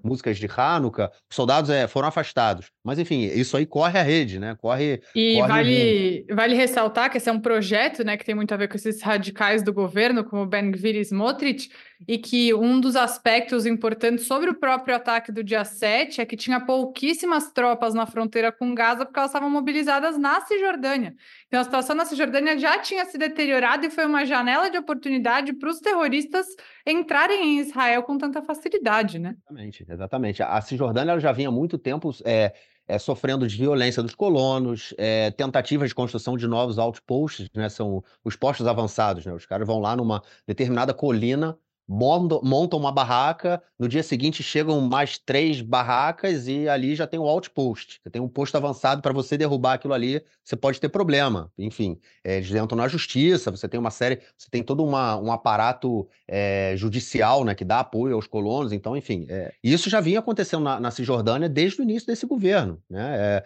músicas 0.04 0.38
de 0.38 0.48
Hanukkah. 0.48 1.12
Os 1.30 1.36
soldados 1.36 1.70
foram 1.90 2.10
afastados. 2.10 2.72
Mas, 2.84 3.00
enfim, 3.00 3.22
isso 3.22 3.56
aí 3.56 3.66
corre 3.66 3.98
a 3.98 4.04
rede, 4.04 4.38
né? 4.38 4.58
Corre. 4.60 5.02
E 5.16 5.38
corre 5.38 5.48
vale, 5.48 6.26
vale 6.32 6.56
ressaltar 6.56 7.10
que 7.10 7.18
esse 7.18 7.30
é 7.30 7.32
um 7.32 7.40
projeto, 7.40 8.04
né, 8.04 8.18
que 8.18 8.26
tem 8.26 8.36
muito 8.36 8.54
a 8.54 8.58
ver 8.58 8.68
com 8.68 8.76
esses 8.76 9.02
radicais 9.02 9.64
do 9.64 9.74
governo, 9.74 10.24
como 10.24 10.46
Ben 10.46 10.72
Gvir 10.72 10.96
e 10.96 11.02
Smotrich 11.02 11.70
e 12.08 12.18
que 12.18 12.54
um 12.54 12.80
dos 12.80 12.96
aspectos 12.96 13.66
importantes 13.66 14.26
sobre 14.26 14.50
o 14.50 14.56
próprio 14.56 14.96
ataque 14.96 15.32
do 15.32 15.44
dia 15.44 15.64
7 15.64 16.22
é 16.22 16.26
que 16.26 16.36
tinha 16.36 16.60
pouquíssimas 16.60 17.52
tropas 17.52 17.94
na 17.94 18.06
fronteira 18.06 18.52
com 18.52 18.74
Gaza 18.74 19.06
porque 19.06 19.20
elas 19.20 19.30
estavam 19.30 19.50
mobilizadas 19.50 20.18
na 20.18 20.42
Cisjordânia. 20.42 21.16
Então 21.48 21.60
a 21.60 21.64
situação 21.64 21.96
na 21.96 22.06
Cisjordânia 22.06 22.58
já 22.58 22.80
tinha 22.80 23.06
se 23.06 23.18
deteriorado 23.18 23.86
e 23.86 23.90
foi 23.90 24.06
uma 24.06 24.26
janela 24.26 24.70
de 24.70 24.78
oportunidade 24.78 25.54
para 25.54 25.70
os 25.70 25.80
terroristas 25.80 26.46
entrarem 26.86 27.44
em 27.44 27.60
Israel 27.60 28.04
com 28.04 28.18
tanta 28.18 28.42
facilidade, 28.42 29.20
né? 29.20 29.36
Exatamente, 29.38 29.86
exatamente. 29.90 30.44
A 30.44 30.62
Cisjordânia 30.62 31.20
já 31.20 31.32
vinha 31.32 31.50
há 31.50 31.52
muito 31.52 31.78
tempo 31.78 32.12
é, 32.26 32.54
é, 32.88 33.00
sofrendo 33.00 33.48
de 33.48 33.58
violência 33.58 34.04
dos 34.04 34.16
colonos, 34.16 34.94
é, 34.98 35.32
tentativas 35.32 35.90
de 35.90 35.96
construção 35.96 36.36
de 36.36 36.48
novos 36.48 36.78
outposts, 36.78 37.50
né? 37.56 37.70
São 37.70 38.04
os 38.24 38.36
postos 38.36 38.68
avançados, 38.68 39.26
né? 39.26 39.34
Os 39.34 39.46
caras 39.46 39.68
vão 39.68 39.80
lá 39.80 39.96
numa 39.96 40.22
determinada 40.46 40.94
colina 40.94 41.58
montam 41.88 42.80
uma 42.80 42.92
barraca, 42.92 43.62
no 43.78 43.88
dia 43.88 44.02
seguinte 44.02 44.42
chegam 44.42 44.80
mais 44.82 45.18
três 45.18 45.62
barracas 45.62 46.48
e 46.48 46.68
ali 46.68 46.96
já 46.96 47.06
tem 47.06 47.20
o 47.20 47.28
outpost. 47.28 48.00
Você 48.02 48.10
tem 48.10 48.22
um 48.22 48.28
posto 48.28 48.56
avançado 48.56 49.02
para 49.02 49.14
você 49.14 49.38
derrubar 49.38 49.74
aquilo 49.74 49.94
ali, 49.94 50.24
você 50.44 50.56
pode 50.56 50.80
ter 50.80 50.90
problema. 50.90 51.52
Enfim, 51.58 52.00
é, 52.24 52.38
eles 52.38 52.52
entram 52.52 52.78
na 52.78 52.88
justiça, 52.88 53.52
você 53.52 53.68
tem 53.68 53.80
uma 53.80 53.92
série, 53.92 54.20
você 54.38 54.50
tem 54.50 54.64
todo 54.64 54.84
uma, 54.84 55.18
um 55.18 55.32
aparato 55.32 56.08
é, 56.28 56.74
judicial 56.78 57.44
né, 57.44 57.54
que 57.54 57.66
dá 57.66 57.82
apoio 57.82 58.16
aos 58.16 58.28
colonos. 58.28 58.72
Então, 58.72 58.96
enfim, 58.96 59.26
é, 59.30 59.54
isso 59.64 59.90
já 59.90 60.00
vinha 60.00 60.20
acontecendo 60.20 60.64
na, 60.64 60.80
na, 60.80 60.92
Cisjordânia 60.92 61.50
desde 61.50 61.82
o 61.82 61.84
início 61.84 62.08
desse 62.08 62.26
governo. 62.26 62.82
Né? 62.90 63.44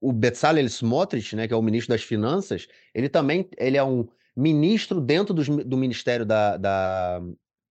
O 0.00 0.12
Bezalel 0.12 0.66
Smotrich, 0.66 1.34
né, 1.36 1.46
que 1.46 1.54
é 1.54 1.56
o 1.56 1.62
ministro 1.62 1.94
das 1.94 2.02
Finanças, 2.02 2.66
ele 2.92 3.08
também 3.08 3.48
ele 3.56 3.76
é 3.76 3.84
um 3.84 4.06
ministro 4.36 5.00
dentro 5.00 5.34
do, 5.34 5.64
do 5.64 5.76
Ministério 5.76 6.24
da, 6.24 6.56
da, 6.56 7.22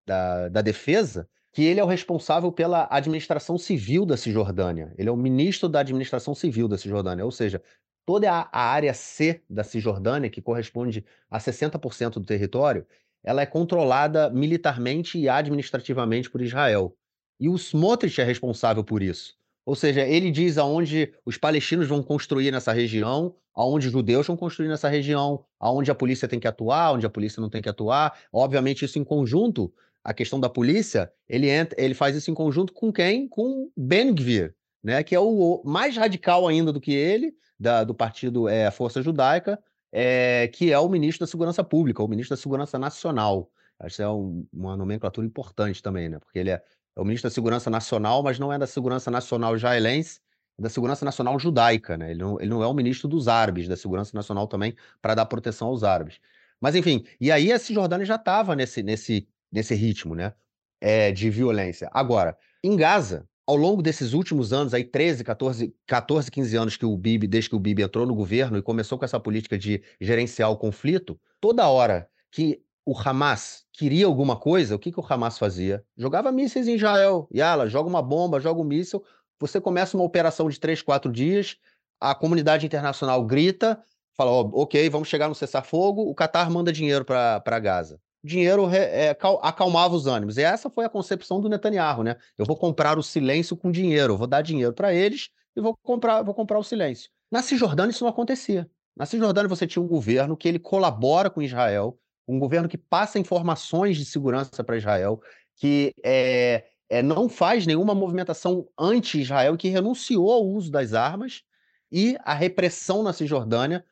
da, 0.06 0.48
da 0.48 0.62
Defesa, 0.62 1.28
que 1.52 1.62
ele 1.62 1.80
é 1.80 1.84
o 1.84 1.86
responsável 1.86 2.50
pela 2.50 2.88
administração 2.90 3.58
civil 3.58 4.06
da 4.06 4.16
Cisjordânia. 4.16 4.92
Ele 4.96 5.08
é 5.08 5.12
o 5.12 5.16
ministro 5.16 5.68
da 5.68 5.80
administração 5.80 6.34
civil 6.34 6.66
da 6.66 6.78
Cisjordânia, 6.78 7.24
ou 7.24 7.30
seja, 7.30 7.62
toda 8.06 8.32
a, 8.32 8.48
a 8.50 8.70
área 8.70 8.94
C 8.94 9.42
da 9.48 9.62
Cisjordânia, 9.62 10.30
que 10.30 10.40
corresponde 10.40 11.04
a 11.30 11.38
60% 11.38 12.14
do 12.14 12.24
território, 12.24 12.86
ela 13.22 13.42
é 13.42 13.46
controlada 13.46 14.30
militarmente 14.30 15.18
e 15.18 15.28
administrativamente 15.28 16.30
por 16.30 16.40
Israel. 16.40 16.96
E 17.38 17.48
o 17.48 17.56
Smotrich 17.56 18.20
é 18.20 18.24
responsável 18.24 18.82
por 18.82 19.02
isso. 19.02 19.36
Ou 19.64 19.76
seja, 19.76 20.02
ele 20.02 20.30
diz 20.30 20.58
aonde 20.58 21.12
os 21.24 21.36
palestinos 21.36 21.86
vão 21.86 22.02
construir 22.02 22.50
nessa 22.50 22.72
região, 22.72 23.36
aonde 23.54 23.86
os 23.86 23.92
judeus 23.92 24.26
vão 24.26 24.36
construir 24.36 24.68
nessa 24.68 24.88
região, 24.88 25.44
aonde 25.60 25.90
a 25.90 25.94
polícia 25.94 26.26
tem 26.26 26.40
que 26.40 26.48
atuar, 26.48 26.92
onde 26.92 27.06
a 27.06 27.10
polícia 27.10 27.40
não 27.40 27.48
tem 27.48 27.62
que 27.62 27.68
atuar. 27.68 28.18
Obviamente, 28.32 28.84
isso 28.84 28.98
em 28.98 29.04
conjunto 29.04 29.72
a 30.04 30.12
questão 30.12 30.40
da 30.40 30.48
polícia, 30.48 31.12
ele 31.28 31.48
entra, 31.48 31.80
ele 31.80 31.94
faz 31.94 32.16
isso 32.16 32.30
em 32.30 32.34
conjunto 32.34 32.72
com 32.72 32.92
quem? 32.92 33.28
Com 33.28 33.70
Ben 33.76 34.12
Gvir, 34.14 34.54
né? 34.82 35.02
Que 35.02 35.14
é 35.14 35.20
o 35.20 35.62
mais 35.64 35.96
radical 35.96 36.48
ainda 36.48 36.72
do 36.72 36.80
que 36.80 36.92
ele, 36.92 37.34
da, 37.58 37.84
do 37.84 37.94
partido 37.94 38.48
é, 38.48 38.70
Força 38.70 39.00
Judaica, 39.00 39.58
é, 39.92 40.48
que 40.48 40.72
é 40.72 40.78
o 40.78 40.88
ministro 40.88 41.24
da 41.24 41.30
Segurança 41.30 41.62
Pública, 41.62 42.02
o 42.02 42.08
ministro 42.08 42.34
da 42.34 42.40
Segurança 42.40 42.78
Nacional. 42.78 43.50
Acho 43.78 43.96
que 43.96 44.02
é 44.02 44.08
um, 44.08 44.46
uma 44.52 44.76
nomenclatura 44.76 45.26
importante 45.26 45.82
também, 45.82 46.08
né? 46.08 46.18
Porque 46.18 46.38
ele 46.38 46.50
é, 46.50 46.62
é, 46.96 47.00
o 47.00 47.04
ministro 47.04 47.28
da 47.28 47.34
Segurança 47.34 47.70
Nacional, 47.70 48.22
mas 48.22 48.38
não 48.38 48.52
é 48.52 48.58
da 48.58 48.66
Segurança 48.66 49.10
Nacional 49.10 49.54
israelense, 49.54 50.20
é 50.58 50.62
da 50.62 50.68
Segurança 50.68 51.04
Nacional 51.04 51.38
Judaica, 51.38 51.96
né? 51.96 52.10
Ele 52.10 52.20
não, 52.20 52.40
ele 52.40 52.50
não 52.50 52.62
é 52.62 52.66
o 52.66 52.74
ministro 52.74 53.08
dos 53.08 53.28
árabes, 53.28 53.68
da 53.68 53.76
Segurança 53.76 54.16
Nacional 54.16 54.48
também, 54.48 54.74
para 55.00 55.14
dar 55.14 55.26
proteção 55.26 55.68
aos 55.68 55.84
árabes. 55.84 56.18
Mas 56.60 56.74
enfim, 56.74 57.04
e 57.20 57.30
aí 57.30 57.52
a 57.52 57.58
Cisjordânia 57.58 58.06
já 58.06 58.16
estava 58.16 58.54
nesse, 58.54 58.82
nesse 58.82 59.28
nesse 59.52 59.74
ritmo, 59.74 60.14
né? 60.14 60.32
É, 60.80 61.12
de 61.12 61.30
violência. 61.30 61.88
Agora, 61.92 62.36
em 62.64 62.74
Gaza, 62.74 63.28
ao 63.46 63.56
longo 63.56 63.82
desses 63.82 64.12
últimos 64.12 64.52
anos, 64.52 64.72
aí 64.72 64.84
13, 64.84 65.22
14, 65.22 65.74
14, 65.86 66.30
15 66.30 66.56
anos 66.56 66.76
que 66.76 66.86
o 66.86 66.96
Bibi, 66.96 67.26
desde 67.26 67.50
que 67.50 67.56
o 67.56 67.60
Bibi 67.60 67.82
entrou 67.82 68.06
no 68.06 68.14
governo 68.14 68.56
e 68.56 68.62
começou 68.62 68.98
com 68.98 69.04
essa 69.04 69.20
política 69.20 69.58
de 69.58 69.82
gerenciar 70.00 70.50
o 70.50 70.56
conflito, 70.56 71.20
toda 71.40 71.68
hora 71.68 72.08
que 72.30 72.62
o 72.84 72.98
Hamas 72.98 73.64
queria 73.72 74.06
alguma 74.06 74.36
coisa, 74.36 74.74
o 74.74 74.78
que, 74.78 74.90
que 74.90 74.98
o 74.98 75.06
Hamas 75.08 75.38
fazia? 75.38 75.84
Jogava 75.96 76.32
mísseis 76.32 76.66
em 76.66 76.74
Israel. 76.74 77.28
Yala, 77.32 77.68
joga 77.68 77.88
uma 77.88 78.02
bomba, 78.02 78.40
joga 78.40 78.60
um 78.60 78.64
míssil. 78.64 79.04
Você 79.38 79.60
começa 79.60 79.96
uma 79.96 80.04
operação 80.04 80.48
de 80.48 80.58
três, 80.58 80.82
quatro 80.82 81.10
dias, 81.10 81.56
a 82.00 82.14
comunidade 82.14 82.66
internacional 82.66 83.24
grita, 83.24 83.80
fala: 84.16 84.30
oh, 84.32 84.62
ok, 84.62 84.88
vamos 84.88 85.08
chegar 85.08 85.28
no 85.28 85.34
cessar-fogo, 85.34 86.02
o 86.02 86.14
Qatar 86.14 86.50
manda 86.50 86.72
dinheiro 86.72 87.04
para 87.04 87.58
Gaza 87.60 88.00
dinheiro 88.22 88.68
é, 88.70 89.10
acalmava 89.42 89.94
os 89.94 90.06
ânimos. 90.06 90.36
E 90.36 90.42
essa 90.42 90.70
foi 90.70 90.84
a 90.84 90.88
concepção 90.88 91.40
do 91.40 91.48
Netanyahu, 91.48 92.02
né? 92.02 92.16
Eu 92.38 92.44
vou 92.46 92.56
comprar 92.56 92.98
o 92.98 93.02
silêncio 93.02 93.56
com 93.56 93.70
dinheiro, 93.70 94.16
vou 94.16 94.26
dar 94.26 94.42
dinheiro 94.42 94.72
para 94.72 94.94
eles 94.94 95.30
e 95.56 95.60
vou 95.60 95.76
comprar, 95.82 96.22
vou 96.22 96.34
comprar 96.34 96.58
o 96.58 96.62
silêncio. 96.62 97.10
Na 97.30 97.42
Cisjordânia 97.42 97.90
isso 97.90 98.04
não 98.04 98.10
acontecia. 98.10 98.70
Na 98.96 99.06
Cisjordânia 99.06 99.48
você 99.48 99.66
tinha 99.66 99.82
um 99.82 99.88
governo 99.88 100.36
que 100.36 100.46
ele 100.46 100.58
colabora 100.58 101.30
com 101.30 101.42
Israel, 101.42 101.98
um 102.28 102.38
governo 102.38 102.68
que 102.68 102.78
passa 102.78 103.18
informações 103.18 103.96
de 103.96 104.04
segurança 104.04 104.62
para 104.62 104.76
Israel, 104.76 105.20
que 105.56 105.92
é, 106.04 106.64
é, 106.88 107.02
não 107.02 107.28
faz 107.28 107.66
nenhuma 107.66 107.94
movimentação 107.94 108.68
anti-Israel, 108.78 109.56
que 109.56 109.68
renunciou 109.68 110.30
ao 110.30 110.44
uso 110.44 110.70
das 110.70 110.92
armas, 110.92 111.42
e 111.90 112.16
a 112.22 112.34
repressão 112.34 113.02
na 113.02 113.12
Cisjordânia 113.12 113.84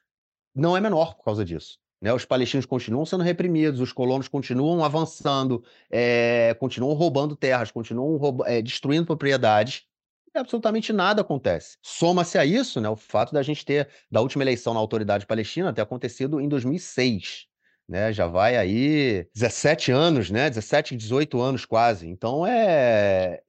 não 0.55 0.77
é 0.77 0.81
menor 0.81 1.15
por 1.15 1.25
causa 1.25 1.45
disso. 1.45 1.79
Né, 2.01 2.13
os 2.15 2.25
palestinos 2.25 2.65
continuam 2.65 3.05
sendo 3.05 3.23
reprimidos, 3.23 3.79
os 3.79 3.93
colonos 3.93 4.27
continuam 4.27 4.83
avançando, 4.83 5.63
é, 5.91 6.55
continuam 6.59 6.95
roubando 6.95 7.37
terras, 7.37 7.71
continuam 7.71 8.19
é, 8.47 8.63
destruindo 8.63 9.05
propriedades, 9.05 9.85
e 10.35 10.39
absolutamente 10.39 10.93
nada 10.93 11.21
acontece. 11.21 11.77
Soma-se 11.83 12.39
a 12.39 12.45
isso 12.47 12.81
né, 12.81 12.89
o 12.89 12.97
fato 12.97 13.35
da 13.35 13.43
gente 13.43 13.65
ter, 13.67 13.89
da 14.11 14.21
última 14.21 14.45
eleição 14.45 14.73
na 14.73 14.81
autoridade 14.81 15.27
palestina, 15.27 15.73
ter 15.73 15.83
acontecido 15.83 16.41
em 16.41 16.49
2006 16.49 17.50
né? 17.91 18.13
Já 18.13 18.27
vai 18.27 18.57
aí 18.57 19.27
17 19.35 19.91
anos, 19.91 20.31
né? 20.31 20.49
17, 20.49 20.97
18 20.97 21.41
anos 21.41 21.65
quase. 21.65 22.09
Então 22.09 22.47
é 22.47 23.43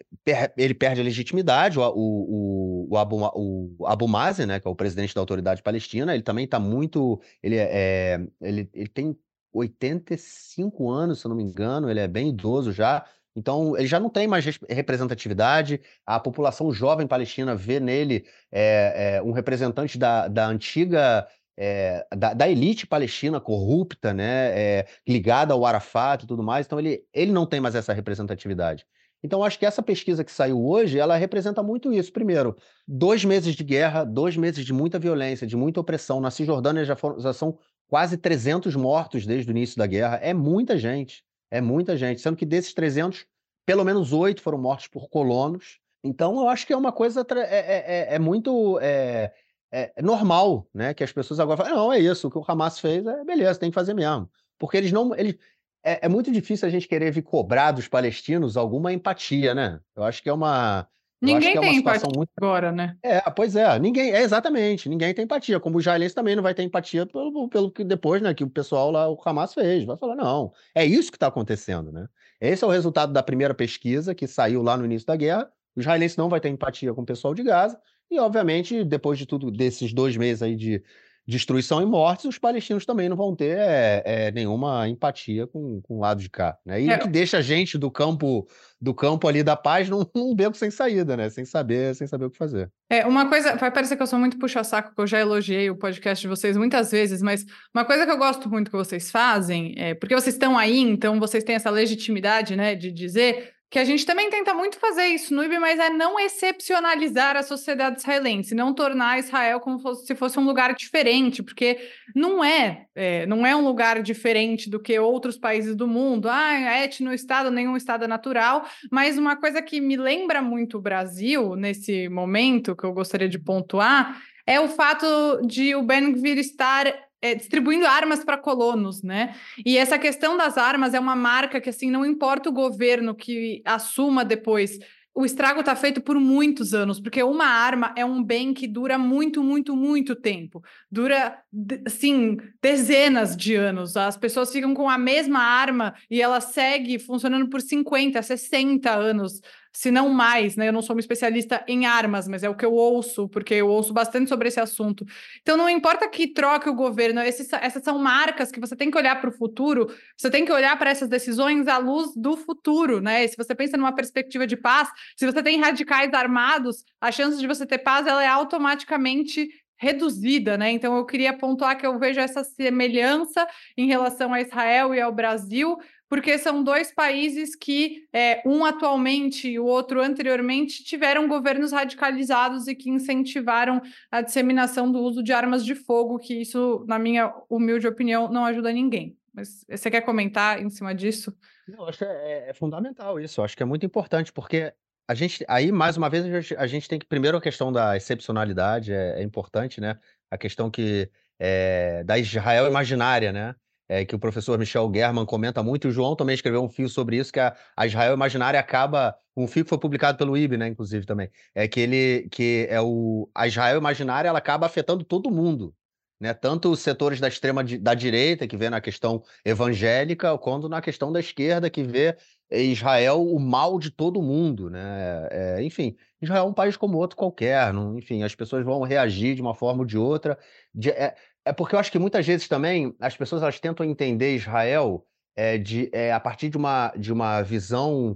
ele 0.57 0.73
perde 0.73 0.99
a 0.99 1.03
legitimidade, 1.03 1.79
o, 1.79 1.83
o, 1.83 2.87
o, 2.89 2.97
Abu, 2.97 3.17
o 3.33 3.87
Abu 3.87 4.07
Mazen, 4.07 4.45
né, 4.45 4.59
que 4.59 4.67
é 4.67 4.71
o 4.71 4.75
presidente 4.75 5.15
da 5.15 5.21
autoridade 5.21 5.63
palestina, 5.63 6.13
ele 6.13 6.23
também 6.23 6.45
está 6.45 6.59
muito. 6.59 7.21
Ele, 7.41 7.55
é, 7.55 7.69
é, 7.71 8.27
ele, 8.41 8.69
ele 8.73 8.89
tem 8.89 9.17
85 9.53 10.89
anos, 10.89 11.19
se 11.19 11.25
eu 11.25 11.29
não 11.29 11.35
me 11.35 11.43
engano, 11.43 11.89
ele 11.89 11.99
é 11.99 12.07
bem 12.07 12.29
idoso 12.29 12.71
já. 12.71 13.05
Então, 13.33 13.77
ele 13.77 13.87
já 13.87 13.97
não 13.97 14.09
tem 14.09 14.27
mais 14.27 14.45
representatividade, 14.69 15.79
a 16.05 16.19
população 16.19 16.71
jovem 16.73 17.07
palestina 17.07 17.55
vê 17.55 17.79
nele 17.79 18.25
é, 18.51 19.15
é, 19.15 19.21
um 19.21 19.31
representante 19.31 19.97
da, 19.97 20.27
da 20.27 20.47
antiga 20.47 21.25
é, 21.63 22.07
da, 22.17 22.33
da, 22.33 22.49
elite 22.49 22.87
palestina 22.87 23.39
corrupta, 23.39 24.11
né, 24.15 24.59
é, 24.59 24.87
ligada 25.07 25.53
ao 25.53 25.63
Arafat 25.63 26.23
e 26.23 26.27
tudo 26.27 26.41
mais, 26.41 26.65
então 26.65 26.79
ele, 26.79 27.05
ele 27.13 27.31
não 27.31 27.45
tem 27.45 27.59
mais 27.59 27.75
essa 27.75 27.93
representatividade. 27.93 28.83
Então, 29.23 29.43
acho 29.43 29.59
que 29.59 29.65
essa 29.67 29.83
pesquisa 29.83 30.23
que 30.23 30.31
saiu 30.31 30.59
hoje, 30.65 30.97
ela 30.97 31.15
representa 31.15 31.61
muito 31.61 31.93
isso. 31.93 32.11
Primeiro, 32.11 32.57
dois 32.87 33.23
meses 33.23 33.53
de 33.53 33.63
guerra, 33.63 34.03
dois 34.03 34.35
meses 34.35 34.65
de 34.65 34.73
muita 34.73 34.97
violência, 34.97 35.45
de 35.45 35.55
muita 35.55 35.79
opressão. 35.79 36.19
Na 36.19 36.31
Cisjordânia 36.31 36.83
já, 36.83 36.95
foram, 36.95 37.19
já 37.19 37.31
são 37.31 37.55
quase 37.87 38.17
300 38.17 38.75
mortos 38.75 39.27
desde 39.27 39.51
o 39.51 39.53
início 39.53 39.77
da 39.77 39.85
guerra. 39.85 40.15
É 40.23 40.33
muita 40.33 40.75
gente, 40.75 41.23
é 41.51 41.61
muita 41.61 41.95
gente. 41.95 42.19
Sendo 42.19 42.35
que 42.35 42.47
desses 42.47 42.73
300, 42.73 43.27
pelo 43.63 43.83
menos 43.83 44.11
oito 44.11 44.41
foram 44.41 44.57
mortos 44.57 44.87
por 44.87 45.07
colonos. 45.07 45.77
Então, 46.03 46.39
eu 46.39 46.49
acho 46.49 46.65
que 46.65 46.73
é 46.73 46.77
uma 46.77 46.91
coisa, 46.91 47.23
é, 47.35 47.35
é, 47.35 48.13
é, 48.13 48.15
é 48.15 48.17
muito 48.17 48.79
é, 48.81 49.31
é, 49.71 50.01
normal, 50.01 50.67
né? 50.73 50.93
Que 50.93 51.03
as 51.03 51.11
pessoas 51.11 51.39
agora 51.39 51.57
falam, 51.57 51.75
não, 51.75 51.93
é 51.93 51.99
isso, 51.99 52.27
o 52.27 52.31
que 52.31 52.37
o 52.37 52.45
Hamas 52.47 52.79
fez, 52.79 53.05
é 53.05 53.23
beleza, 53.23 53.59
tem 53.59 53.71
que 53.71 53.75
fazer 53.75 53.93
mesmo. 53.93 54.29
Porque 54.59 54.77
eles 54.77 54.91
não, 54.91 55.15
eles, 55.15 55.37
é, 55.83 56.05
é, 56.05 56.09
muito 56.09 56.31
difícil 56.31 56.67
a 56.67 56.71
gente 56.71 56.87
querer 56.87 57.11
vir 57.11 57.23
cobrar 57.23 57.71
dos 57.71 57.87
palestinos 57.87 58.55
alguma 58.55 58.93
empatia, 58.93 59.55
né? 59.55 59.79
Eu 59.95 60.03
acho 60.03 60.21
que 60.21 60.29
é 60.29 60.33
uma. 60.33 60.87
Ninguém 61.19 61.57
é 61.57 61.59
tem 61.59 61.75
empatia 61.77 62.09
muito... 62.15 62.31
agora, 62.35 62.71
né? 62.71 62.97
É, 63.03 63.19
pois 63.29 63.55
é, 63.55 63.77
ninguém, 63.77 64.11
é 64.11 64.21
exatamente, 64.21 64.89
ninguém 64.89 65.13
tem 65.13 65.25
empatia. 65.25 65.59
Como 65.59 65.77
o 65.77 65.79
israelense 65.79 66.15
também 66.15 66.35
não 66.35 66.41
vai 66.41 66.53
ter 66.53 66.63
empatia 66.63 67.05
pelo, 67.05 67.47
pelo 67.47 67.71
que 67.71 67.83
depois, 67.83 68.21
né, 68.21 68.33
que 68.33 68.43
o 68.43 68.49
pessoal 68.49 68.91
lá, 68.91 69.07
o 69.07 69.19
Hamas 69.23 69.53
fez. 69.53 69.83
Vai 69.85 69.97
falar, 69.97 70.15
não, 70.15 70.51
é 70.73 70.83
isso 70.83 71.11
que 71.11 71.17
está 71.17 71.27
acontecendo, 71.27 71.91
né? 71.91 72.07
Esse 72.39 72.63
é 72.63 72.67
o 72.67 72.71
resultado 72.71 73.13
da 73.13 73.21
primeira 73.21 73.53
pesquisa 73.53 74.15
que 74.15 74.27
saiu 74.27 74.63
lá 74.63 74.75
no 74.75 74.85
início 74.85 75.05
da 75.05 75.15
guerra. 75.15 75.51
O 75.75 75.79
israelense 75.79 76.17
não 76.17 76.27
vai 76.27 76.39
ter 76.39 76.49
empatia 76.49 76.93
com 76.93 77.01
o 77.01 77.05
pessoal 77.05 77.33
de 77.33 77.43
Gaza, 77.43 77.79
e, 78.11 78.19
obviamente, 78.19 78.83
depois 78.83 79.17
de 79.17 79.25
tudo, 79.25 79.49
desses 79.49 79.93
dois 79.93 80.17
meses 80.17 80.43
aí 80.43 80.55
de, 80.55 80.83
destruição 81.27 81.81
e 81.81 81.85
mortes, 81.85 82.25
os 82.25 82.37
palestinos 82.37 82.85
também 82.85 83.07
não 83.07 83.15
vão 83.15 83.35
ter 83.35 83.57
é, 83.57 84.03
é, 84.05 84.31
nenhuma 84.31 84.87
empatia 84.87 85.45
com, 85.45 85.81
com 85.81 85.97
o 85.97 85.99
lado 85.99 86.21
de 86.21 86.29
cá. 86.29 86.57
Né? 86.65 86.81
E 86.81 86.89
é. 86.89 86.97
que 86.97 87.07
deixa 87.07 87.37
a 87.37 87.41
gente 87.41 87.77
do 87.77 87.91
campo 87.91 88.47
do 88.79 88.93
campo 88.93 89.27
ali 89.27 89.43
da 89.43 89.55
paz 89.55 89.87
num, 89.87 90.03
num 90.15 90.35
beco 90.35 90.57
sem 90.57 90.71
saída, 90.71 91.15
né? 91.15 91.29
Sem 91.29 91.45
saber, 91.45 91.95
sem 91.95 92.07
saber 92.07 92.25
o 92.25 92.31
que 92.31 92.37
fazer. 92.37 92.69
É, 92.89 93.05
uma 93.05 93.29
coisa, 93.29 93.55
vai 93.55 93.71
parecer 93.71 93.95
que 93.95 94.01
eu 94.01 94.07
sou 94.07 94.17
muito 94.17 94.39
puxa-saco, 94.39 94.93
que 94.95 95.01
eu 95.01 95.07
já 95.07 95.19
elogiei 95.19 95.69
o 95.69 95.75
podcast 95.75 96.21
de 96.21 96.27
vocês 96.27 96.57
muitas 96.57 96.91
vezes, 96.91 97.21
mas 97.21 97.45
uma 97.73 97.85
coisa 97.85 98.05
que 98.05 98.11
eu 98.11 98.17
gosto 98.17 98.49
muito 98.49 98.71
que 98.71 98.77
vocês 98.77 99.11
fazem, 99.11 99.75
é, 99.77 99.93
porque 99.93 100.15
vocês 100.15 100.35
estão 100.35 100.57
aí, 100.57 100.79
então 100.79 101.19
vocês 101.19 101.43
têm 101.43 101.55
essa 101.55 101.69
legitimidade, 101.69 102.55
né, 102.55 102.75
de 102.75 102.91
dizer 102.91 103.53
que 103.71 103.79
a 103.79 103.85
gente 103.85 104.05
também 104.05 104.29
tenta 104.29 104.53
muito 104.53 104.77
fazer 104.77 105.05
isso 105.05 105.33
no 105.33 105.41
IB, 105.45 105.57
mas 105.57 105.79
é 105.79 105.89
não 105.89 106.19
excepcionalizar 106.19 107.37
a 107.37 107.41
sociedade 107.41 108.01
israelense, 108.01 108.53
não 108.53 108.73
tornar 108.73 109.17
Israel 109.17 109.61
como 109.61 109.95
se 109.95 110.13
fosse 110.13 110.37
um 110.37 110.43
lugar 110.43 110.75
diferente, 110.75 111.41
porque 111.41 111.79
não 112.13 112.43
é, 112.43 112.87
é, 112.93 113.25
não 113.25 113.45
é 113.45 113.55
um 113.55 113.63
lugar 113.63 114.03
diferente 114.03 114.69
do 114.69 114.77
que 114.77 114.99
outros 114.99 115.37
países 115.37 115.73
do 115.73 115.87
mundo. 115.87 116.27
Ah, 116.29 116.53
é 116.53 116.83
etno 116.83 117.13
estado, 117.13 117.49
nenhum 117.49 117.77
estado 117.77 118.03
é 118.03 118.07
natural, 118.07 118.67
mas 118.91 119.17
uma 119.17 119.37
coisa 119.37 119.61
que 119.61 119.79
me 119.79 119.95
lembra 119.95 120.41
muito 120.41 120.77
o 120.77 120.81
Brasil 120.81 121.55
nesse 121.55 122.09
momento 122.09 122.75
que 122.75 122.83
eu 122.83 122.91
gostaria 122.91 123.29
de 123.29 123.39
pontuar 123.39 124.21
é 124.45 124.59
o 124.59 124.67
fato 124.67 125.07
de 125.47 125.75
o 125.75 125.81
Ben 125.81 126.11
Gvir 126.11 126.37
estar 126.39 126.93
é, 127.21 127.35
distribuindo 127.35 127.85
armas 127.85 128.23
para 128.23 128.37
colonos, 128.37 129.03
né? 129.03 129.35
E 129.65 129.77
essa 129.77 129.99
questão 129.99 130.35
das 130.35 130.57
armas 130.57 130.93
é 130.93 130.99
uma 130.99 131.15
marca 131.15 131.61
que, 131.61 131.69
assim, 131.69 131.91
não 131.91 132.05
importa 132.05 132.49
o 132.49 132.53
governo 132.53 133.13
que 133.13 133.61
assuma 133.65 134.25
depois, 134.25 134.79
o 135.13 135.25
estrago 135.25 135.59
está 135.59 135.75
feito 135.75 135.99
por 135.99 136.17
muitos 136.17 136.73
anos, 136.73 136.99
porque 136.99 137.21
uma 137.21 137.45
arma 137.45 137.93
é 137.97 138.05
um 138.05 138.23
bem 138.23 138.53
que 138.53 138.65
dura 138.65 138.97
muito, 138.97 139.43
muito, 139.43 139.75
muito 139.75 140.15
tempo. 140.15 140.63
Dura, 140.89 141.37
assim, 141.85 142.37
dezenas 142.61 143.35
de 143.35 143.55
anos. 143.55 143.97
As 143.97 144.15
pessoas 144.15 144.51
ficam 144.51 144.73
com 144.73 144.89
a 144.89 144.97
mesma 144.97 145.39
arma 145.39 145.93
e 146.09 146.21
ela 146.21 146.39
segue 146.39 146.97
funcionando 146.97 147.49
por 147.49 147.59
50, 147.61 148.21
60 148.21 148.89
anos 148.89 149.41
se 149.73 149.89
não 149.89 150.09
mais, 150.09 150.55
né? 150.55 150.67
Eu 150.67 150.73
não 150.73 150.81
sou 150.81 150.95
uma 150.95 150.99
especialista 150.99 151.63
em 151.67 151.85
armas, 151.85 152.27
mas 152.27 152.43
é 152.43 152.49
o 152.49 152.55
que 152.55 152.65
eu 152.65 152.73
ouço, 152.73 153.29
porque 153.29 153.53
eu 153.53 153.67
ouço 153.67 153.93
bastante 153.93 154.27
sobre 154.27 154.47
esse 154.47 154.59
assunto. 154.59 155.05
Então, 155.41 155.55
não 155.55 155.69
importa 155.69 156.07
que 156.09 156.27
troque 156.27 156.69
o 156.69 156.73
governo, 156.73 157.21
esses, 157.21 157.51
essas 157.53 157.83
são 157.83 157.97
marcas 157.97 158.51
que 158.51 158.59
você 158.59 158.75
tem 158.75 158.91
que 158.91 158.97
olhar 158.97 159.19
para 159.21 159.29
o 159.29 159.33
futuro, 159.33 159.87
você 160.17 160.29
tem 160.29 160.43
que 160.43 160.51
olhar 160.51 160.77
para 160.77 160.89
essas 160.89 161.07
decisões 161.07 161.67
à 161.67 161.77
luz 161.77 162.11
do 162.15 162.35
futuro, 162.35 162.99
né? 162.99 163.23
E 163.23 163.27
se 163.27 163.37
você 163.37 163.55
pensa 163.55 163.77
numa 163.77 163.95
perspectiva 163.95 164.45
de 164.45 164.57
paz, 164.57 164.89
se 165.15 165.25
você 165.25 165.41
tem 165.41 165.59
radicais 165.59 166.13
armados, 166.13 166.83
a 166.99 167.11
chance 167.11 167.39
de 167.39 167.47
você 167.47 167.65
ter 167.65 167.79
paz 167.79 168.05
ela 168.05 168.23
é 168.23 168.27
automaticamente 168.27 169.47
reduzida, 169.81 170.59
né? 170.59 170.71
Então 170.71 170.95
eu 170.95 171.05
queria 171.05 171.33
pontuar 171.35 171.75
que 171.75 171.87
eu 171.87 171.97
vejo 171.97 172.19
essa 172.19 172.43
semelhança 172.43 173.47
em 173.75 173.87
relação 173.87 174.31
a 174.31 174.39
Israel 174.39 174.93
e 174.93 175.01
ao 175.01 175.11
Brasil, 175.11 175.75
porque 176.11 176.37
são 176.37 176.61
dois 176.61 176.93
países 176.93 177.55
que, 177.55 178.05
é, 178.11 178.43
um 178.45 178.65
atualmente 178.65 179.47
e 179.47 179.57
o 179.57 179.63
outro 179.63 180.01
anteriormente, 180.01 180.83
tiveram 180.83 181.25
governos 181.25 181.71
radicalizados 181.71 182.67
e 182.67 182.75
que 182.75 182.89
incentivaram 182.89 183.81
a 184.11 184.19
disseminação 184.21 184.91
do 184.91 184.99
uso 184.99 185.23
de 185.23 185.31
armas 185.31 185.63
de 185.63 185.73
fogo, 185.73 186.19
que 186.19 186.33
isso, 186.33 186.83
na 186.85 186.99
minha 186.99 187.33
humilde 187.49 187.87
opinião, 187.87 188.27
não 188.29 188.43
ajuda 188.43 188.73
ninguém. 188.73 189.15
Mas 189.33 189.65
você 189.69 189.89
quer 189.89 190.01
comentar 190.01 190.61
em 190.61 190.69
cima 190.69 190.93
disso? 190.93 191.33
Não, 191.65 191.87
acho 191.87 191.99
que 191.99 192.03
é, 192.03 192.49
é 192.49 192.53
fundamental 192.53 193.17
isso, 193.17 193.41
acho 193.41 193.55
que 193.55 193.63
é 193.63 193.65
muito 193.65 193.85
importante, 193.85 194.33
porque 194.33 194.73
a 195.07 195.15
gente, 195.15 195.45
aí, 195.47 195.71
mais 195.71 195.95
uma 195.95 196.09
vez, 196.09 196.25
a 196.25 196.41
gente, 196.41 196.55
a 196.57 196.67
gente 196.67 196.89
tem 196.89 196.99
que, 196.99 197.05
primeiro, 197.05 197.37
a 197.37 197.41
questão 197.41 197.71
da 197.71 197.95
excepcionalidade 197.95 198.91
é, 198.91 199.21
é 199.21 199.23
importante, 199.23 199.79
né? 199.79 199.97
A 200.29 200.37
questão 200.37 200.69
que 200.69 201.09
é, 201.39 202.03
da 202.03 202.17
Israel 202.17 202.67
imaginária, 202.67 203.31
né? 203.31 203.55
É, 203.91 204.05
que 204.05 204.15
o 204.15 204.19
professor 204.19 204.57
Michel 204.57 204.89
German 204.93 205.25
comenta 205.25 205.61
muito, 205.61 205.85
e 205.85 205.89
o 205.89 205.91
João 205.91 206.15
também 206.15 206.33
escreveu 206.33 206.63
um 206.63 206.69
fio 206.69 206.87
sobre 206.87 207.17
isso, 207.17 207.33
que 207.33 207.41
a, 207.41 207.53
a 207.75 207.85
Israel 207.85 208.13
Imaginária 208.13 208.57
acaba. 208.57 209.13
Um 209.35 209.47
fio 209.47 209.65
que 209.65 209.69
foi 209.69 209.77
publicado 209.77 210.17
pelo 210.17 210.37
IB, 210.37 210.55
né, 210.55 210.67
inclusive, 210.69 211.05
também. 211.05 211.29
É 211.53 211.67
que 211.67 211.79
ele 211.81 212.29
que 212.31 212.67
é 212.69 212.79
o. 212.79 213.29
A 213.35 213.47
Israel 213.47 213.77
Imaginária 213.77 214.29
ela 214.29 214.39
acaba 214.39 214.65
afetando 214.65 215.03
todo 215.03 215.29
mundo. 215.29 215.75
Né, 216.21 216.33
tanto 216.33 216.71
os 216.71 216.79
setores 216.79 217.19
da 217.19 217.27
extrema 217.27 217.63
da 217.63 217.93
direita, 217.95 218.47
que 218.47 218.55
vê 218.55 218.69
na 218.69 218.79
questão 218.79 219.23
evangélica, 219.43 220.37
quanto 220.37 220.69
na 220.69 220.79
questão 220.79 221.11
da 221.11 221.19
esquerda, 221.19 221.67
que 221.67 221.83
vê 221.83 222.15
Israel 222.51 223.25
o 223.25 223.39
mal 223.39 223.79
de 223.79 223.89
todo 223.89 224.21
mundo. 224.21 224.69
Né? 224.69 225.27
É, 225.31 225.63
enfim, 225.63 225.95
Israel 226.21 226.45
é 226.45 226.47
um 226.47 226.53
país 226.53 226.77
como 226.77 226.97
outro 226.97 227.17
qualquer. 227.17 227.73
Não, 227.73 227.97
enfim, 227.97 228.23
as 228.23 228.35
pessoas 228.35 228.63
vão 228.63 228.81
reagir 228.83 229.35
de 229.35 229.41
uma 229.41 229.55
forma 229.55 229.81
ou 229.81 229.85
de 229.85 229.97
outra. 229.97 230.37
De, 230.73 230.91
é, 230.91 231.15
é 231.45 231.53
porque 231.53 231.75
eu 231.75 231.79
acho 231.79 231.91
que 231.91 231.99
muitas 231.99 232.25
vezes 232.25 232.47
também 232.47 232.95
as 232.99 233.15
pessoas 233.15 233.41
elas 233.41 233.59
tentam 233.59 233.85
entender 233.85 234.35
Israel 234.35 235.05
é, 235.35 235.57
de, 235.57 235.89
é, 235.93 236.11
a 236.11 236.19
partir 236.19 236.49
de 236.49 236.57
uma, 236.57 236.89
de 236.97 237.11
uma 237.11 237.41
visão 237.41 238.15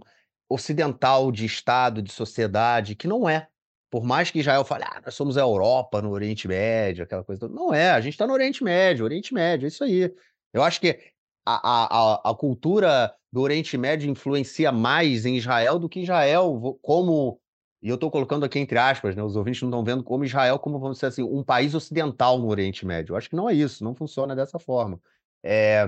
ocidental 0.49 1.32
de 1.32 1.45
Estado, 1.45 2.01
de 2.01 2.11
sociedade, 2.11 2.95
que 2.95 3.07
não 3.07 3.28
é. 3.28 3.47
Por 3.89 4.03
mais 4.03 4.30
que 4.30 4.39
Israel 4.39 4.65
fale, 4.65 4.84
ah, 4.84 5.01
nós 5.03 5.15
somos 5.15 5.38
a 5.38 5.41
Europa 5.41 6.01
no 6.01 6.11
Oriente 6.11 6.47
Médio, 6.47 7.03
aquela 7.03 7.23
coisa. 7.23 7.47
Não 7.47 7.73
é, 7.73 7.91
a 7.91 8.01
gente 8.01 8.13
está 8.13 8.28
no 8.28 8.34
Oriente 8.34 8.63
Médio, 8.63 9.05
Oriente 9.05 9.34
Médio, 9.34 9.65
é 9.65 9.69
isso 9.69 9.84
aí. 9.84 10.13
Eu 10.53 10.63
acho 10.63 10.80
que 10.82 10.99
a, 11.45 12.15
a, 12.15 12.32
a 12.32 12.36
cultura 12.36 13.13
do 13.32 13.41
Oriente 13.41 13.78
Médio 13.78 14.09
influencia 14.09 14.71
mais 14.71 15.26
em 15.26 15.38
Israel 15.38 15.80
do 15.80 15.89
que 15.89 16.01
Israel 16.01 16.80
como 16.82 17.39
e 17.86 17.90
eu 17.90 17.96
estou 17.96 18.10
colocando 18.10 18.44
aqui 18.44 18.58
entre 18.58 18.80
aspas, 18.80 19.16
né? 19.16 19.22
Os 19.22 19.36
ouvintes 19.36 19.62
não 19.62 19.70
estão 19.70 19.84
vendo 19.84 20.04
como 20.04 20.26
Israel, 20.26 20.58
como 20.58 20.80
vamos 20.80 20.98
dizer 20.98 21.06
assim, 21.06 21.22
um 21.22 21.44
país 21.44 21.76
ocidental 21.76 22.40
no 22.40 22.48
Oriente 22.48 22.84
Médio. 22.84 23.14
Eu 23.14 23.16
acho 23.16 23.30
que 23.30 23.36
não 23.36 23.48
é 23.48 23.54
isso, 23.54 23.84
não 23.84 23.94
funciona 23.94 24.36
dessa 24.36 24.58
forma. 24.58 25.00
É, 25.44 25.88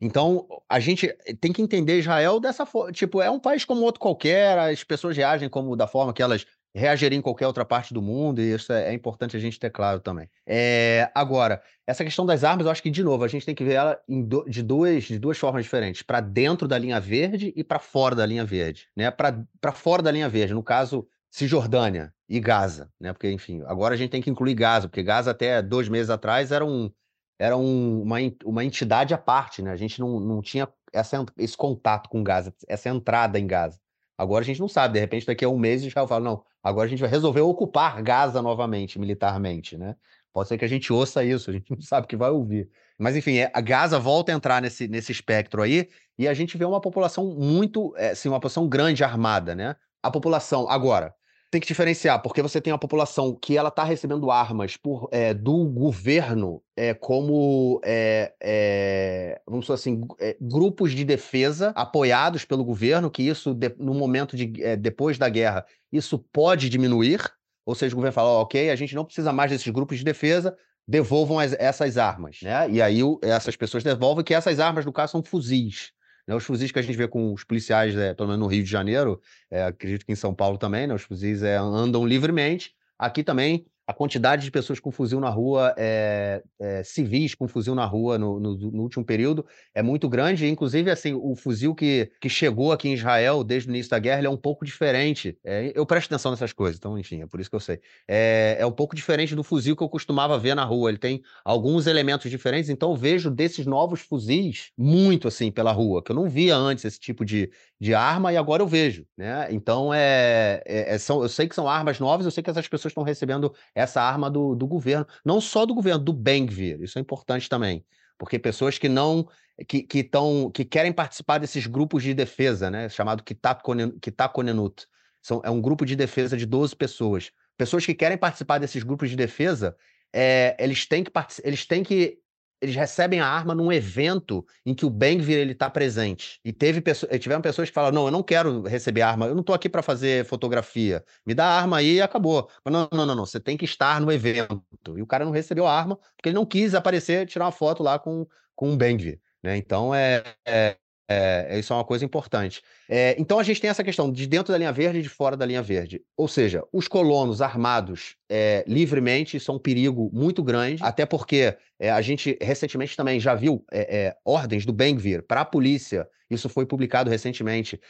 então, 0.00 0.48
a 0.68 0.80
gente 0.80 1.06
tem 1.40 1.52
que 1.52 1.62
entender 1.62 2.00
Israel 2.00 2.40
dessa 2.40 2.66
forma. 2.66 2.90
Tipo, 2.90 3.22
é 3.22 3.30
um 3.30 3.38
país 3.38 3.64
como 3.64 3.82
outro 3.82 4.00
qualquer, 4.00 4.58
as 4.58 4.82
pessoas 4.82 5.16
reagem 5.16 5.48
como 5.48 5.76
da 5.76 5.86
forma 5.86 6.12
que 6.12 6.20
elas 6.20 6.44
reagiriam 6.74 7.20
em 7.20 7.22
qualquer 7.22 7.46
outra 7.46 7.64
parte 7.64 7.94
do 7.94 8.02
mundo, 8.02 8.40
e 8.40 8.52
isso 8.52 8.72
é, 8.72 8.88
é 8.88 8.92
importante 8.92 9.36
a 9.36 9.40
gente 9.40 9.60
ter 9.60 9.70
claro 9.70 10.00
também. 10.00 10.28
É, 10.44 11.08
agora, 11.14 11.62
essa 11.86 12.02
questão 12.02 12.26
das 12.26 12.42
armas, 12.42 12.66
eu 12.66 12.72
acho 12.72 12.82
que, 12.82 12.90
de 12.90 13.04
novo, 13.04 13.22
a 13.22 13.28
gente 13.28 13.46
tem 13.46 13.54
que 13.54 13.62
ver 13.62 13.74
ela 13.74 14.00
do, 14.08 14.44
de, 14.50 14.64
duas, 14.64 15.04
de 15.04 15.16
duas 15.16 15.38
formas 15.38 15.62
diferentes: 15.62 16.02
para 16.02 16.18
dentro 16.20 16.66
da 16.66 16.76
linha 16.76 16.98
verde 16.98 17.52
e 17.54 17.62
para 17.62 17.78
fora 17.78 18.16
da 18.16 18.26
linha 18.26 18.44
verde. 18.44 18.88
Né? 18.96 19.12
Para 19.12 19.72
fora 19.72 20.02
da 20.02 20.10
linha 20.10 20.28
verde, 20.28 20.52
no 20.52 20.62
caso 20.64 21.06
Cisjordânia 21.30 22.12
e 22.28 22.40
Gaza, 22.40 22.90
né? 23.00 23.12
Porque, 23.12 23.30
enfim, 23.30 23.62
agora 23.66 23.94
a 23.94 23.96
gente 23.96 24.10
tem 24.10 24.22
que 24.22 24.30
incluir 24.30 24.54
Gaza, 24.54 24.88
porque 24.88 25.02
Gaza 25.02 25.30
até 25.30 25.62
dois 25.62 25.88
meses 25.88 26.10
atrás 26.10 26.50
era, 26.52 26.64
um, 26.64 26.90
era 27.38 27.56
um, 27.56 28.02
uma, 28.02 28.16
uma 28.44 28.64
entidade 28.64 29.12
à 29.12 29.18
parte, 29.18 29.62
né? 29.62 29.70
A 29.70 29.76
gente 29.76 30.00
não, 30.00 30.20
não 30.20 30.40
tinha 30.40 30.68
essa, 30.92 31.24
esse 31.38 31.56
contato 31.56 32.08
com 32.08 32.22
Gaza, 32.22 32.54
essa 32.68 32.88
entrada 32.88 33.38
em 33.38 33.46
Gaza. 33.46 33.78
Agora 34.18 34.42
a 34.42 34.46
gente 34.46 34.60
não 34.60 34.68
sabe, 34.68 34.94
de 34.94 35.00
repente 35.00 35.26
daqui 35.26 35.44
a 35.44 35.48
um 35.48 35.58
mês 35.58 35.84
Israel 35.84 36.08
fala, 36.08 36.24
não, 36.24 36.42
agora 36.62 36.86
a 36.86 36.88
gente 36.88 37.00
vai 37.00 37.10
resolver 37.10 37.42
ocupar 37.42 38.02
Gaza 38.02 38.40
novamente, 38.40 38.98
militarmente, 38.98 39.76
né? 39.76 39.94
Pode 40.32 40.48
ser 40.48 40.58
que 40.58 40.64
a 40.64 40.68
gente 40.68 40.92
ouça 40.92 41.24
isso, 41.24 41.50
a 41.50 41.52
gente 41.52 41.70
não 41.70 41.80
sabe 41.80 42.04
o 42.04 42.08
que 42.08 42.16
vai 42.16 42.30
ouvir. 42.30 42.68
Mas 42.98 43.16
enfim, 43.16 43.38
é, 43.38 43.50
a 43.54 43.60
Gaza 43.60 43.98
volta 43.98 44.32
a 44.32 44.34
entrar 44.34 44.60
nesse, 44.62 44.88
nesse 44.88 45.12
espectro 45.12 45.62
aí, 45.62 45.88
e 46.18 46.26
a 46.26 46.34
gente 46.34 46.56
vê 46.56 46.64
uma 46.64 46.80
população 46.80 47.26
muito, 47.34 47.94
é, 47.96 48.10
assim, 48.10 48.28
uma 48.28 48.38
população 48.38 48.68
grande 48.68 49.04
armada, 49.04 49.54
né? 49.54 49.76
A 50.02 50.10
população, 50.10 50.68
agora, 50.68 51.14
tem 51.50 51.60
que 51.60 51.66
diferenciar, 51.66 52.20
porque 52.20 52.42
você 52.42 52.60
tem 52.60 52.72
a 52.72 52.78
população 52.78 53.34
que 53.34 53.56
ela 53.56 53.68
está 53.68 53.84
recebendo 53.84 54.30
armas 54.30 54.76
por, 54.76 55.08
é, 55.12 55.32
do 55.32 55.64
governo 55.66 56.62
é, 56.76 56.92
como, 56.92 57.80
é, 57.84 58.34
é, 58.42 59.40
vamos 59.46 59.70
assim, 59.70 60.02
é, 60.18 60.36
grupos 60.40 60.92
de 60.92 61.04
defesa 61.04 61.72
apoiados 61.76 62.44
pelo 62.44 62.64
governo, 62.64 63.10
que 63.10 63.22
isso, 63.22 63.54
de, 63.54 63.74
no 63.78 63.94
momento 63.94 64.36
de, 64.36 64.52
é, 64.62 64.76
depois 64.76 65.18
da 65.18 65.28
guerra, 65.28 65.64
isso 65.92 66.18
pode 66.32 66.68
diminuir, 66.68 67.20
ou 67.64 67.74
seja, 67.74 67.94
o 67.94 67.96
governo 67.96 68.12
fala, 68.12 68.30
oh, 68.30 68.42
ok, 68.42 68.70
a 68.70 68.76
gente 68.76 68.94
não 68.94 69.04
precisa 69.04 69.32
mais 69.32 69.50
desses 69.50 69.68
grupos 69.68 69.98
de 69.98 70.04
defesa, 70.04 70.56
devolvam 70.86 71.38
as, 71.38 71.52
essas 71.54 71.96
armas, 71.96 72.38
né? 72.42 72.70
E 72.70 72.80
aí 72.80 73.00
essas 73.22 73.56
pessoas 73.56 73.82
devolvem 73.82 74.24
que 74.24 74.34
essas 74.34 74.60
armas, 74.60 74.84
no 74.84 74.92
caso, 74.92 75.12
são 75.12 75.22
fuzis. 75.22 75.92
Né, 76.26 76.34
os 76.34 76.44
fuzis 76.44 76.72
que 76.72 76.78
a 76.78 76.82
gente 76.82 76.96
vê 76.96 77.06
com 77.06 77.32
os 77.32 77.44
policiais, 77.44 77.94
é, 77.96 78.14
pelo 78.14 78.28
menos 78.28 78.40
no 78.40 78.46
Rio 78.46 78.64
de 78.64 78.70
Janeiro, 78.70 79.20
é, 79.50 79.64
acredito 79.64 80.04
que 80.04 80.12
em 80.12 80.16
São 80.16 80.34
Paulo 80.34 80.58
também, 80.58 80.86
né, 80.86 80.94
os 80.94 81.02
fuzis 81.02 81.42
é, 81.42 81.56
andam 81.56 82.04
livremente. 82.04 82.74
Aqui 82.98 83.22
também 83.22 83.66
a 83.86 83.94
quantidade 83.94 84.42
de 84.44 84.50
pessoas 84.50 84.80
com 84.80 84.90
fuzil 84.90 85.20
na 85.20 85.30
rua, 85.30 85.72
é, 85.76 86.42
é, 86.60 86.82
civis 86.82 87.34
com 87.34 87.46
fuzil 87.46 87.74
na 87.74 87.84
rua 87.84 88.18
no, 88.18 88.40
no, 88.40 88.56
no, 88.56 88.82
último 88.82 89.04
período, 89.04 89.46
é 89.72 89.80
muito 89.80 90.08
grande. 90.08 90.46
Inclusive, 90.48 90.90
assim, 90.90 91.14
o 91.14 91.36
fuzil 91.36 91.72
que, 91.72 92.10
que 92.20 92.28
chegou 92.28 92.72
aqui 92.72 92.88
em 92.88 92.94
Israel 92.94 93.44
desde 93.44 93.68
o 93.68 93.70
início 93.70 93.90
da 93.90 93.98
guerra 94.00 94.26
é 94.26 94.28
um 94.28 94.36
pouco 94.36 94.64
diferente. 94.64 95.38
É, 95.44 95.72
eu 95.74 95.86
presto 95.86 96.12
atenção 96.12 96.32
nessas 96.32 96.52
coisas, 96.52 96.78
então, 96.78 96.98
enfim, 96.98 97.22
é 97.22 97.26
por 97.26 97.40
isso 97.40 97.48
que 97.48 97.54
eu 97.54 97.60
sei. 97.60 97.80
É, 98.08 98.56
é 98.58 98.66
um 98.66 98.72
pouco 98.72 98.96
diferente 98.96 99.36
do 99.36 99.44
fuzil 99.44 99.76
que 99.76 99.82
eu 99.82 99.88
costumava 99.88 100.36
ver 100.36 100.56
na 100.56 100.64
rua. 100.64 100.90
Ele 100.90 100.98
tem 100.98 101.22
alguns 101.44 101.86
elementos 101.86 102.28
diferentes, 102.28 102.68
então 102.68 102.90
eu 102.90 102.96
vejo 102.96 103.30
desses 103.30 103.66
novos 103.66 104.00
fuzis 104.00 104.72
muito 104.76 105.28
assim 105.28 105.50
pela 105.50 105.70
rua, 105.70 106.02
que 106.02 106.10
eu 106.10 106.16
não 106.16 106.28
via 106.28 106.56
antes 106.56 106.84
esse 106.84 106.98
tipo 106.98 107.24
de, 107.24 107.50
de 107.80 107.94
arma 107.94 108.32
e 108.32 108.36
agora 108.36 108.62
eu 108.62 108.66
vejo, 108.66 109.06
né? 109.16 109.46
Então 109.50 109.94
é, 109.94 110.60
é, 110.66 110.94
é 110.94 110.98
são, 110.98 111.22
eu 111.22 111.28
sei 111.28 111.46
que 111.46 111.54
são 111.54 111.68
armas 111.68 112.00
novas, 112.00 112.24
eu 112.24 112.32
sei 112.32 112.42
que 112.42 112.50
essas 112.50 112.66
pessoas 112.66 112.90
estão 112.90 113.04
recebendo 113.04 113.54
essa 113.76 114.00
arma 114.00 114.30
do, 114.30 114.54
do 114.54 114.66
governo, 114.66 115.06
não 115.22 115.38
só 115.38 115.66
do 115.66 115.74
governo, 115.74 116.02
do 116.02 116.12
Bengvir, 116.12 116.80
isso 116.80 116.98
é 116.98 117.02
importante 117.02 117.46
também, 117.46 117.84
porque 118.16 118.38
pessoas 118.38 118.78
que 118.78 118.88
não 118.88 119.28
que, 119.68 119.82
que, 119.82 120.02
tão, 120.02 120.50
que 120.50 120.64
querem 120.64 120.92
participar 120.92 121.38
desses 121.38 121.66
grupos 121.66 122.02
de 122.02 122.12
defesa, 122.12 122.70
né? 122.70 122.88
Chamado 122.88 123.22
Kitat 123.22 123.62
Konenut, 123.62 124.86
são 125.22 125.40
é 125.44 125.50
um 125.50 125.60
grupo 125.60 125.84
de 125.84 125.94
defesa 125.94 126.36
de 126.36 126.46
12 126.46 126.74
pessoas, 126.74 127.30
pessoas 127.56 127.84
que 127.84 127.94
querem 127.94 128.16
participar 128.16 128.58
desses 128.58 128.82
grupos 128.82 129.10
de 129.10 129.16
defesa, 129.16 129.76
é, 130.12 130.56
eles 130.58 130.86
têm 130.86 131.04
que 131.04 131.12
eles 131.44 131.66
têm 131.66 131.82
que 131.82 132.18
eles 132.60 132.74
recebem 132.74 133.20
a 133.20 133.26
arma 133.26 133.54
num 133.54 133.72
evento 133.72 134.44
em 134.64 134.74
que 134.74 134.86
o 134.86 134.90
Bengvir 134.90 135.38
ele 135.38 135.52
está 135.52 135.68
presente. 135.68 136.40
E 136.44 136.52
teve 136.52 136.80
pessoas, 136.80 137.18
tiveram 137.18 137.42
pessoas 137.42 137.68
que 137.68 137.74
falaram: 137.74 137.94
não, 137.94 138.06
eu 138.06 138.10
não 138.10 138.22
quero 138.22 138.62
receber 138.62 139.02
arma, 139.02 139.26
eu 139.26 139.34
não 139.34 139.40
estou 139.40 139.54
aqui 139.54 139.68
para 139.68 139.82
fazer 139.82 140.24
fotografia. 140.24 141.04
Me 141.24 141.34
dá 141.34 141.44
a 141.46 141.60
arma 141.60 141.78
aí 141.78 141.94
e 141.94 142.02
acabou. 142.02 142.48
Mas 142.64 142.72
não, 142.72 142.88
não, 142.92 143.06
não, 143.06 143.14
não, 143.14 143.26
você 143.26 143.40
tem 143.40 143.56
que 143.56 143.64
estar 143.64 144.00
no 144.00 144.10
evento. 144.10 144.62
E 144.96 145.02
o 145.02 145.06
cara 145.06 145.24
não 145.24 145.32
recebeu 145.32 145.66
a 145.66 145.72
arma 145.72 145.96
porque 145.96 146.28
ele 146.28 146.36
não 146.36 146.46
quis 146.46 146.74
aparecer, 146.74 147.26
tirar 147.26 147.46
uma 147.46 147.52
foto 147.52 147.82
lá 147.82 147.98
com, 147.98 148.26
com 148.54 148.72
o 148.72 148.76
Bengvir. 148.76 149.20
Né? 149.42 149.56
Então 149.56 149.94
é, 149.94 150.22
é, 150.46 150.76
é, 151.08 151.58
isso 151.58 151.72
é 151.72 151.76
uma 151.76 151.84
coisa 151.84 152.04
importante. 152.04 152.62
É, 152.88 153.14
então 153.18 153.38
a 153.38 153.42
gente 153.42 153.60
tem 153.60 153.70
essa 153.70 153.84
questão 153.84 154.10
de 154.10 154.26
dentro 154.26 154.52
da 154.52 154.58
linha 154.58 154.72
verde 154.72 154.98
e 154.98 155.02
de 155.02 155.08
fora 155.08 155.36
da 155.36 155.46
linha 155.46 155.62
verde. 155.62 156.02
Ou 156.16 156.26
seja, 156.26 156.62
os 156.72 156.88
colonos 156.88 157.40
armados 157.40 158.16
é, 158.28 158.64
livremente 158.66 159.38
são 159.38 159.56
um 159.56 159.58
perigo 159.58 160.10
muito 160.12 160.42
grande, 160.42 160.82
até 160.82 161.06
porque 161.06 161.56
é, 161.78 161.90
a 161.90 162.00
gente 162.00 162.36
recentemente 162.40 162.96
também 162.96 163.20
já 163.20 163.34
viu 163.34 163.64
é, 163.70 164.06
é, 164.06 164.16
ordens 164.24 164.66
do 164.66 164.72
Bengvir 164.72 165.22
para 165.22 165.42
a 165.42 165.44
polícia. 165.44 166.08
Isso 166.28 166.48
foi 166.48 166.66
publicado 166.66 167.08
recentemente, 167.08 167.80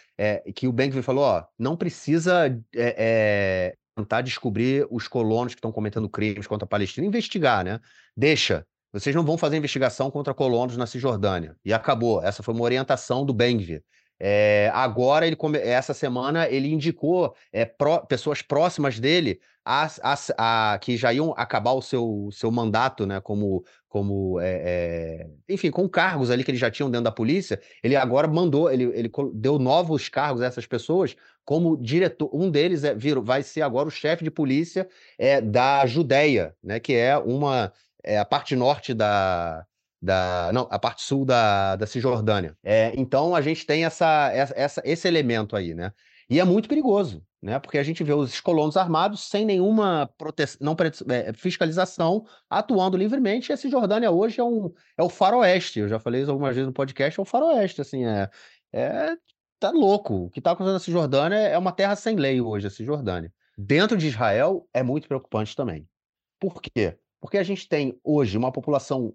que 0.55 0.69
o 0.69 0.73
Bengvir 0.73 1.03
falou: 1.03 1.25
ó, 1.25 1.45
não 1.59 1.75
precisa 1.75 2.55
tentar 3.97 4.21
descobrir 4.21 4.87
os 4.91 5.09
colonos 5.09 5.55
que 5.55 5.59
estão 5.59 5.73
cometendo 5.73 6.07
crimes 6.07 6.47
contra 6.47 6.67
a 6.67 6.69
Palestina, 6.69 7.07
investigar, 7.07 7.65
né? 7.65 7.81
Deixa 8.15 8.67
vocês 9.01 9.15
não 9.15 9.25
vão 9.25 9.37
fazer 9.37 9.57
investigação 9.57 10.11
contra 10.11 10.33
colonos 10.33 10.77
na 10.77 10.87
Cisjordânia. 10.87 11.57
E 11.65 11.73
acabou. 11.73 12.23
Essa 12.23 12.43
foi 12.43 12.55
uma 12.55 12.65
orientação 12.65 13.25
do 13.25 13.35
Bengvir. 13.35 13.83
É, 14.19 14.71
agora, 14.73 15.27
ele 15.27 15.37
essa 15.63 15.93
semana, 15.93 16.49
ele 16.49 16.73
indicou 16.73 17.35
é, 17.53 17.71
pessoas 18.09 18.41
próximas 18.41 18.99
dele 18.99 19.39
a, 19.63 19.89
a, 20.03 20.73
a, 20.73 20.79
que 20.79 20.97
já 20.97 21.13
iam 21.13 21.35
acabar 21.37 21.73
o 21.73 21.83
seu, 21.83 22.31
seu 22.33 22.51
mandato, 22.51 23.05
né, 23.05 23.21
como, 23.21 23.63
como 23.89 24.39
é, 24.41 25.27
enfim, 25.49 25.71
com 25.71 25.87
cargos 25.89 26.31
ali 26.31 26.45
que 26.45 26.51
eles 26.51 26.61
já 26.61 26.71
tinham 26.71 26.91
dentro 26.91 27.05
da 27.05 27.13
polícia. 27.13 27.61
Ele 27.83 27.95
agora 27.97 28.27
mandou, 28.27 28.71
ele, 28.71 28.85
ele 28.95 29.11
deu 29.35 29.59
novos 29.59 30.09
cargos 30.09 30.41
a 30.41 30.47
essas 30.47 30.67
pessoas 30.67 31.15
como 31.45 31.77
diretor. 31.77 32.31
Um 32.33 32.51
deles 32.51 32.85
é, 32.85 32.95
vai 33.23 33.43
ser 33.43 33.63
agora 33.63 33.89
o 33.89 33.91
chefe 33.91 34.25
de 34.25 34.31
polícia 34.31 34.89
é, 35.19 35.41
da 35.41 35.85
Judéia, 35.85 36.57
né, 36.63 36.81
que 36.81 36.95
é 36.95 37.19
uma 37.19 37.71
é 38.07 38.19
a 38.19 38.25
parte 38.25 38.55
norte 38.57 38.95
da, 38.95 39.67
da 40.01 40.51
não, 40.53 40.69
a 40.71 40.79
parte 40.79 41.03
sul 41.03 41.25
da, 41.25 41.77
da 41.77 41.87
Cisjordânia. 41.87 42.57
É, 42.63 42.93
então 42.97 43.35
a 43.35 43.41
gente 43.41 43.67
tem 43.67 43.85
essa, 43.85 44.31
essa, 44.33 44.83
esse 44.85 45.09
elemento 45.09 45.57
aí, 45.57 45.75
né? 45.75 45.93
E 46.29 46.41
é 46.41 46.45
muito 46.45 46.69
perigoso, 46.69 47.25
né? 47.41 47.59
Porque 47.59 47.79
a 47.79 47.83
gente 47.83 48.03
vê 48.03 48.13
os 48.13 48.41
colonos 48.41 48.77
armados 48.77 49.29
sem 49.29 49.45
nenhuma 49.45 50.11
proteção, 50.19 50.59
não, 50.61 50.77
é, 51.15 51.33
fiscalização, 51.33 52.25
atuando 52.51 52.97
livremente. 52.97 53.51
E 53.51 53.53
a 53.53 53.57
Cisjordânia 53.57 54.11
hoje 54.11 54.41
é, 54.41 54.45
um, 54.45 54.73
é 54.97 55.03
o 55.03 55.09
faroeste. 55.09 55.81
Eu 55.81 55.89
já 55.89 55.99
falei 56.01 56.23
isso 56.23 56.31
algumas 56.31 56.55
vezes 56.55 56.67
no 56.67 56.73
podcast, 56.73 57.19
é 57.19 57.23
o 57.23 57.27
faroeste, 57.27 57.81
assim, 57.81 58.05
é, 58.05 58.29
é 58.73 59.17
tá 59.59 59.71
louco. 59.71 60.15
O 60.25 60.31
que 60.31 60.41
está 60.41 60.53
acontecendo 60.53 60.75
na 60.75 60.81
Cisjordânia 60.81 61.37
é 61.37 61.57
uma 61.59 61.73
terra 61.73 61.97
sem 61.97 62.17
lei 62.17 62.41
hoje, 62.41 62.67
a 62.67 62.71
Cisjordânia. 62.71 63.33
Dentro 63.57 63.97
de 63.97 64.09
Israel 64.09 64.69
é 64.75 64.83
muito 64.83 65.09
preocupante 65.09 65.55
também. 65.57 65.89
Por 66.39 66.61
quê? 66.61 66.99
Porque 67.21 67.39
a 67.39 67.43
gente 67.43 67.69
tem 67.69 67.99
hoje 68.05 68.37
uma 68.37 68.53
população. 68.53 69.15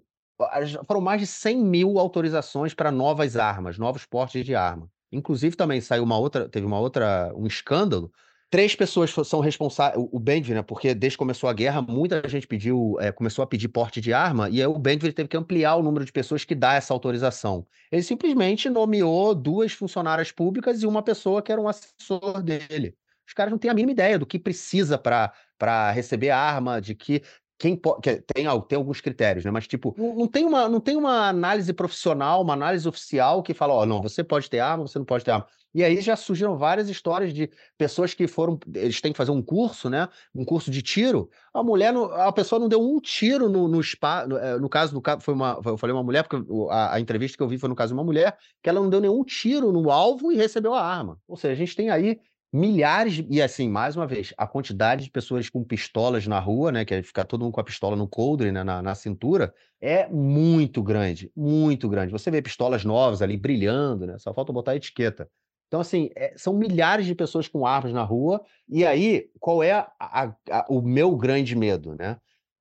Foram 0.86 1.00
mais 1.00 1.20
de 1.20 1.26
100 1.26 1.64
mil 1.64 1.98
autorizações 1.98 2.74
para 2.74 2.90
novas 2.90 3.36
armas, 3.36 3.78
novos 3.78 4.04
portes 4.04 4.44
de 4.44 4.54
arma. 4.54 4.90
Inclusive, 5.12 5.54
também 5.54 5.80
saiu 5.80 6.02
uma 6.02 6.18
outra, 6.18 6.48
teve 6.48 6.66
uma 6.66 6.80
outra, 6.80 7.32
um 7.36 7.46
escândalo. 7.46 8.10
Três 8.50 8.74
pessoas 8.74 9.10
são 9.26 9.40
responsáveis, 9.40 10.06
o 10.12 10.18
Bendvir, 10.18 10.54
né? 10.54 10.62
Porque 10.62 10.94
desde 10.94 11.16
que 11.16 11.18
começou 11.18 11.48
a 11.48 11.54
guerra, 11.54 11.80
muita 11.80 12.28
gente 12.28 12.46
pediu, 12.46 12.98
é, 13.00 13.10
começou 13.10 13.42
a 13.42 13.46
pedir 13.46 13.68
porte 13.68 13.98
de 13.98 14.12
arma, 14.12 14.50
e 14.50 14.60
aí 14.60 14.66
o 14.66 14.78
Bendvir 14.78 15.14
teve 15.14 15.26
que 15.28 15.36
ampliar 15.38 15.76
o 15.76 15.82
número 15.82 16.04
de 16.04 16.12
pessoas 16.12 16.44
que 16.44 16.54
dá 16.54 16.74
essa 16.74 16.92
autorização. 16.92 17.66
Ele 17.90 18.02
simplesmente 18.02 18.68
nomeou 18.68 19.34
duas 19.34 19.72
funcionárias 19.72 20.30
públicas 20.30 20.82
e 20.82 20.86
uma 20.86 21.02
pessoa 21.02 21.40
que 21.40 21.50
era 21.50 21.60
um 21.60 21.66
assessor 21.66 22.42
dele. 22.42 22.94
Os 23.26 23.32
caras 23.32 23.50
não 23.50 23.58
têm 23.58 23.70
a 23.70 23.74
mínima 23.74 23.92
ideia 23.92 24.18
do 24.18 24.26
que 24.26 24.38
precisa 24.38 24.98
para 24.98 25.90
receber 25.92 26.28
arma, 26.28 26.78
de 26.78 26.94
que 26.94 27.22
quem 27.62 27.76
pode, 27.76 28.02
tem, 28.02 28.44
tem 28.66 28.76
alguns 28.76 29.00
critérios, 29.00 29.44
né? 29.44 29.50
Mas, 29.52 29.68
tipo, 29.68 29.94
não, 29.96 30.16
não, 30.16 30.26
tem 30.26 30.44
uma, 30.44 30.68
não 30.68 30.80
tem 30.80 30.96
uma 30.96 31.28
análise 31.28 31.72
profissional, 31.72 32.42
uma 32.42 32.54
análise 32.54 32.88
oficial 32.88 33.40
que 33.40 33.54
fala, 33.54 33.72
ó, 33.72 33.82
oh, 33.82 33.86
não, 33.86 34.02
você 34.02 34.24
pode 34.24 34.50
ter 34.50 34.58
arma, 34.58 34.84
você 34.84 34.98
não 34.98 35.06
pode 35.06 35.24
ter 35.24 35.30
arma. 35.30 35.46
E 35.72 35.84
aí 35.84 36.00
já 36.00 36.16
surgiram 36.16 36.58
várias 36.58 36.88
histórias 36.88 37.32
de 37.32 37.48
pessoas 37.78 38.14
que 38.14 38.26
foram, 38.26 38.58
eles 38.74 39.00
têm 39.00 39.12
que 39.12 39.16
fazer 39.16 39.30
um 39.30 39.40
curso, 39.40 39.88
né? 39.88 40.08
Um 40.34 40.44
curso 40.44 40.72
de 40.72 40.82
tiro. 40.82 41.30
A 41.54 41.62
mulher, 41.62 41.94
a 41.94 42.32
pessoa 42.32 42.58
não 42.58 42.68
deu 42.68 42.82
um 42.82 43.00
tiro 43.00 43.48
no, 43.48 43.68
no 43.68 43.80
spa. 43.80 44.26
No, 44.26 44.36
eh, 44.36 44.58
no 44.58 44.68
caso, 44.68 44.92
no, 44.92 45.20
foi 45.20 45.32
uma, 45.32 45.60
eu 45.64 45.78
falei 45.78 45.94
uma 45.94 46.02
mulher, 46.02 46.26
porque 46.26 46.44
a, 46.68 46.94
a, 46.94 47.00
entrevista 47.00 47.36
que 47.36 47.44
eu 47.44 47.48
vi 47.48 47.58
foi 47.58 47.68
no 47.68 47.76
caso 47.76 47.94
de 47.94 47.94
uma 47.94 48.04
mulher, 48.04 48.36
que 48.60 48.68
ela 48.68 48.80
não 48.80 48.90
deu 48.90 49.00
nenhum 49.00 49.22
tiro 49.22 49.70
no 49.70 49.88
alvo 49.88 50.32
e 50.32 50.36
recebeu 50.36 50.74
a 50.74 50.84
arma. 50.84 51.16
Ou 51.28 51.36
seja, 51.36 51.52
a 51.52 51.56
gente 51.56 51.76
tem 51.76 51.90
aí 51.90 52.18
milhares, 52.52 53.24
e 53.30 53.40
assim, 53.40 53.68
mais 53.68 53.96
uma 53.96 54.06
vez, 54.06 54.34
a 54.36 54.46
quantidade 54.46 55.04
de 55.04 55.10
pessoas 55.10 55.48
com 55.48 55.64
pistolas 55.64 56.26
na 56.26 56.38
rua, 56.38 56.70
né, 56.70 56.84
que 56.84 56.92
é 56.92 57.02
ficar 57.02 57.24
todo 57.24 57.42
mundo 57.42 57.52
com 57.52 57.60
a 57.60 57.64
pistola 57.64 57.96
no 57.96 58.06
coldre, 58.06 58.52
né, 58.52 58.62
na, 58.62 58.82
na 58.82 58.94
cintura, 58.94 59.54
é 59.80 60.06
muito 60.08 60.82
grande, 60.82 61.32
muito 61.34 61.88
grande. 61.88 62.12
Você 62.12 62.30
vê 62.30 62.42
pistolas 62.42 62.84
novas 62.84 63.22
ali 63.22 63.36
brilhando, 63.38 64.06
né, 64.06 64.18
só 64.18 64.34
falta 64.34 64.52
botar 64.52 64.72
a 64.72 64.76
etiqueta. 64.76 65.30
Então, 65.68 65.80
assim, 65.80 66.10
é, 66.14 66.34
são 66.36 66.52
milhares 66.52 67.06
de 67.06 67.14
pessoas 67.14 67.48
com 67.48 67.66
armas 67.66 67.94
na 67.94 68.02
rua, 68.02 68.44
e 68.68 68.84
aí, 68.84 69.30
qual 69.40 69.62
é 69.62 69.72
a, 69.72 69.90
a, 70.50 70.66
o 70.68 70.82
meu 70.82 71.16
grande 71.16 71.56
medo, 71.56 71.94
né? 71.94 72.18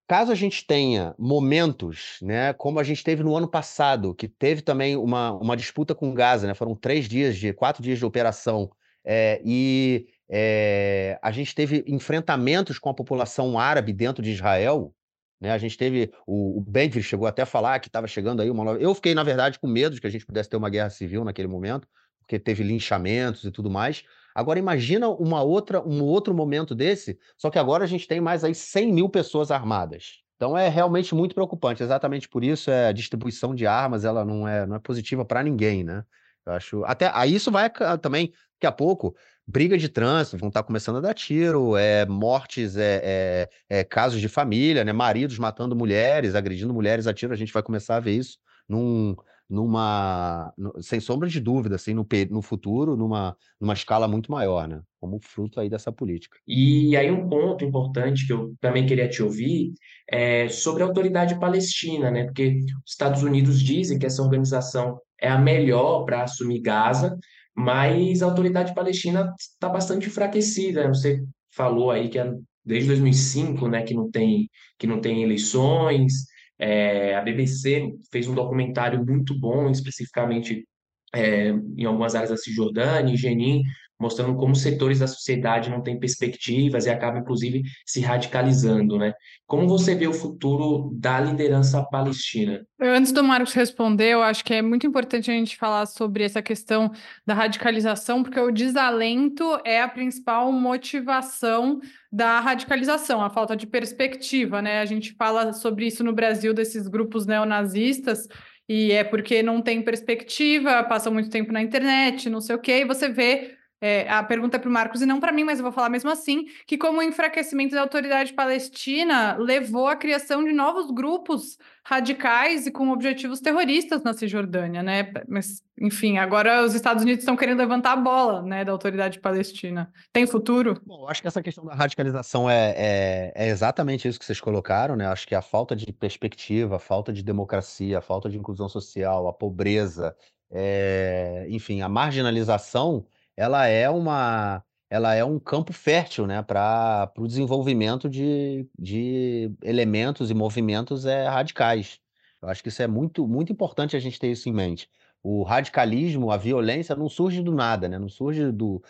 Caso 0.08 0.32
a 0.32 0.36
gente 0.36 0.66
tenha 0.66 1.14
momentos, 1.18 2.18
né, 2.22 2.54
como 2.54 2.80
a 2.80 2.84
gente 2.84 3.04
teve 3.04 3.24
no 3.24 3.36
ano 3.36 3.48
passado, 3.50 4.16
que 4.16 4.28
teve 4.28 4.62
também 4.62 4.96
uma, 4.96 5.34
uma 5.34 5.58
disputa 5.58 5.94
com 5.94 6.14
Gaza, 6.14 6.48
né, 6.48 6.54
foram 6.54 6.76
três 6.76 7.08
dias 7.08 7.38
de, 7.38 7.52
quatro 7.54 7.84
dias 7.84 8.00
de 8.00 8.06
operação, 8.06 8.70
é, 9.04 9.42
e 9.44 10.08
é, 10.30 11.20
a 11.22 11.32
gente 11.32 11.54
teve 11.54 11.84
enfrentamentos 11.88 12.80
com 12.80 12.90
a 12.90 12.94
população 12.94 13.58
árabe 13.60 13.94
dentro 13.94 14.24
de 14.24 14.32
Israel. 14.32 14.94
Né? 15.40 15.52
A 15.52 15.58
gente 15.58 15.78
teve. 15.78 16.12
O, 16.26 16.60
o 16.60 16.62
Benvir 16.62 17.04
chegou 17.04 17.28
até 17.28 17.42
a 17.42 17.46
falar 17.46 17.80
que 17.80 17.88
estava 17.88 18.08
chegando 18.08 18.42
aí 18.42 18.50
uma 18.50 18.64
nova. 18.64 18.80
Eu 18.80 18.94
fiquei, 18.94 19.14
na 19.14 19.24
verdade, 19.24 19.60
com 19.60 19.68
medo 19.68 19.96
de 19.96 20.02
que 20.02 20.08
a 20.08 20.10
gente 20.12 20.26
pudesse 20.26 20.50
ter 20.50 20.58
uma 20.58 20.70
guerra 20.70 20.90
civil 20.90 21.24
naquele 21.24 21.48
momento, 21.48 21.88
porque 22.20 22.40
teve 22.40 22.64
linchamentos 22.64 23.44
e 23.44 23.52
tudo 23.52 23.70
mais. 23.70 24.04
Agora, 24.34 24.60
imagina 24.60 25.10
uma 25.10 25.44
outra, 25.44 25.86
um 25.86 26.02
outro 26.04 26.34
momento 26.34 26.74
desse, 26.74 27.20
só 27.38 27.50
que 27.50 27.60
agora 27.60 27.84
a 27.84 27.88
gente 27.88 28.08
tem 28.08 28.22
mais 28.22 28.44
aí 28.44 28.56
100 28.56 28.94
mil 28.94 29.10
pessoas 29.10 29.52
armadas. 29.52 30.22
Então 30.38 30.58
é 30.58 30.70
realmente 30.70 31.14
muito 31.14 31.36
preocupante. 31.36 31.84
Exatamente 31.84 32.30
por 32.30 32.44
isso 32.44 32.72
é 32.72 32.88
a 32.88 32.92
distribuição 32.92 33.54
de 33.54 33.68
armas 33.68 34.06
ela 34.06 34.24
não 34.24 34.48
é, 34.48 34.66
não 34.66 34.76
é 34.76 34.80
positiva 34.80 35.26
para 35.26 35.44
ninguém, 35.44 35.84
né? 35.84 36.04
Eu 36.46 36.54
acho. 36.54 36.84
Até 36.86 37.12
aí 37.14 37.36
isso 37.36 37.52
vai 37.52 37.70
também, 38.02 38.34
daqui 38.62 38.68
a 38.68 38.72
pouco, 38.72 39.16
briga 39.48 39.76
de 39.76 39.90
trânsito, 39.90 40.38
vão 40.38 40.50
estar 40.50 40.62
tá 40.62 40.68
começando 40.68 40.98
a 40.98 41.02
dar 41.02 41.16
tiro, 41.16 41.76
é, 41.76 42.06
mortes, 42.06 42.78
é, 42.78 43.02
é, 43.04 43.50
é, 43.80 43.84
casos 43.84 44.22
de 44.22 44.30
família, 44.30 44.84
né? 44.84 44.94
Maridos 44.94 45.40
matando 45.40 45.76
mulheres, 45.76 46.36
agredindo 46.36 46.74
mulheres 46.74 47.08
a 47.08 47.14
tiro, 47.14 47.34
a 47.34 47.38
gente 47.38 47.52
vai 47.52 47.64
começar 47.64 47.96
a 47.96 48.00
ver 48.00 48.12
isso 48.12 48.38
num, 48.70 49.16
numa, 49.50 50.54
sem 50.80 51.00
sombra 51.00 51.28
de 51.28 51.40
dúvida, 51.40 51.76
assim, 51.76 51.94
no, 51.94 52.08
no 52.30 52.42
futuro, 52.42 52.96
numa, 52.96 53.36
numa 53.60 53.74
escala 53.74 54.08
muito 54.08 54.32
maior, 54.32 54.68
né? 54.68 54.80
Como 55.00 55.20
fruto 55.20 55.60
aí 55.60 55.68
dessa 55.68 55.92
política. 55.92 56.38
E 56.48 56.96
aí 56.96 57.10
um 57.10 57.28
ponto 57.28 57.66
importante 57.66 58.28
que 58.28 58.32
eu 58.32 58.54
também 58.62 58.86
queria 58.86 59.10
te 59.10 59.24
ouvir 59.24 59.74
é 60.08 60.48
sobre 60.50 60.84
a 60.84 60.86
autoridade 60.86 61.40
palestina, 61.40 62.12
né? 62.12 62.26
Porque 62.26 62.60
os 62.86 62.92
Estados 62.92 63.24
Unidos 63.24 63.60
dizem 63.60 63.98
que 63.98 64.06
essa 64.06 64.22
organização 64.22 65.00
é 65.20 65.28
a 65.28 65.38
melhor 65.38 66.06
para 66.06 66.24
assumir 66.24 66.62
Gaza, 66.62 67.18
mas 67.62 68.22
a 68.22 68.26
autoridade 68.26 68.74
palestina 68.74 69.34
está 69.40 69.70
bastante 69.70 70.08
enfraquecida. 70.08 70.84
Né? 70.84 70.88
Você 70.90 71.24
falou 71.52 71.92
aí 71.92 72.10
que 72.10 72.18
é 72.18 72.34
desde 72.66 72.90
2005, 72.90 73.68
né, 73.68 73.84
que 73.84 73.94
não 73.94 74.10
tem 74.10 74.50
que 74.78 74.88
não 74.88 75.00
tem 75.00 75.24
eleições, 75.24 76.14
é, 76.58 77.16
a 77.16 77.22
BBC 77.22 77.92
fez 78.12 78.28
um 78.28 78.36
documentário 78.36 79.04
muito 79.06 79.38
bom, 79.40 79.70
especificamente 79.70 80.68
é, 81.14 81.50
em 81.50 81.86
algumas 81.86 82.16
áreas 82.16 82.32
da 82.32 82.38
Cisjordânia, 82.38 83.14
em 83.14 83.18
Jenin, 83.18 83.64
mostrando 84.02 84.36
como 84.36 84.56
setores 84.56 85.00
da 85.00 85.08
sociedade 85.08 85.70
não 85.70 85.82
têm 85.82 86.00
perspectivas 86.00 86.86
e 86.86 86.90
acabam, 86.90 87.22
inclusive, 87.22 87.62
se 87.86 88.02
radicalizando, 88.02 88.98
né? 88.98 89.14
Como 89.46 89.68
você 89.68 89.94
vê 89.94 90.08
o 90.08 90.14
futuro 90.14 90.90
da 90.94 91.20
liderança 91.20 91.84
palestina? 91.84 92.66
Antes 92.82 93.12
do 93.12 93.24
Marcos 93.24 93.54
responder, 93.54 94.14
eu 94.14 94.24
acho 94.24 94.44
que 94.44 94.56
é 94.56 94.62
muito 94.62 94.88
importante 94.88 95.30
a 95.30 95.34
gente 95.34 95.56
falar 95.56 95.86
sobre 95.86 96.24
essa 96.24 96.42
questão 96.42 96.92
da 97.26 97.36
radicalização, 97.36 98.24
porque 98.24 98.40
o 98.40 98.52
desalento 98.52 99.44
é 99.64 99.82
a 99.82 99.88
principal 99.88 100.52
motivação 100.52 101.80
da 102.12 102.40
radicalização, 102.40 103.22
a 103.22 103.30
falta 103.30 103.56
de 103.56 103.68
perspectiva, 103.68 104.62
né? 104.62 104.80
A 104.82 104.86
gente 104.86 105.14
fala 105.14 105.54
sobre 105.54 105.86
isso 105.86 106.04
no 106.04 106.12
Brasil, 106.12 106.54
desses 106.54 106.88
grupos 106.88 107.28
neonazistas, 107.28 108.28
e 108.68 108.92
é 108.92 109.04
porque 109.04 109.44
não 109.44 109.62
tem 109.62 109.82
perspectiva, 109.82 110.84
passam 110.84 111.14
muito 111.14 111.30
tempo 111.30 111.52
na 111.52 111.62
internet, 111.62 112.30
não 112.30 112.42
sei 112.42 112.56
o 112.56 112.60
quê, 112.60 112.80
e 112.80 112.86
você 112.86 113.10
vê 113.10 113.61
é, 113.82 114.08
a 114.08 114.22
pergunta 114.22 114.58
é 114.58 114.60
para 114.60 114.70
o 114.70 114.72
Marcos 114.72 115.02
e 115.02 115.08
não 115.08 115.20
para 115.20 115.32
mim, 115.32 115.44
mas 115.44 115.58
eu 115.58 115.64
vou 115.64 115.72
falar 115.72 115.90
mesmo 115.90 116.12
assim, 116.12 116.46
que 116.68 116.78
como 116.78 117.00
o 117.00 117.04
enfraquecimento 117.04 117.74
da 117.74 117.82
autoridade 117.82 118.32
palestina 118.32 119.36
levou 119.38 119.88
à 119.88 119.96
criação 119.96 120.44
de 120.44 120.54
novos 120.54 120.92
grupos 120.92 121.58
radicais 121.84 122.68
e 122.68 122.72
com 122.72 122.92
objetivos 122.92 123.40
terroristas 123.42 124.04
na 124.04 124.14
Cisjordânia, 124.14 124.84
né? 124.84 125.12
Mas, 125.28 125.64
enfim, 125.80 126.20
agora 126.20 126.64
os 126.64 126.76
Estados 126.76 127.02
Unidos 127.02 127.24
estão 127.24 127.36
querendo 127.36 127.58
levantar 127.58 127.94
a 127.94 127.96
bola, 127.96 128.44
né, 128.44 128.64
da 128.64 128.72
autoridade 128.72 129.20
palestina. 129.20 129.92
Tem 130.14 130.28
futuro? 130.28 130.80
Bom, 130.86 131.08
acho 131.08 131.24
que 131.24 131.28
essa 131.28 131.42
questão 131.42 131.66
da 131.66 131.74
radicalização 131.74 132.48
é, 132.48 132.76
é, 132.78 133.34
é 133.36 133.48
exatamente 133.50 134.08
isso 134.08 134.20
que 134.20 134.26
vocês 134.26 134.40
colocaram, 134.40 134.96
né? 134.96 135.08
Acho 135.08 135.28
que 135.28 135.34
a 135.34 135.42
falta 135.42 135.76
de 135.76 135.92
perspectiva, 135.92 136.76
a 136.76 136.80
falta 136.80 137.12
de 137.12 137.24
democracia, 137.24 137.98
a 137.98 138.02
falta 138.02 138.30
de 138.30 138.38
inclusão 138.38 138.70
social, 138.70 139.28
a 139.28 139.34
pobreza, 139.34 140.16
é... 140.52 141.48
enfim, 141.50 141.82
a 141.82 141.90
marginalização 141.90 143.08
ela 143.42 143.66
é 143.66 143.90
uma 143.90 144.64
ela 144.88 145.16
é 145.16 145.24
um 145.24 145.40
campo 145.40 145.72
fértil, 145.72 146.28
né, 146.28 146.44
para 146.44 147.10
o 147.18 147.26
desenvolvimento 147.26 148.10
de, 148.10 148.68
de 148.78 149.50
elementos 149.64 150.30
e 150.30 150.34
movimentos 150.34 151.06
é, 151.06 151.30
radicais. 151.30 151.98
Eu 152.42 152.50
acho 152.50 152.62
que 152.62 152.68
isso 152.68 152.82
é 152.82 152.88
muito, 152.88 153.26
muito 153.26 153.54
importante 153.54 153.96
a 153.96 154.00
gente 154.00 154.20
ter 154.20 154.30
isso 154.32 154.50
em 154.50 154.54
mente. 154.54 154.90
O 155.24 155.44
radicalismo, 155.44 156.30
a 156.30 156.36
violência 156.36 156.94
não 156.94 157.08
surge 157.08 157.42
do 157.42 157.54
nada, 157.54 157.88
né? 157.88 157.98
Não 157.98 158.10
surge 158.10 158.52
do 158.52 158.84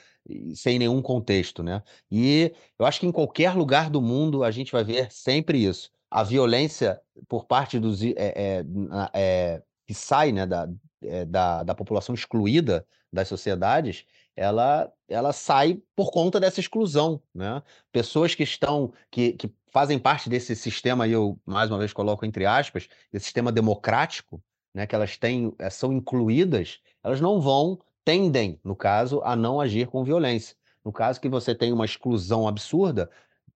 sem 0.56 0.80
nenhum 0.80 1.04
contexto, 1.04 1.62
né? 1.62 1.84
E 2.10 2.52
eu 2.80 2.86
acho 2.86 3.00
que 3.00 3.06
em 3.06 3.12
qualquer 3.12 3.54
lugar 3.54 3.90
do 3.90 4.02
mundo 4.02 4.44
a 4.44 4.50
gente 4.50 4.72
vai 4.72 4.84
ver 4.84 5.12
sempre 5.12 5.64
isso. 5.64 5.92
A 6.10 6.24
violência 6.24 7.00
por 7.28 7.46
parte 7.46 7.80
dos 7.80 8.02
é, 8.02 8.14
é, 8.18 8.66
é, 9.14 9.62
que 9.86 9.94
sai, 9.94 10.32
né, 10.32 10.48
da, 10.48 10.68
é, 11.04 11.26
da, 11.26 11.64
da 11.64 11.76
população 11.76 12.16
excluída 12.16 12.86
das 13.14 13.28
sociedades, 13.28 14.06
ela, 14.36 14.92
ela 15.08 15.34
sai 15.34 15.82
por 15.96 16.12
conta 16.12 16.40
dessa 16.40 16.60
exclusão, 16.60 17.22
né? 17.34 17.62
Pessoas 17.92 18.34
que 18.36 18.44
estão, 18.44 18.94
que, 19.10 19.34
que 19.34 19.52
fazem 19.72 20.00
parte 20.00 20.30
desse 20.30 20.56
sistema, 20.56 21.08
e 21.08 21.12
eu 21.12 21.40
mais 21.46 21.70
uma 21.70 21.80
vez 21.80 21.94
coloco 21.94 22.26
entre 22.26 22.46
aspas, 22.46 22.88
desse 23.12 23.26
sistema 23.26 23.52
democrático, 23.52 24.42
né? 24.74 24.88
Que 24.88 24.96
elas 24.96 25.18
têm, 25.18 25.54
eh, 25.60 25.70
são 25.70 25.94
incluídas, 25.94 26.80
elas 27.04 27.20
não 27.22 27.42
vão, 27.42 27.80
tendem, 28.06 28.60
no 28.64 28.76
caso, 28.76 29.22
a 29.24 29.36
não 29.36 29.60
agir 29.60 29.88
com 29.88 30.04
violência. 30.04 30.56
No 30.84 30.92
caso 30.92 31.22
que 31.22 31.30
você 31.30 31.54
tem 31.54 31.72
uma 31.72 31.86
exclusão 31.86 32.48
absurda, 32.48 33.10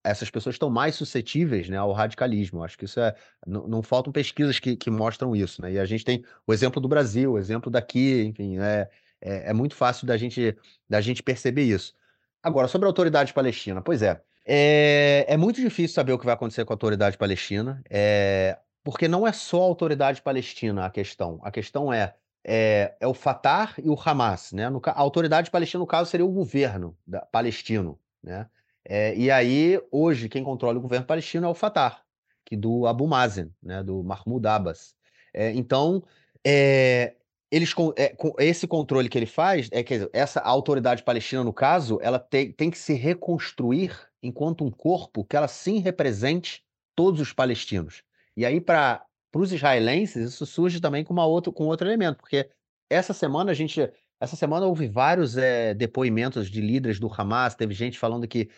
essas 0.04 0.30
pessoas 0.30 0.56
estão 0.56 0.70
mais 0.70 0.96
suscetíveis 0.96 1.70
né, 1.70 1.78
ao 1.78 1.94
radicalismo. 1.94 2.64
Acho 2.64 2.78
que 2.78 2.86
isso 2.86 3.00
é. 3.00 3.16
Não, 3.48 3.68
não 3.68 3.82
faltam 3.82 4.12
pesquisas 4.12 4.60
que, 4.60 4.76
que, 4.76 4.92
mostram 4.92 5.36
isso. 5.36 5.62
Né? 5.62 5.74
E 5.74 5.80
a 5.80 5.86
gente 5.86 6.04
tem 6.04 6.26
o 6.46 6.54
exemplo 6.54 6.82
do 6.82 6.90
Brasil, 6.90 7.32
o 7.32 7.38
exemplo 7.38 7.72
daqui, 7.72 8.24
enfim, 8.24 8.58
é, 8.60 8.90
é, 9.24 9.50
é, 9.50 9.54
muito 9.54 9.76
fácil 9.76 10.06
da 10.06 10.18
gente, 10.18 10.56
da 10.90 11.00
gente 11.00 11.24
perceber 11.24 11.64
isso. 11.64 11.96
Agora, 12.42 12.68
sobre 12.68 12.86
a 12.86 12.90
autoridade 12.90 13.34
palestina, 13.34 13.82
pois 13.82 14.02
é, 14.02 14.22
é, 14.46 15.26
é 15.30 15.38
muito 15.38 15.62
difícil 15.62 15.96
saber 15.96 16.12
o 16.12 16.20
que 16.20 16.26
vai 16.26 16.34
acontecer 16.34 16.66
com 16.66 16.74
a 16.74 16.76
autoridade 16.76 17.18
palestina, 17.18 17.82
é, 17.90 18.58
porque 18.84 19.08
não 19.08 19.26
é 19.26 19.32
só 19.32 19.62
a 19.62 19.66
autoridade 19.66 20.22
palestina 20.22 20.86
a 20.86 20.90
questão. 20.90 21.40
A 21.42 21.50
questão 21.50 21.94
é, 21.94 22.14
é, 22.44 22.94
é 23.00 23.08
o 23.08 23.14
Fatah 23.14 23.74
e 23.78 23.90
o 23.90 23.98
Hamas. 23.98 24.52
Né? 24.52 24.70
No, 24.70 24.82
a 24.86 25.00
autoridade 25.00 25.50
palestina, 25.50 25.80
no 25.80 25.88
caso, 25.88 26.10
seria 26.10 26.26
o 26.26 26.32
governo 26.32 26.98
da, 27.08 27.22
palestino. 27.22 27.98
Né? 28.22 28.46
É, 28.84 29.16
e 29.16 29.32
aí, 29.32 29.82
hoje, 29.90 30.28
quem 30.28 30.44
controla 30.44 30.78
o 30.78 30.82
governo 30.82 31.06
palestino 31.06 31.48
é 31.48 31.50
o 31.50 31.56
Fatah, 31.56 32.02
que 32.44 32.58
do 32.58 32.86
Abu 32.86 33.08
Mazen, 33.08 33.50
né? 33.64 33.82
do 33.82 34.04
Mahmoud 34.04 34.46
Abbas. 34.46 34.94
É, 35.34 35.52
então, 35.52 36.04
é, 36.46 37.16
eles 37.54 37.72
é, 37.96 38.10
com 38.10 38.34
esse 38.40 38.68
controle 38.68 39.08
que 39.08 39.16
ele 39.16 39.28
faz 39.28 39.70
é 39.72 39.84
que 39.84 40.10
essa 40.12 40.40
autoridade 40.40 41.04
palestina 41.04 41.44
no 41.44 41.54
caso 41.54 42.00
ela 42.02 42.18
tem, 42.18 42.52
tem 42.52 42.72
que 42.72 42.78
se 42.80 42.94
reconstruir 42.94 43.96
enquanto 44.24 44.64
um 44.66 44.72
corpo 44.72 45.24
que 45.24 45.38
ela 45.38 45.48
sim 45.48 45.78
represente 45.78 46.66
todos 46.96 47.22
os 47.22 47.32
palestinos. 47.32 48.02
E 48.36 48.44
aí 48.44 48.60
para 48.60 49.06
os 49.36 49.54
israelenses 49.54 50.34
isso 50.34 50.48
surge 50.48 50.82
também 50.82 51.04
com 51.04 51.14
uma 51.14 51.28
outro 51.28 51.54
com 51.54 51.66
outro 51.66 51.88
elemento 51.88 52.18
porque 52.18 52.50
essa 52.90 53.14
semana 53.14 53.52
a 53.52 53.54
gente 53.54 53.88
essa 54.20 54.36
semana 54.36 54.66
houve 54.66 54.88
vários 54.88 55.38
é, 55.38 55.76
depoimentos 55.76 56.50
de 56.50 56.60
líderes 56.60 57.00
do 57.00 57.08
Hamas 57.08 57.54
teve 57.54 57.76
gente 57.76 58.00
falando 58.00 58.28
que 58.28 58.50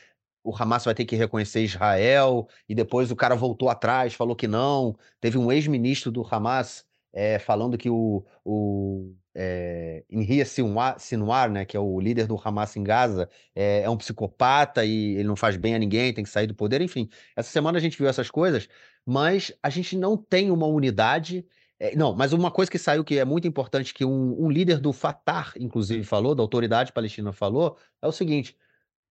o 0.41 0.55
Hamas 0.55 0.85
vai 0.85 0.95
ter 0.95 1.03
que 1.03 1.17
reconhecer 1.17 1.63
Israel 1.65 2.47
e 2.69 2.73
depois 2.73 3.11
o 3.11 3.15
cara 3.15 3.35
voltou 3.35 3.67
atrás 3.67 4.13
falou 4.13 4.35
que 4.35 4.47
não. 4.47 4.95
Teve 5.19 5.37
um 5.37 5.51
ex-ministro 5.51 6.11
do 6.11 6.25
Hamas 6.25 6.84
é, 7.15 7.39
falando 7.39 7.77
que 7.77 7.89
o, 7.89 8.25
o 8.43 9.15
é, 9.33 10.03
Inria 10.09 10.45
Sinwar, 10.45 11.49
né, 11.49 11.63
que 11.63 11.77
é 11.77 11.79
o 11.79 11.97
líder 11.97 12.27
do 12.27 12.39
Hamas 12.43 12.75
em 12.75 12.83
Gaza, 12.83 13.29
é, 13.55 13.83
é, 13.83 13.89
um 13.89 13.95
psicopata 13.95 14.83
e 14.83 15.15
ele 15.15 15.23
não 15.23 15.37
faz 15.37 15.55
bem 15.55 15.73
a 15.73 15.79
ninguém, 15.79 16.13
tem 16.13 16.25
que 16.25 16.29
sair 16.29 16.45
do 16.45 16.53
poder. 16.53 16.81
Enfim, 16.81 17.09
essa 17.33 17.49
semana 17.49 17.77
a 17.77 17.81
gente 17.81 17.97
viu 17.97 18.09
essas 18.09 18.29
coisas, 18.29 18.67
mas 19.05 19.53
a 19.63 19.69
gente 19.69 19.97
não 19.97 20.17
tem 20.17 20.51
uma 20.51 20.67
unidade. 20.67 21.45
É, 21.79 21.95
não, 21.95 22.13
mas 22.13 22.33
uma 22.33 22.51
coisa 22.51 22.69
que 22.69 22.77
saiu 22.77 23.03
que 23.03 23.17
é 23.17 23.23
muito 23.23 23.47
importante, 23.47 23.93
que 23.93 24.03
um, 24.03 24.43
um 24.45 24.49
líder 24.49 24.79
do 24.79 24.91
Fatah, 24.91 25.53
inclusive, 25.57 26.03
falou, 26.03 26.35
da 26.35 26.43
autoridade 26.43 26.91
palestina 26.91 27.31
falou, 27.31 27.77
é 28.01 28.07
o 28.07 28.11
seguinte: 28.11 28.57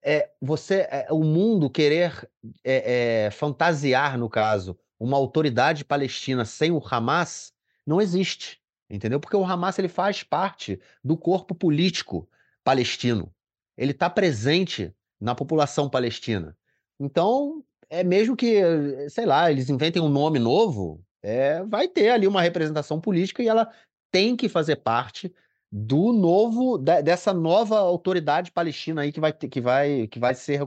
é, 0.02 0.30
você, 0.42 0.86
é, 0.90 1.06
o 1.10 1.24
mundo 1.24 1.70
querer 1.70 2.28
fantasiar, 3.32 4.18
no 4.18 4.28
caso, 4.28 4.78
uma 4.98 5.16
autoridade 5.16 5.84
palestina 5.84 6.44
sem 6.44 6.70
o 6.70 6.82
Hamas 6.84 7.53
não 7.86 8.00
existe, 8.00 8.60
entendeu? 8.88 9.20
Porque 9.20 9.36
o 9.36 9.44
Hamas 9.44 9.78
ele 9.78 9.88
faz 9.88 10.22
parte 10.22 10.80
do 11.02 11.16
corpo 11.16 11.54
político 11.54 12.28
palestino. 12.62 13.32
Ele 13.76 13.92
está 13.92 14.08
presente 14.08 14.94
na 15.20 15.34
população 15.34 15.88
palestina. 15.88 16.56
Então, 16.98 17.64
é 17.90 18.04
mesmo 18.04 18.36
que, 18.36 18.60
sei 19.10 19.26
lá, 19.26 19.50
eles 19.50 19.68
inventem 19.68 20.02
um 20.02 20.08
nome 20.08 20.38
novo, 20.38 21.04
é, 21.22 21.62
vai 21.64 21.88
ter 21.88 22.10
ali 22.10 22.26
uma 22.26 22.42
representação 22.42 23.00
política 23.00 23.42
e 23.42 23.48
ela 23.48 23.70
tem 24.10 24.36
que 24.36 24.48
fazer 24.48 24.76
parte 24.76 25.34
do 25.70 26.12
novo 26.12 26.78
dessa 26.78 27.32
nova 27.34 27.78
autoridade 27.78 28.52
palestina 28.52 29.02
aí 29.02 29.10
que 29.10 29.18
vai 29.18 29.32
que 29.32 29.60
vai 29.60 30.06
que 30.06 30.20
vai 30.20 30.32
ser 30.32 30.60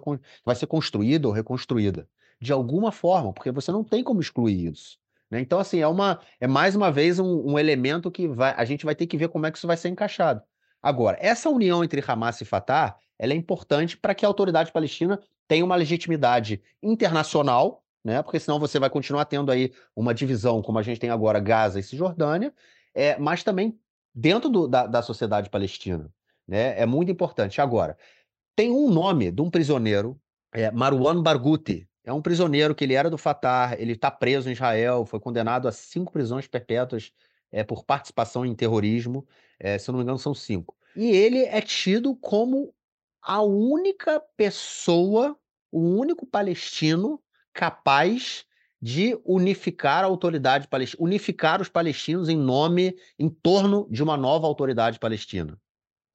vai 0.44 0.54
ser 0.56 0.68
construída 0.68 1.30
ou 1.30 1.34
reconstruída 1.34 2.10
de 2.40 2.52
alguma 2.54 2.92
forma, 2.92 3.34
porque 3.34 3.52
você 3.52 3.72
não 3.72 3.84
tem 3.84 4.04
como 4.04 4.22
excluir 4.22 4.72
isso. 4.72 4.98
Né? 5.30 5.40
Então, 5.42 5.60
assim, 5.60 5.80
é, 5.80 5.88
uma, 5.88 6.20
é 6.40 6.48
mais 6.48 6.76
uma 6.76 6.92
vez 6.92 7.20
um, 7.20 7.52
um, 7.52 7.60
elemento 7.60 8.10
que 8.10 8.28
vai, 8.28 8.54
a 8.56 8.66
gente 8.66 8.86
vai 8.86 8.96
ter 8.96 9.08
que 9.08 9.18
ver 9.18 9.30
como 9.30 9.46
é 9.46 9.52
que 9.52 9.58
isso 9.58 9.68
vai 9.68 9.78
ser 9.78 9.90
encaixado. 9.90 10.42
Agora, 10.82 11.18
essa 11.20 11.50
união 11.50 11.84
entre 11.84 12.04
Hamas 12.06 12.40
e 12.42 12.46
Fatah 12.46 12.98
ela 13.20 13.34
é 13.34 13.36
importante 13.36 13.98
para 13.98 14.14
que 14.14 14.26
a 14.26 14.28
autoridade 14.28 14.72
palestina 14.72 15.20
tenha 15.48 15.66
uma 15.66 15.76
legitimidade 15.76 16.62
internacional, 16.84 17.84
né? 18.04 18.22
porque 18.22 18.40
senão 18.40 18.60
você 18.60 18.80
vai 18.80 18.90
continuar 18.90 19.26
tendo 19.26 19.52
aí 19.52 19.74
uma 19.96 20.14
divisão, 20.14 20.62
como 20.62 20.78
a 20.78 20.84
gente 20.84 21.00
tem 21.00 21.10
agora, 21.10 21.40
Gaza 21.40 21.80
e 21.80 21.84
Cisjordânia, 21.84 22.54
é, 22.94 23.18
mas 23.18 23.44
também 23.44 23.80
dentro 24.14 24.50
do, 24.50 24.68
da, 24.68 24.86
da 24.86 25.02
sociedade 25.02 25.50
palestina. 25.50 26.12
Né? 26.48 26.80
É 26.80 26.86
muito 26.86 27.12
importante. 27.12 27.60
Agora, 27.60 27.98
tem 28.56 28.72
um 28.72 28.90
nome 28.90 29.32
de 29.32 29.42
um 29.42 29.50
prisioneiro, 29.50 30.20
é 30.54 30.72
Marwan 30.72 31.22
Barghouti. 31.22 31.87
É 32.08 32.14
um 32.14 32.22
prisioneiro 32.22 32.74
que 32.74 32.86
ele 32.86 32.94
era 32.94 33.10
do 33.10 33.18
Fatah, 33.18 33.76
ele 33.78 33.92
está 33.92 34.10
preso 34.10 34.48
em 34.48 34.54
Israel, 34.54 35.06
foi 35.06 35.20
condenado 35.20 35.68
a 35.68 35.74
cinco 35.74 36.10
prisões 36.10 36.48
perpétuas 36.48 37.12
é, 37.52 37.66
por 37.66 37.84
participação 37.84 38.46
em 38.46 38.56
terrorismo. 38.56 39.28
É, 39.60 39.78
se 39.78 39.90
eu 39.90 39.92
não 39.92 40.00
me 40.00 40.04
engano, 40.04 40.18
são 40.18 40.34
cinco. 40.34 40.74
E 40.96 41.12
ele 41.12 41.40
é 41.40 41.60
tido 41.60 42.16
como 42.16 42.74
a 43.22 43.42
única 43.42 44.22
pessoa, 44.38 45.38
o 45.70 45.82
único 45.82 46.26
palestino 46.26 47.22
capaz 47.52 48.46
de 48.82 49.20
unificar 49.26 50.06
a 50.06 50.08
autoridade 50.08 50.70
palestina, 50.70 51.04
unificar 51.04 51.62
os 51.62 51.68
palestinos 51.68 52.30
em 52.30 52.38
nome, 52.38 52.96
em 53.20 53.28
torno 53.28 53.86
de 53.92 54.02
uma 54.02 54.16
nova 54.16 54.48
autoridade 54.48 54.98
palestina. 54.98 55.60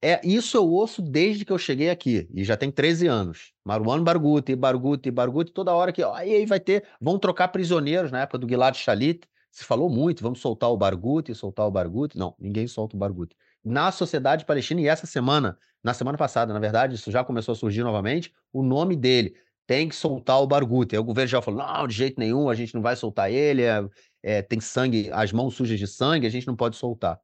É, 0.05 0.19
isso 0.21 0.57
eu 0.57 0.67
ouço 0.69 1.01
desde 1.01 1.45
que 1.45 1.51
eu 1.53 1.57
cheguei 1.57 1.89
aqui, 1.89 2.27
e 2.33 2.43
já 2.43 2.57
tem 2.57 2.69
13 2.69 3.07
anos. 3.07 3.53
Marwan 3.63 4.03
Barghouti, 4.03 4.53
Barghouti, 4.53 5.09
Barghouti, 5.09 5.53
toda 5.53 5.73
hora 5.73 5.93
que, 5.93 6.03
ó, 6.03 6.13
aí 6.13 6.45
vai 6.45 6.59
ter, 6.59 6.83
vão 6.99 7.17
trocar 7.17 7.47
prisioneiros 7.47 8.11
na 8.11 8.19
época 8.19 8.37
do 8.37 8.45
Gilad 8.47 8.75
Shalit, 8.75 9.21
se 9.49 9.63
falou 9.63 9.89
muito, 9.89 10.21
vamos 10.21 10.41
soltar 10.41 10.69
o 10.71 10.75
Barghouti, 10.75 11.33
soltar 11.33 11.65
o 11.67 11.71
Barghouti. 11.71 12.17
Não, 12.17 12.35
ninguém 12.39 12.67
solta 12.67 12.97
o 12.97 12.99
Barghouti. 12.99 13.33
Na 13.63 13.91
sociedade 13.93 14.43
palestina, 14.43 14.81
e 14.81 14.87
essa 14.87 15.05
semana, 15.05 15.57
na 15.81 15.93
semana 15.93 16.17
passada, 16.17 16.51
na 16.51 16.59
verdade, 16.59 16.95
isso 16.95 17.09
já 17.09 17.23
começou 17.23 17.53
a 17.53 17.55
surgir 17.55 17.83
novamente, 17.83 18.33
o 18.51 18.61
nome 18.61 18.97
dele 18.97 19.35
tem 19.65 19.87
que 19.87 19.95
soltar 19.95 20.41
o 20.41 20.47
Barghouti. 20.47 20.95
Aí 20.95 20.99
o 20.99 21.03
governo 21.03 21.29
já 21.29 21.41
falou, 21.41 21.63
não, 21.65 21.87
de 21.87 21.95
jeito 21.95 22.19
nenhum, 22.19 22.49
a 22.49 22.55
gente 22.55 22.73
não 22.73 22.81
vai 22.81 22.97
soltar 22.97 23.31
ele, 23.31 23.61
é, 23.61 23.81
é, 24.21 24.41
tem 24.41 24.59
sangue, 24.59 25.09
as 25.13 25.31
mãos 25.31 25.55
sujas 25.55 25.79
de 25.79 25.87
sangue, 25.87 26.27
a 26.27 26.29
gente 26.29 26.45
não 26.45 26.57
pode 26.57 26.75
soltar. 26.75 27.17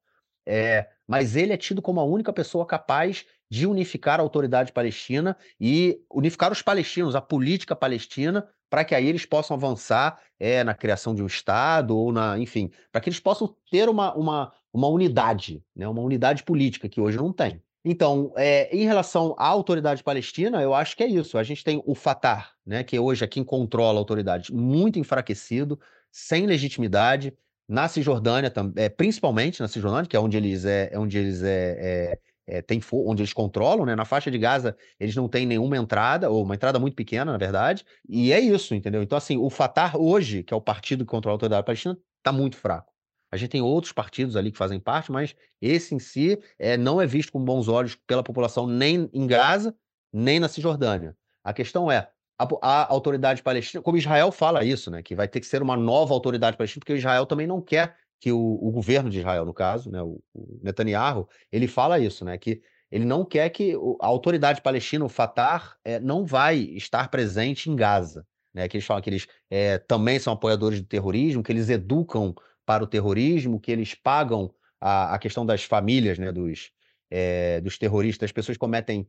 É, 0.52 0.90
mas 1.08 1.36
ele 1.36 1.54
é 1.54 1.58
tido 1.58 1.80
como 1.80 2.00
a 2.00 2.04
única 2.04 2.34
pessoa 2.34 2.66
capaz 2.66 3.24
de 3.52 3.68
unificar 3.68 4.20
a 4.20 4.24
autoridade 4.24 4.72
palestina 4.72 5.38
e 5.62 6.02
unificar 6.12 6.52
os 6.52 6.64
palestinos, 6.64 7.16
a 7.16 7.22
política 7.22 7.76
palestina, 7.76 8.50
para 8.68 8.84
que 8.84 8.96
aí 8.96 9.08
eles 9.08 9.28
possam 9.28 9.56
avançar 9.56 10.20
é, 10.40 10.64
na 10.64 10.74
criação 10.74 11.14
de 11.14 11.22
um 11.22 11.28
Estado, 11.28 11.96
ou 11.96 12.12
na, 12.12 12.40
enfim, 12.40 12.72
para 12.92 13.00
que 13.00 13.10
eles 13.10 13.20
possam 13.20 13.56
ter 13.70 13.88
uma, 13.88 14.12
uma, 14.16 14.52
uma 14.74 14.88
unidade, 14.88 15.64
né, 15.76 15.88
uma 15.88 16.02
unidade 16.02 16.42
política 16.44 16.90
que 16.90 17.00
hoje 17.00 17.18
não 17.18 17.32
tem. 17.32 17.62
Então, 17.86 18.34
é, 18.36 18.76
em 18.76 18.86
relação 18.86 19.36
à 19.38 19.46
autoridade 19.46 20.04
palestina, 20.04 20.62
eu 20.62 20.74
acho 20.74 20.98
que 20.98 21.04
é 21.04 21.08
isso. 21.08 21.38
A 21.38 21.44
gente 21.44 21.64
tem 21.64 21.82
o 21.86 21.94
Fatah, 21.94 22.50
né, 22.66 22.84
que 22.84 22.98
hoje 22.98 23.24
é 23.24 23.28
quem 23.28 23.44
controla 23.44 24.00
a 24.00 24.02
autoridade, 24.02 24.52
muito 24.52 24.98
enfraquecido, 24.98 25.80
sem 26.12 26.48
legitimidade. 26.48 27.36
Na 27.70 27.88
Cisjordânia, 27.88 28.52
é, 28.76 28.90
principalmente 28.90 29.62
na 29.62 29.68
Cisjordânia, 29.68 30.10
que 30.10 30.18
é 30.18 30.20
onde 30.20 30.36
eles 30.36 30.66
é, 30.66 30.90
é 30.92 31.00
onde 31.00 31.18
eles 31.18 31.44
é, 31.44 31.78
é 31.80 32.20
é, 32.50 32.62
tem 32.64 32.82
onde 32.92 33.22
eles 33.22 33.32
controlam, 33.32 33.86
né? 33.86 33.96
Na 33.96 34.06
faixa 34.06 34.32
de 34.32 34.38
Gaza, 34.38 34.76
eles 35.00 35.16
não 35.16 35.30
têm 35.30 35.46
nenhuma 35.46 35.78
entrada, 35.78 36.30
ou 36.30 36.44
uma 36.44 36.56
entrada 36.56 36.80
muito 36.80 36.96
pequena, 36.96 37.32
na 37.32 37.38
verdade, 37.38 37.86
e 38.08 38.34
é 38.34 38.40
isso, 38.40 38.74
entendeu? 38.74 39.04
Então, 39.04 39.18
assim, 39.18 39.38
o 39.38 39.50
Fatah 39.50 39.96
hoje, 39.96 40.42
que 40.42 40.54
é 40.54 40.58
o 40.58 40.62
partido 40.62 41.06
que 41.06 41.12
controla 41.12 41.34
a 41.34 41.36
autoridade 41.36 41.66
palestina, 41.66 41.98
está 42.18 42.32
muito 42.32 42.58
fraco. 42.58 42.92
A 43.32 43.38
gente 43.38 43.52
tem 43.52 43.62
outros 43.62 43.94
partidos 43.94 44.36
ali 44.36 44.52
que 44.52 44.58
fazem 44.58 44.80
parte, 44.80 45.12
mas 45.12 45.36
esse 45.62 45.94
em 45.94 46.00
si 46.00 46.40
é, 46.58 46.76
não 46.76 47.00
é 47.00 47.06
visto 47.06 47.32
com 47.32 47.44
bons 47.44 47.68
olhos 47.68 47.96
pela 48.08 48.24
população 48.24 48.66
nem 48.66 49.08
em 49.14 49.28
Gaza, 49.28 49.76
nem 50.12 50.40
na 50.40 50.48
Cisjordânia. 50.48 51.16
A 51.44 51.54
questão 51.54 51.92
é, 51.92 52.10
a, 52.40 52.48
a, 52.62 52.92
autoridade 52.92 53.44
palestina, 53.44 53.84
como 53.84 53.98
Israel 53.98 54.32
fala 54.32 54.64
isso, 54.64 54.90
né, 54.90 55.04
que 55.04 55.14
vai 55.14 55.28
ter 55.28 55.42
que 55.42 55.46
ser 55.46 55.62
uma 55.62 55.76
nova 55.76 56.14
autoridade 56.14 56.56
palestina, 56.56 56.80
porque 56.80 56.96
Israel 56.96 57.26
também 57.26 57.46
não 57.46 57.62
quer 57.62 57.98
que 58.20 58.32
o, 58.32 58.40
o 58.40 58.72
governo 58.72 59.10
de 59.10 59.20
Israel, 59.20 59.46
no 59.46 59.54
caso, 59.54 59.92
né, 59.92 60.02
o, 60.02 60.22
o, 60.34 60.60
Netanyahu, 60.64 61.28
ele 61.52 61.68
fala 61.68 62.00
isso, 62.00 62.24
né, 62.24 62.38
que 62.38 62.62
ele 62.90 63.06
não 63.06 63.24
quer 63.24 63.50
que 63.50 63.76
a 64.02 64.08
autoridade 64.08 64.62
palestina, 64.62 65.06
o 65.06 65.10
Fatah, 65.10 65.76
é, 65.84 66.00
não 66.00 66.26
vai 66.26 66.58
estar 66.58 67.10
presente 67.10 67.70
em 67.70 67.76
Gaza. 67.76 68.26
Né, 68.52 68.68
que 68.68 68.78
eles 68.78 68.86
falam 68.86 69.00
que 69.04 69.12
eles 69.12 69.28
é, 69.48 69.78
também 69.78 70.18
são 70.18 70.34
apoiadores 70.34 70.82
do 70.82 70.88
terrorismo, 70.88 71.44
que 71.44 71.52
eles 71.52 71.70
educam 71.70 72.34
para 72.66 72.84
o 72.84 72.88
terrorismo, 72.88 73.60
que 73.60 73.72
eles 73.72 73.94
pagam 73.94 74.52
a, 74.82 75.14
a 75.14 75.20
questão 75.20 75.46
das 75.46 75.64
famílias 75.64 76.18
né, 76.18 76.32
dos, 76.32 76.72
é, 77.12 77.62
dos 77.62 77.78
terroristas, 77.78 78.26
as 78.28 78.32
pessoas 78.32 78.58
cometem 78.58 79.08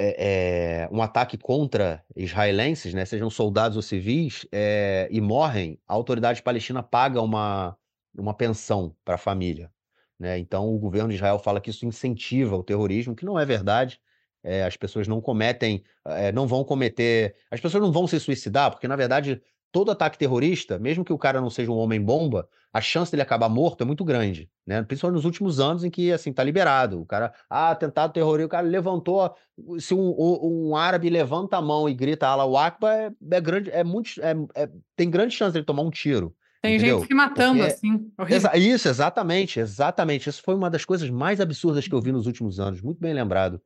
é, 0.00 0.84
é, 0.84 0.88
um 0.92 1.02
ataque 1.02 1.36
contra 1.36 2.04
israelenses, 2.14 2.94
né, 2.94 3.04
sejam 3.04 3.28
soldados 3.28 3.76
ou 3.76 3.82
civis, 3.82 4.46
e 5.10 5.20
morrem, 5.20 5.78
a 5.86 5.94
autoridade 5.94 6.42
palestina 6.42 6.82
paga 6.82 7.20
uma, 7.20 7.76
uma 8.16 8.34
pensão 8.34 8.94
para 9.04 9.16
a 9.16 9.18
família. 9.18 9.70
Né? 10.18 10.38
Então, 10.38 10.74
o 10.74 10.78
governo 10.78 11.08
de 11.08 11.14
Israel 11.14 11.38
fala 11.38 11.60
que 11.60 11.70
isso 11.70 11.86
incentiva 11.86 12.56
o 12.56 12.64
terrorismo, 12.64 13.14
que 13.14 13.24
não 13.24 13.38
é 13.38 13.44
verdade. 13.44 14.00
É, 14.42 14.64
as 14.64 14.76
pessoas 14.76 15.06
não 15.06 15.20
cometem, 15.20 15.82
é, 16.06 16.32
não 16.32 16.46
vão 16.46 16.64
cometer. 16.64 17.36
As 17.50 17.60
pessoas 17.60 17.82
não 17.82 17.92
vão 17.92 18.06
se 18.06 18.18
suicidar, 18.18 18.70
porque, 18.70 18.88
na 18.88 18.96
verdade, 18.96 19.40
todo 19.70 19.90
ataque 19.90 20.18
terrorista, 20.18 20.78
mesmo 20.78 21.04
que 21.04 21.12
o 21.12 21.18
cara 21.18 21.40
não 21.40 21.50
seja 21.50 21.70
um 21.70 21.76
homem-bomba, 21.76 22.48
a 22.72 22.80
chance 22.80 23.10
dele 23.10 23.22
acabar 23.22 23.48
morto 23.48 23.82
é 23.82 23.86
muito 23.86 24.04
grande, 24.04 24.50
né? 24.66 24.82
Principalmente 24.82 25.16
nos 25.16 25.24
últimos 25.24 25.58
anos 25.58 25.84
em 25.84 25.90
que, 25.90 26.12
assim, 26.12 26.32
tá 26.32 26.44
liberado. 26.44 27.00
O 27.00 27.06
cara, 27.06 27.32
ah, 27.48 27.70
atentado 27.70 28.12
terrorista, 28.12 28.46
o 28.46 28.50
cara 28.50 28.66
levantou, 28.66 29.34
se 29.78 29.94
um, 29.94 30.10
um, 30.10 30.68
um 30.70 30.76
árabe 30.76 31.08
levanta 31.08 31.56
a 31.56 31.62
mão 31.62 31.88
e 31.88 31.94
grita 31.94 32.26
Allahu 32.26 32.56
Akbar, 32.56 32.92
é, 32.94 33.10
é 33.30 33.40
grande, 33.40 33.70
é 33.70 33.82
muito, 33.82 34.10
é, 34.20 34.34
é, 34.54 34.70
tem 34.94 35.10
grande 35.10 35.34
chance 35.34 35.52
de 35.52 35.58
ele 35.58 35.66
tomar 35.66 35.82
um 35.82 35.90
tiro. 35.90 36.34
Tem 36.60 36.74
Entendeu? 36.74 36.98
gente 36.98 37.08
se 37.08 37.14
matando 37.14 37.58
Porque... 37.58 37.72
assim. 37.72 38.10
Exa 38.28 38.56
isso, 38.56 38.88
exatamente, 38.88 39.60
exatamente. 39.60 40.28
Isso 40.28 40.42
foi 40.42 40.54
uma 40.54 40.68
das 40.68 40.84
coisas 40.84 41.08
mais 41.08 41.40
absurdas 41.40 41.86
que 41.86 41.94
eu 41.94 42.00
vi 42.00 42.10
nos 42.10 42.26
últimos 42.26 42.58
anos, 42.58 42.82
muito 42.82 43.00
bem 43.00 43.14
lembrado. 43.14 43.60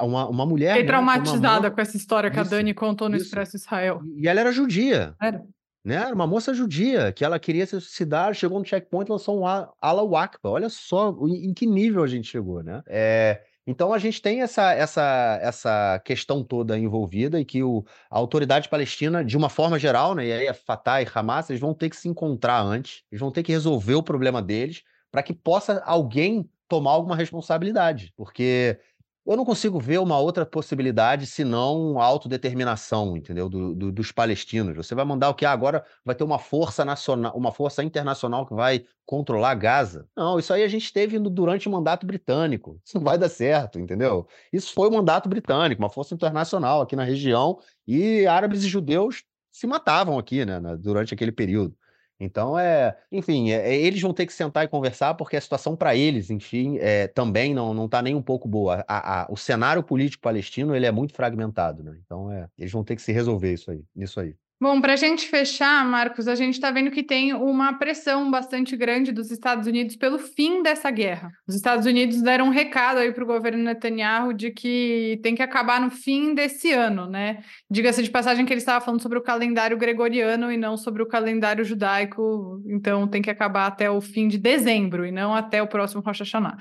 Uma, 0.00 0.28
uma 0.28 0.46
mulher. 0.46 0.70
Fiquei 0.70 0.82
né, 0.82 0.88
traumatizada 0.88 1.70
com 1.70 1.80
essa 1.80 1.96
história 1.96 2.30
que 2.30 2.40
isso, 2.40 2.54
a 2.54 2.56
Dani 2.56 2.72
contou 2.72 3.08
no 3.08 3.16
isso. 3.16 3.26
Expresso 3.26 3.56
Israel. 3.56 4.00
E 4.16 4.26
ela 4.26 4.40
era 4.40 4.52
judia. 4.52 5.14
Era. 5.20 5.42
Né? 5.84 5.96
Era 5.96 6.14
uma 6.14 6.26
moça 6.26 6.54
judia, 6.54 7.12
que 7.12 7.24
ela 7.24 7.38
queria 7.38 7.66
se 7.66 7.78
suicidar, 7.78 8.32
chegou 8.32 8.58
no 8.58 8.64
checkpoint 8.64 9.08
e 9.08 9.12
lançou 9.12 9.40
um 9.40 9.44
Allahu 9.46 10.16
Akbar. 10.16 10.52
Olha 10.52 10.70
só 10.70 11.14
em 11.28 11.52
que 11.52 11.66
nível 11.66 12.02
a 12.02 12.06
gente 12.06 12.28
chegou, 12.28 12.62
né? 12.62 12.82
É, 12.86 13.42
então 13.66 13.92
a 13.92 13.98
gente 13.98 14.20
tem 14.20 14.42
essa, 14.42 14.72
essa, 14.72 15.38
essa 15.42 16.00
questão 16.04 16.44
toda 16.44 16.78
envolvida 16.78 17.40
e 17.40 17.44
que 17.44 17.62
o, 17.62 17.84
a 18.10 18.18
autoridade 18.18 18.68
palestina, 18.68 19.24
de 19.24 19.36
uma 19.36 19.48
forma 19.48 19.78
geral, 19.78 20.14
né, 20.14 20.26
e 20.26 20.32
aí 20.32 20.48
a 20.48 20.54
Fatah 20.54 21.02
e 21.02 21.06
Hamas, 21.12 21.48
eles 21.48 21.60
vão 21.60 21.72
ter 21.72 21.88
que 21.88 21.96
se 21.96 22.08
encontrar 22.08 22.62
antes, 22.62 23.02
eles 23.10 23.20
vão 23.20 23.30
ter 23.30 23.42
que 23.42 23.52
resolver 23.52 23.94
o 23.94 24.02
problema 24.02 24.42
deles 24.42 24.82
para 25.10 25.22
que 25.22 25.32
possa 25.32 25.82
alguém 25.86 26.48
tomar 26.68 26.90
alguma 26.90 27.16
responsabilidade, 27.16 28.12
porque 28.16 28.78
eu 29.26 29.36
não 29.36 29.44
consigo 29.44 29.80
ver 29.80 29.98
uma 30.00 30.18
outra 30.18 30.44
possibilidade 30.44 31.26
senão 31.26 31.98
autodeterminação, 32.00 33.16
entendeu? 33.16 33.48
Do, 33.48 33.74
do, 33.74 33.92
dos 33.92 34.12
palestinos. 34.12 34.76
Você 34.76 34.94
vai 34.94 35.04
mandar 35.04 35.30
o 35.30 35.34
que? 35.34 35.46
Ah, 35.46 35.52
agora 35.52 35.84
vai 36.04 36.14
ter 36.14 36.24
uma 36.24 36.38
força 36.38 36.84
nacional, 36.84 37.34
uma 37.34 37.50
força 37.50 37.82
internacional 37.82 38.46
que 38.46 38.54
vai 38.54 38.84
controlar 39.06 39.54
Gaza. 39.54 40.06
Não, 40.16 40.38
isso 40.38 40.52
aí 40.52 40.62
a 40.62 40.68
gente 40.68 40.92
teve 40.92 41.18
durante 41.18 41.68
o 41.68 41.72
mandato 41.72 42.06
britânico. 42.06 42.80
Isso 42.84 42.96
não 42.96 43.04
vai 43.04 43.18
dar 43.18 43.28
certo, 43.28 43.78
entendeu? 43.78 44.26
Isso 44.52 44.72
foi 44.72 44.88
o 44.88 44.92
mandato 44.92 45.28
britânico, 45.28 45.82
uma 45.82 45.90
força 45.90 46.14
internacional 46.14 46.80
aqui 46.82 46.96
na 46.96 47.04
região, 47.04 47.58
e 47.86 48.26
árabes 48.26 48.62
e 48.62 48.68
judeus 48.68 49.24
se 49.50 49.66
matavam 49.66 50.18
aqui, 50.18 50.44
né, 50.44 50.60
durante 50.78 51.14
aquele 51.14 51.32
período. 51.32 51.76
Então, 52.20 52.58
é, 52.58 52.96
enfim, 53.10 53.50
é, 53.50 53.74
é, 53.74 53.76
eles 53.76 54.00
vão 54.00 54.14
ter 54.14 54.26
que 54.26 54.32
sentar 54.32 54.64
e 54.64 54.68
conversar, 54.68 55.14
porque 55.14 55.36
a 55.36 55.40
situação 55.40 55.76
para 55.76 55.96
eles, 55.96 56.30
enfim, 56.30 56.78
é, 56.78 57.08
também 57.08 57.52
não 57.54 57.74
não 57.74 57.86
está 57.86 58.00
nem 58.02 58.14
um 58.14 58.22
pouco 58.22 58.48
boa. 58.48 58.84
A, 58.88 59.22
a, 59.24 59.26
o 59.32 59.36
cenário 59.36 59.82
político 59.82 60.22
palestino 60.22 60.74
ele 60.76 60.86
é 60.86 60.92
muito 60.92 61.12
fragmentado, 61.14 61.82
né? 61.82 61.98
Então, 62.04 62.30
é, 62.30 62.48
eles 62.56 62.72
vão 62.72 62.84
ter 62.84 62.96
que 62.96 63.02
se 63.02 63.12
resolver 63.12 63.52
isso 63.52 63.70
aí, 63.70 63.84
nisso 63.94 64.20
aí. 64.20 64.34
Bom, 64.64 64.80
para 64.80 64.94
a 64.94 64.96
gente 64.96 65.28
fechar, 65.28 65.84
Marcos, 65.84 66.26
a 66.26 66.34
gente 66.34 66.54
está 66.54 66.70
vendo 66.70 66.90
que 66.90 67.02
tem 67.02 67.34
uma 67.34 67.74
pressão 67.74 68.30
bastante 68.30 68.74
grande 68.74 69.12
dos 69.12 69.30
Estados 69.30 69.66
Unidos 69.66 69.94
pelo 69.94 70.18
fim 70.18 70.62
dessa 70.62 70.90
guerra. 70.90 71.30
Os 71.46 71.54
Estados 71.54 71.84
Unidos 71.84 72.22
deram 72.22 72.46
um 72.46 72.50
recado 72.50 72.96
aí 72.96 73.12
para 73.12 73.22
o 73.22 73.26
governo 73.26 73.62
Netanyahu 73.62 74.32
de 74.32 74.50
que 74.50 75.20
tem 75.22 75.34
que 75.34 75.42
acabar 75.42 75.78
no 75.82 75.90
fim 75.90 76.32
desse 76.34 76.72
ano, 76.72 77.04
né? 77.06 77.44
Diga-se 77.70 78.02
de 78.02 78.08
passagem 78.08 78.46
que 78.46 78.54
ele 78.54 78.58
estava 78.58 78.82
falando 78.82 79.02
sobre 79.02 79.18
o 79.18 79.22
calendário 79.22 79.76
gregoriano 79.76 80.50
e 80.50 80.56
não 80.56 80.78
sobre 80.78 81.02
o 81.02 81.06
calendário 81.06 81.62
judaico, 81.62 82.62
então 82.66 83.06
tem 83.06 83.20
que 83.20 83.28
acabar 83.28 83.66
até 83.66 83.90
o 83.90 84.00
fim 84.00 84.28
de 84.28 84.38
dezembro 84.38 85.04
e 85.04 85.12
não 85.12 85.34
até 85.34 85.62
o 85.62 85.68
próximo 85.68 86.00
Rosh 86.00 86.20
Hashanah. 86.20 86.56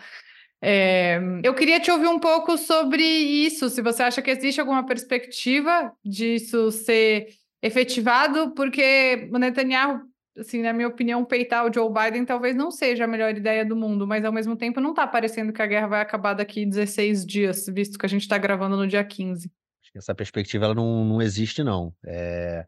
É, 0.62 1.22
eu 1.42 1.54
queria 1.54 1.80
te 1.80 1.90
ouvir 1.90 2.08
um 2.08 2.20
pouco 2.20 2.58
sobre 2.58 3.02
isso, 3.02 3.70
se 3.70 3.82
você 3.82 4.04
acha 4.04 4.22
que 4.22 4.32
existe 4.32 4.60
alguma 4.60 4.86
perspectiva 4.86 5.94
disso 6.04 6.70
ser 6.70 7.28
efetivado, 7.64 8.54
porque 8.54 9.30
o 9.32 9.38
Netanyahu, 9.38 10.02
assim, 10.38 10.62
na 10.62 10.74
minha 10.74 10.90
opinião, 10.90 11.24
peitar 11.24 11.66
o 11.66 11.74
Joe 11.74 11.90
Biden 11.90 12.26
talvez 12.26 12.54
não 12.56 12.70
seja 12.70 13.06
a 13.06 13.08
melhor 13.08 13.36
ideia 13.36 13.66
do 13.66 13.76
mundo, 13.76 14.06
mas 14.06 14.26
ao 14.26 14.34
mesmo 14.34 14.58
tempo 14.58 14.82
não 14.82 14.90
está 14.90 15.08
parecendo 15.08 15.54
que 15.54 15.62
a 15.62 15.66
guerra 15.66 15.88
vai 15.88 16.02
acabar 16.02 16.34
daqui 16.34 16.66
16 16.66 17.26
dias, 17.26 17.66
visto 17.70 17.98
que 17.98 18.06
a 18.06 18.10
gente 18.10 18.24
está 18.24 18.38
gravando 18.38 18.76
no 18.76 18.86
dia 18.86 19.04
15. 19.04 19.50
Essa 19.96 20.14
perspectiva 20.14 20.66
ela 20.66 20.76
não, 20.76 21.06
não 21.06 21.22
existe, 21.22 21.64
não. 21.64 21.94
É... 22.04 22.66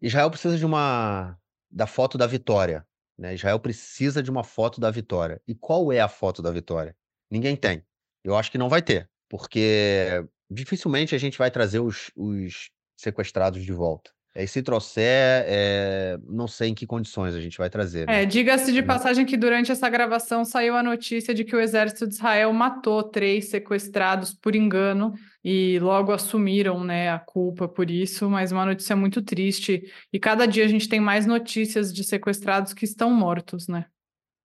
Israel 0.00 0.30
precisa 0.30 0.56
de 0.56 0.64
uma 0.64 1.36
da 1.70 1.86
foto 1.86 2.16
da 2.16 2.26
vitória. 2.26 2.86
Né? 3.18 3.34
Israel 3.34 3.58
precisa 3.58 4.22
de 4.22 4.30
uma 4.30 4.44
foto 4.44 4.78
da 4.78 4.90
vitória. 4.90 5.40
E 5.48 5.54
qual 5.54 5.90
é 5.90 6.00
a 6.00 6.08
foto 6.08 6.42
da 6.42 6.52
vitória? 6.52 6.94
Ninguém 7.30 7.56
tem. 7.56 7.82
Eu 8.22 8.36
acho 8.36 8.52
que 8.52 8.58
não 8.58 8.68
vai 8.68 8.82
ter, 8.82 9.08
porque 9.28 10.22
dificilmente 10.50 11.14
a 11.14 11.18
gente 11.18 11.38
vai 11.38 11.50
trazer 11.50 11.80
os, 11.80 12.10
os 12.14 12.70
sequestrados 12.96 13.64
de 13.64 13.72
volta. 13.72 14.10
E 14.36 14.46
se 14.46 14.62
trouxer, 14.62 15.44
é, 15.46 16.18
não 16.28 16.46
sei 16.46 16.68
em 16.68 16.74
que 16.74 16.86
condições 16.86 17.34
a 17.34 17.40
gente 17.40 17.56
vai 17.56 17.70
trazer. 17.70 18.06
Né? 18.06 18.22
É, 18.22 18.26
diga-se 18.26 18.72
de 18.72 18.82
passagem 18.82 19.24
que 19.24 19.36
durante 19.36 19.72
essa 19.72 19.88
gravação 19.88 20.44
saiu 20.44 20.76
a 20.76 20.82
notícia 20.82 21.34
de 21.34 21.42
que 21.42 21.56
o 21.56 21.60
exército 21.60 22.06
de 22.06 22.14
Israel 22.14 22.52
matou 22.52 23.02
três 23.02 23.48
sequestrados 23.48 24.34
por 24.34 24.54
engano 24.54 25.14
e 25.42 25.78
logo 25.78 26.12
assumiram 26.12 26.84
né, 26.84 27.10
a 27.10 27.18
culpa 27.18 27.66
por 27.66 27.90
isso, 27.90 28.28
mas 28.28 28.52
uma 28.52 28.66
notícia 28.66 28.94
muito 28.94 29.22
triste. 29.22 29.82
E 30.12 30.18
cada 30.18 30.46
dia 30.46 30.64
a 30.64 30.68
gente 30.68 30.88
tem 30.88 31.00
mais 31.00 31.24
notícias 31.24 31.92
de 31.92 32.04
sequestrados 32.04 32.74
que 32.74 32.84
estão 32.84 33.10
mortos, 33.10 33.66
né? 33.68 33.86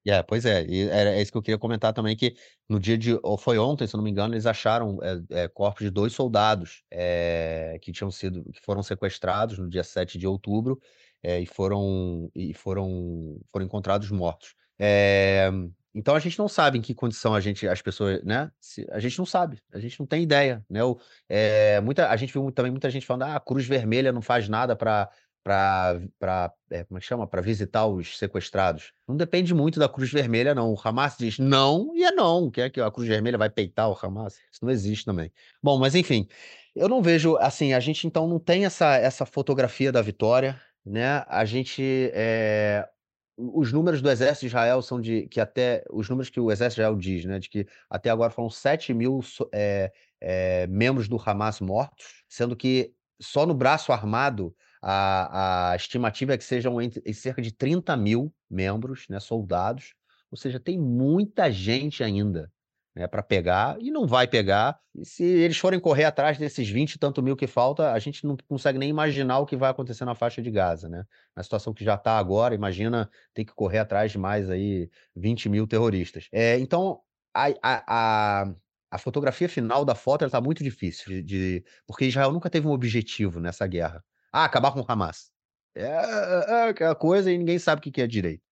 É, 0.07 0.23
pois 0.23 0.45
é, 0.45 0.65
e 0.65 0.89
era 0.89 1.11
é 1.11 1.21
isso 1.21 1.31
que 1.31 1.37
eu 1.37 1.43
queria 1.43 1.59
comentar 1.59 1.93
também, 1.93 2.15
que 2.15 2.35
no 2.67 2.79
dia 2.79 2.97
de, 2.97 3.19
ou 3.21 3.37
foi 3.37 3.59
ontem, 3.59 3.85
se 3.85 3.95
eu 3.95 3.99
não 3.99 4.03
me 4.03 4.09
engano, 4.09 4.33
eles 4.33 4.47
acharam 4.47 4.97
é, 5.03 5.43
é, 5.43 5.47
corpos 5.47 5.83
de 5.83 5.91
dois 5.91 6.11
soldados 6.13 6.83
é, 6.89 7.77
que 7.83 7.91
tinham 7.91 8.09
sido, 8.09 8.43
que 8.51 8.59
foram 8.61 8.81
sequestrados 8.81 9.59
no 9.59 9.69
dia 9.69 9.83
7 9.83 10.17
de 10.17 10.25
outubro 10.25 10.79
e 11.23 11.45
foram, 11.45 12.31
e 12.33 12.51
foram, 12.51 13.39
foram 13.51 13.65
encontrados 13.65 14.09
mortos. 14.09 14.55
Então 15.93 16.15
a 16.15 16.19
gente 16.19 16.39
não 16.39 16.47
sabe 16.47 16.77
em 16.77 16.81
que 16.81 16.93
condição 16.95 17.35
a 17.35 17.41
gente, 17.41 17.67
as 17.67 17.81
pessoas, 17.81 18.23
né? 18.23 18.49
Se- 18.61 18.87
a 18.91 18.99
gente 18.99 19.17
não 19.19 19.25
sabe, 19.25 19.61
a 19.73 19.79
gente 19.79 19.99
não 19.99 20.07
tem 20.07 20.23
ideia, 20.23 20.65
né? 20.69 20.81
O- 20.83 20.97
muita, 21.83 22.09
a 22.09 22.15
gente 22.15 22.31
viu 22.31 22.49
também 22.51 22.71
muita 22.71 22.89
gente 22.89 23.05
falando, 23.05 23.23
ah, 23.23 23.35
a 23.35 23.39
Cruz 23.39 23.65
Vermelha 23.67 24.11
não 24.11 24.21
faz 24.21 24.47
nada 24.47 24.75
para 24.75 25.09
para 25.43 25.99
é, 26.69 26.83
como 26.83 26.97
é 26.97 27.01
que 27.01 27.07
chama? 27.07 27.27
Para 27.27 27.41
visitar 27.41 27.85
os 27.87 28.17
sequestrados. 28.17 28.93
Não 29.07 29.15
depende 29.15 29.53
muito 29.53 29.79
da 29.79 29.89
Cruz 29.89 30.11
Vermelha, 30.11 30.53
não. 30.53 30.73
O 30.73 30.79
Hamas 30.83 31.15
diz 31.17 31.39
não 31.39 31.95
e 31.95 32.03
é 32.03 32.11
não. 32.11 32.49
Quer 32.49 32.69
que 32.69 32.79
a 32.79 32.91
Cruz 32.91 33.07
Vermelha 33.07 33.37
vai 33.37 33.49
peitar 33.49 33.89
o 33.89 33.97
Hamas? 34.01 34.35
Isso 34.51 34.63
não 34.63 34.71
existe 34.71 35.05
também. 35.05 35.31
Bom, 35.61 35.79
mas 35.79 35.95
enfim, 35.95 36.27
eu 36.75 36.87
não 36.87 37.01
vejo 37.01 37.37
assim. 37.37 37.73
A 37.73 37.79
gente 37.79 38.05
então 38.07 38.27
não 38.27 38.39
tem 38.39 38.65
essa, 38.65 38.95
essa 38.95 39.25
fotografia 39.25 39.91
da 39.91 40.01
vitória, 40.01 40.59
né? 40.85 41.23
A 41.27 41.43
gente 41.45 42.11
é, 42.13 42.87
os 43.53 43.71
números 43.71 44.01
do 44.01 44.09
exército 44.09 44.41
de 44.41 44.47
Israel 44.47 44.81
são 44.81 45.01
de 45.01 45.27
que 45.27 45.39
até 45.39 45.83
os 45.89 46.07
números 46.09 46.29
que 46.29 46.39
o 46.39 46.51
exército 46.51 46.75
de 46.75 46.81
Israel 46.81 46.97
diz, 46.97 47.25
né, 47.25 47.39
de 47.39 47.49
que 47.49 47.67
até 47.89 48.09
agora 48.09 48.31
foram 48.31 48.49
7 48.49 48.93
mil 48.93 49.19
é, 49.51 49.91
é, 50.19 50.67
membros 50.67 51.07
do 51.07 51.21
Hamas 51.23 51.59
mortos, 51.59 52.23
sendo 52.29 52.55
que 52.55 52.93
só 53.19 53.45
no 53.45 53.53
braço 53.53 53.91
armado 53.91 54.55
a, 54.81 55.71
a 55.71 55.75
estimativa 55.75 56.33
é 56.33 56.37
que 56.37 56.43
sejam 56.43 56.81
entre, 56.81 57.13
cerca 57.13 57.41
de 57.41 57.51
30 57.51 57.95
mil 57.95 58.33
membros, 58.49 59.07
né, 59.09 59.19
soldados, 59.19 59.93
ou 60.31 60.37
seja, 60.37 60.59
tem 60.59 60.79
muita 60.79 61.51
gente 61.51 62.03
ainda 62.03 62.51
né, 62.95 63.07
para 63.07 63.23
pegar 63.23 63.77
e 63.79 63.91
não 63.91 64.05
vai 64.05 64.27
pegar. 64.27 64.79
E 64.93 65.05
se 65.05 65.23
eles 65.23 65.57
forem 65.57 65.79
correr 65.79 66.03
atrás 66.03 66.37
desses 66.37 66.69
20 66.69 66.93
e 66.93 66.99
tanto 66.99 67.21
mil 67.23 67.35
que 67.35 67.47
falta, 67.47 67.91
a 67.91 67.99
gente 67.99 68.25
não 68.25 68.35
consegue 68.47 68.77
nem 68.77 68.89
imaginar 68.89 69.39
o 69.39 69.45
que 69.45 69.55
vai 69.55 69.69
acontecer 69.69 70.05
na 70.05 70.15
faixa 70.15 70.41
de 70.41 70.51
Gaza, 70.51 70.89
né? 70.89 71.05
Na 71.35 71.43
situação 71.43 71.73
que 71.73 71.83
já 71.83 71.95
está 71.95 72.17
agora, 72.17 72.55
imagina 72.55 73.09
ter 73.33 73.45
que 73.45 73.53
correr 73.53 73.79
atrás 73.79 74.11
de 74.11 74.17
mais 74.17 74.49
aí 74.49 74.89
20 75.15 75.49
mil 75.49 75.67
terroristas. 75.67 76.27
É, 76.31 76.59
então, 76.59 76.99
a, 77.33 77.47
a, 77.61 78.43
a, 78.43 78.53
a, 78.91 78.97
fotografia 78.97 79.47
final 79.47 79.85
da 79.85 79.95
foto 79.95 80.25
está 80.25 80.41
muito 80.41 80.63
difícil, 80.63 81.05
de, 81.07 81.23
de, 81.23 81.65
porque 81.87 82.05
Israel 82.05 82.31
nunca 82.31 82.49
teve 82.49 82.67
um 82.67 82.71
objetivo 82.71 83.39
nessa 83.39 83.65
guerra. 83.67 84.03
Ah, 84.31 84.45
acabar 84.45 84.71
com 84.71 84.81
o 84.81 84.85
Hamas. 84.87 85.31
É, 85.75 85.83
é, 85.83 86.45
é 86.49 86.69
aquela 86.69 86.95
coisa 86.95 87.31
e 87.31 87.37
ninguém 87.37 87.59
sabe 87.59 87.79
o 87.79 87.91
que 87.91 88.01
é 88.01 88.07
direito. 88.07 88.43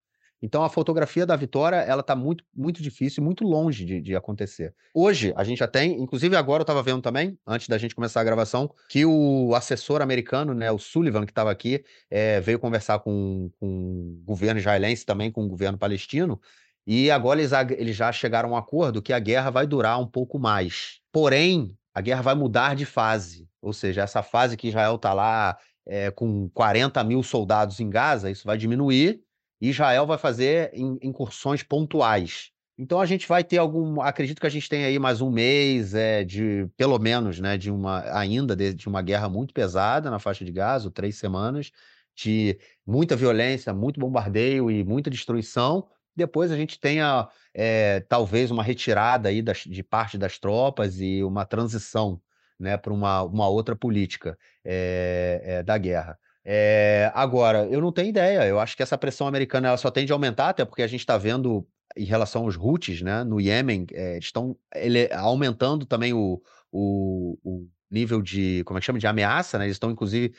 Então 0.41 0.63
a 0.63 0.69
fotografia 0.69 1.25
da 1.25 1.35
vitória 1.35 1.77
ela 1.77 2.01
está 2.01 2.15
muito, 2.15 2.43
muito 2.55 2.81
difícil, 2.81 3.21
muito 3.23 3.43
longe 3.43 3.85
de, 3.85 4.01
de, 4.01 4.15
acontecer. 4.15 4.73
Hoje 4.93 5.33
a 5.35 5.43
gente 5.43 5.59
já 5.59 5.67
tem, 5.67 6.01
inclusive 6.01 6.35
agora 6.35 6.61
eu 6.61 6.63
estava 6.63 6.81
vendo 6.81 7.01
também, 7.01 7.37
antes 7.45 7.67
da 7.67 7.77
gente 7.77 7.93
começar 7.93 8.21
a 8.21 8.23
gravação, 8.23 8.73
que 8.87 9.05
o 9.05 9.53
assessor 9.53 10.01
americano, 10.01 10.53
né, 10.53 10.71
o 10.71 10.79
Sullivan, 10.79 11.25
que 11.25 11.31
estava 11.31 11.51
aqui, 11.51 11.83
é, 12.09 12.39
veio 12.39 12.57
conversar 12.57 12.99
com, 12.99 13.51
com 13.59 13.67
o 13.67 14.23
governo 14.25 14.59
israelense, 14.59 15.05
também 15.05 15.31
com 15.31 15.43
o 15.43 15.49
governo 15.49 15.77
palestino, 15.77 16.39
e 16.87 17.11
agora 17.11 17.41
eles, 17.41 17.51
eles 17.77 17.95
já 17.95 18.11
chegaram 18.11 18.49
a 18.49 18.51
um 18.53 18.57
acordo 18.57 19.01
que 19.01 19.13
a 19.13 19.19
guerra 19.19 19.49
vai 19.49 19.67
durar 19.67 19.99
um 19.99 20.07
pouco 20.07 20.39
mais. 20.39 21.01
Porém, 21.11 21.75
a 21.93 22.01
guerra 22.01 22.21
vai 22.21 22.35
mudar 22.35 22.75
de 22.75 22.85
fase. 22.85 23.47
Ou 23.61 23.73
seja, 23.73 24.01
essa 24.01 24.23
fase 24.23 24.55
que 24.55 24.69
Israel 24.69 24.95
está 24.95 25.13
lá 25.13 25.57
é, 25.89 26.11
com 26.11 26.47
40 26.49 27.03
mil 27.03 27.21
soldados 27.23 27.79
em 27.79 27.89
Gaza, 27.89 28.31
isso 28.31 28.45
vai 28.45 28.57
diminuir 28.57 29.21
Israel 29.61 30.05
vai 30.05 30.17
fazer 30.17 30.71
incursões 30.73 31.63
pontuais. 31.63 32.51
Então 32.77 33.01
a 33.01 33.05
gente 33.05 33.27
vai 33.27 33.43
ter 33.43 33.57
algum, 33.57 34.01
acredito 34.01 34.39
que 34.39 34.47
a 34.47 34.49
gente 34.49 34.69
tem 34.69 34.85
aí 34.85 34.97
mais 34.97 35.19
um 35.19 35.29
mês 35.29 35.93
é, 35.93 36.23
de, 36.23 36.65
pelo 36.77 36.97
menos, 36.97 37.39
né, 37.39 37.57
de 37.57 37.69
uma 37.69 38.01
ainda 38.17 38.55
de, 38.55 38.73
de 38.73 38.87
uma 38.87 39.01
guerra 39.01 39.27
muito 39.27 39.53
pesada 39.53 40.09
na 40.09 40.17
faixa 40.17 40.45
de 40.45 40.51
Gaza, 40.51 40.89
três 40.89 41.17
semanas 41.17 41.71
de 42.15 42.57
muita 42.85 43.15
violência, 43.15 43.73
muito 43.73 43.99
bombardeio 43.99 44.71
e 44.71 44.83
muita 44.83 45.09
destruição. 45.09 45.87
Depois 46.15 46.51
a 46.51 46.57
gente 46.57 46.79
tenha 46.79 47.27
é, 47.53 48.01
talvez 48.01 48.49
uma 48.49 48.63
retirada 48.63 49.27
aí 49.29 49.41
das, 49.41 49.59
de 49.59 49.83
parte 49.83 50.17
das 50.17 50.37
tropas 50.39 50.99
e 51.01 51.23
uma 51.23 51.45
transição 51.45 52.21
né, 52.59 52.77
para 52.77 52.93
uma, 52.93 53.23
uma 53.23 53.47
outra 53.47 53.75
política 53.75 54.37
é, 54.65 55.41
é, 55.43 55.63
da 55.63 55.77
guerra. 55.77 56.17
É, 56.43 57.11
agora, 57.13 57.65
eu 57.67 57.79
não 57.81 57.91
tenho 57.91 58.09
ideia. 58.09 58.45
Eu 58.45 58.59
acho 58.59 58.75
que 58.75 58.83
essa 58.83 58.97
pressão 58.97 59.27
americana 59.27 59.67
ela 59.67 59.77
só 59.77 59.89
tende 59.89 60.11
a 60.11 60.15
aumentar, 60.15 60.49
até 60.49 60.65
porque 60.65 60.81
a 60.81 60.87
gente 60.87 61.01
está 61.01 61.17
vendo 61.17 61.67
em 61.95 62.05
relação 62.05 62.43
aos 62.43 62.55
Houthis, 62.57 63.01
né, 63.01 63.23
no 63.23 63.41
Iêmen, 63.41 63.85
estão 64.19 64.55
ele, 64.75 65.09
aumentando 65.11 65.85
também 65.85 66.13
o, 66.13 66.41
o, 66.71 67.37
o, 67.43 67.67
nível 67.89 68.21
de, 68.21 68.63
como 68.65 68.77
é 68.77 68.79
que 68.79 68.85
chama, 68.85 68.99
de 68.99 69.07
ameaça, 69.07 69.57
né? 69.57 69.65
Eles 69.65 69.75
estão, 69.75 69.89
inclusive, 69.89 70.33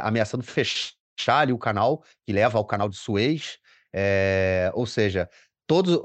ameaçando 0.00 0.44
fechar 0.44 1.40
ali 1.40 1.52
o 1.52 1.58
canal 1.58 2.02
que 2.24 2.32
leva 2.32 2.58
ao 2.58 2.64
canal 2.64 2.88
de 2.88 2.96
Suez. 2.96 3.58
É, 3.92 4.70
ou 4.74 4.86
seja, 4.86 5.28
todos. 5.72 5.98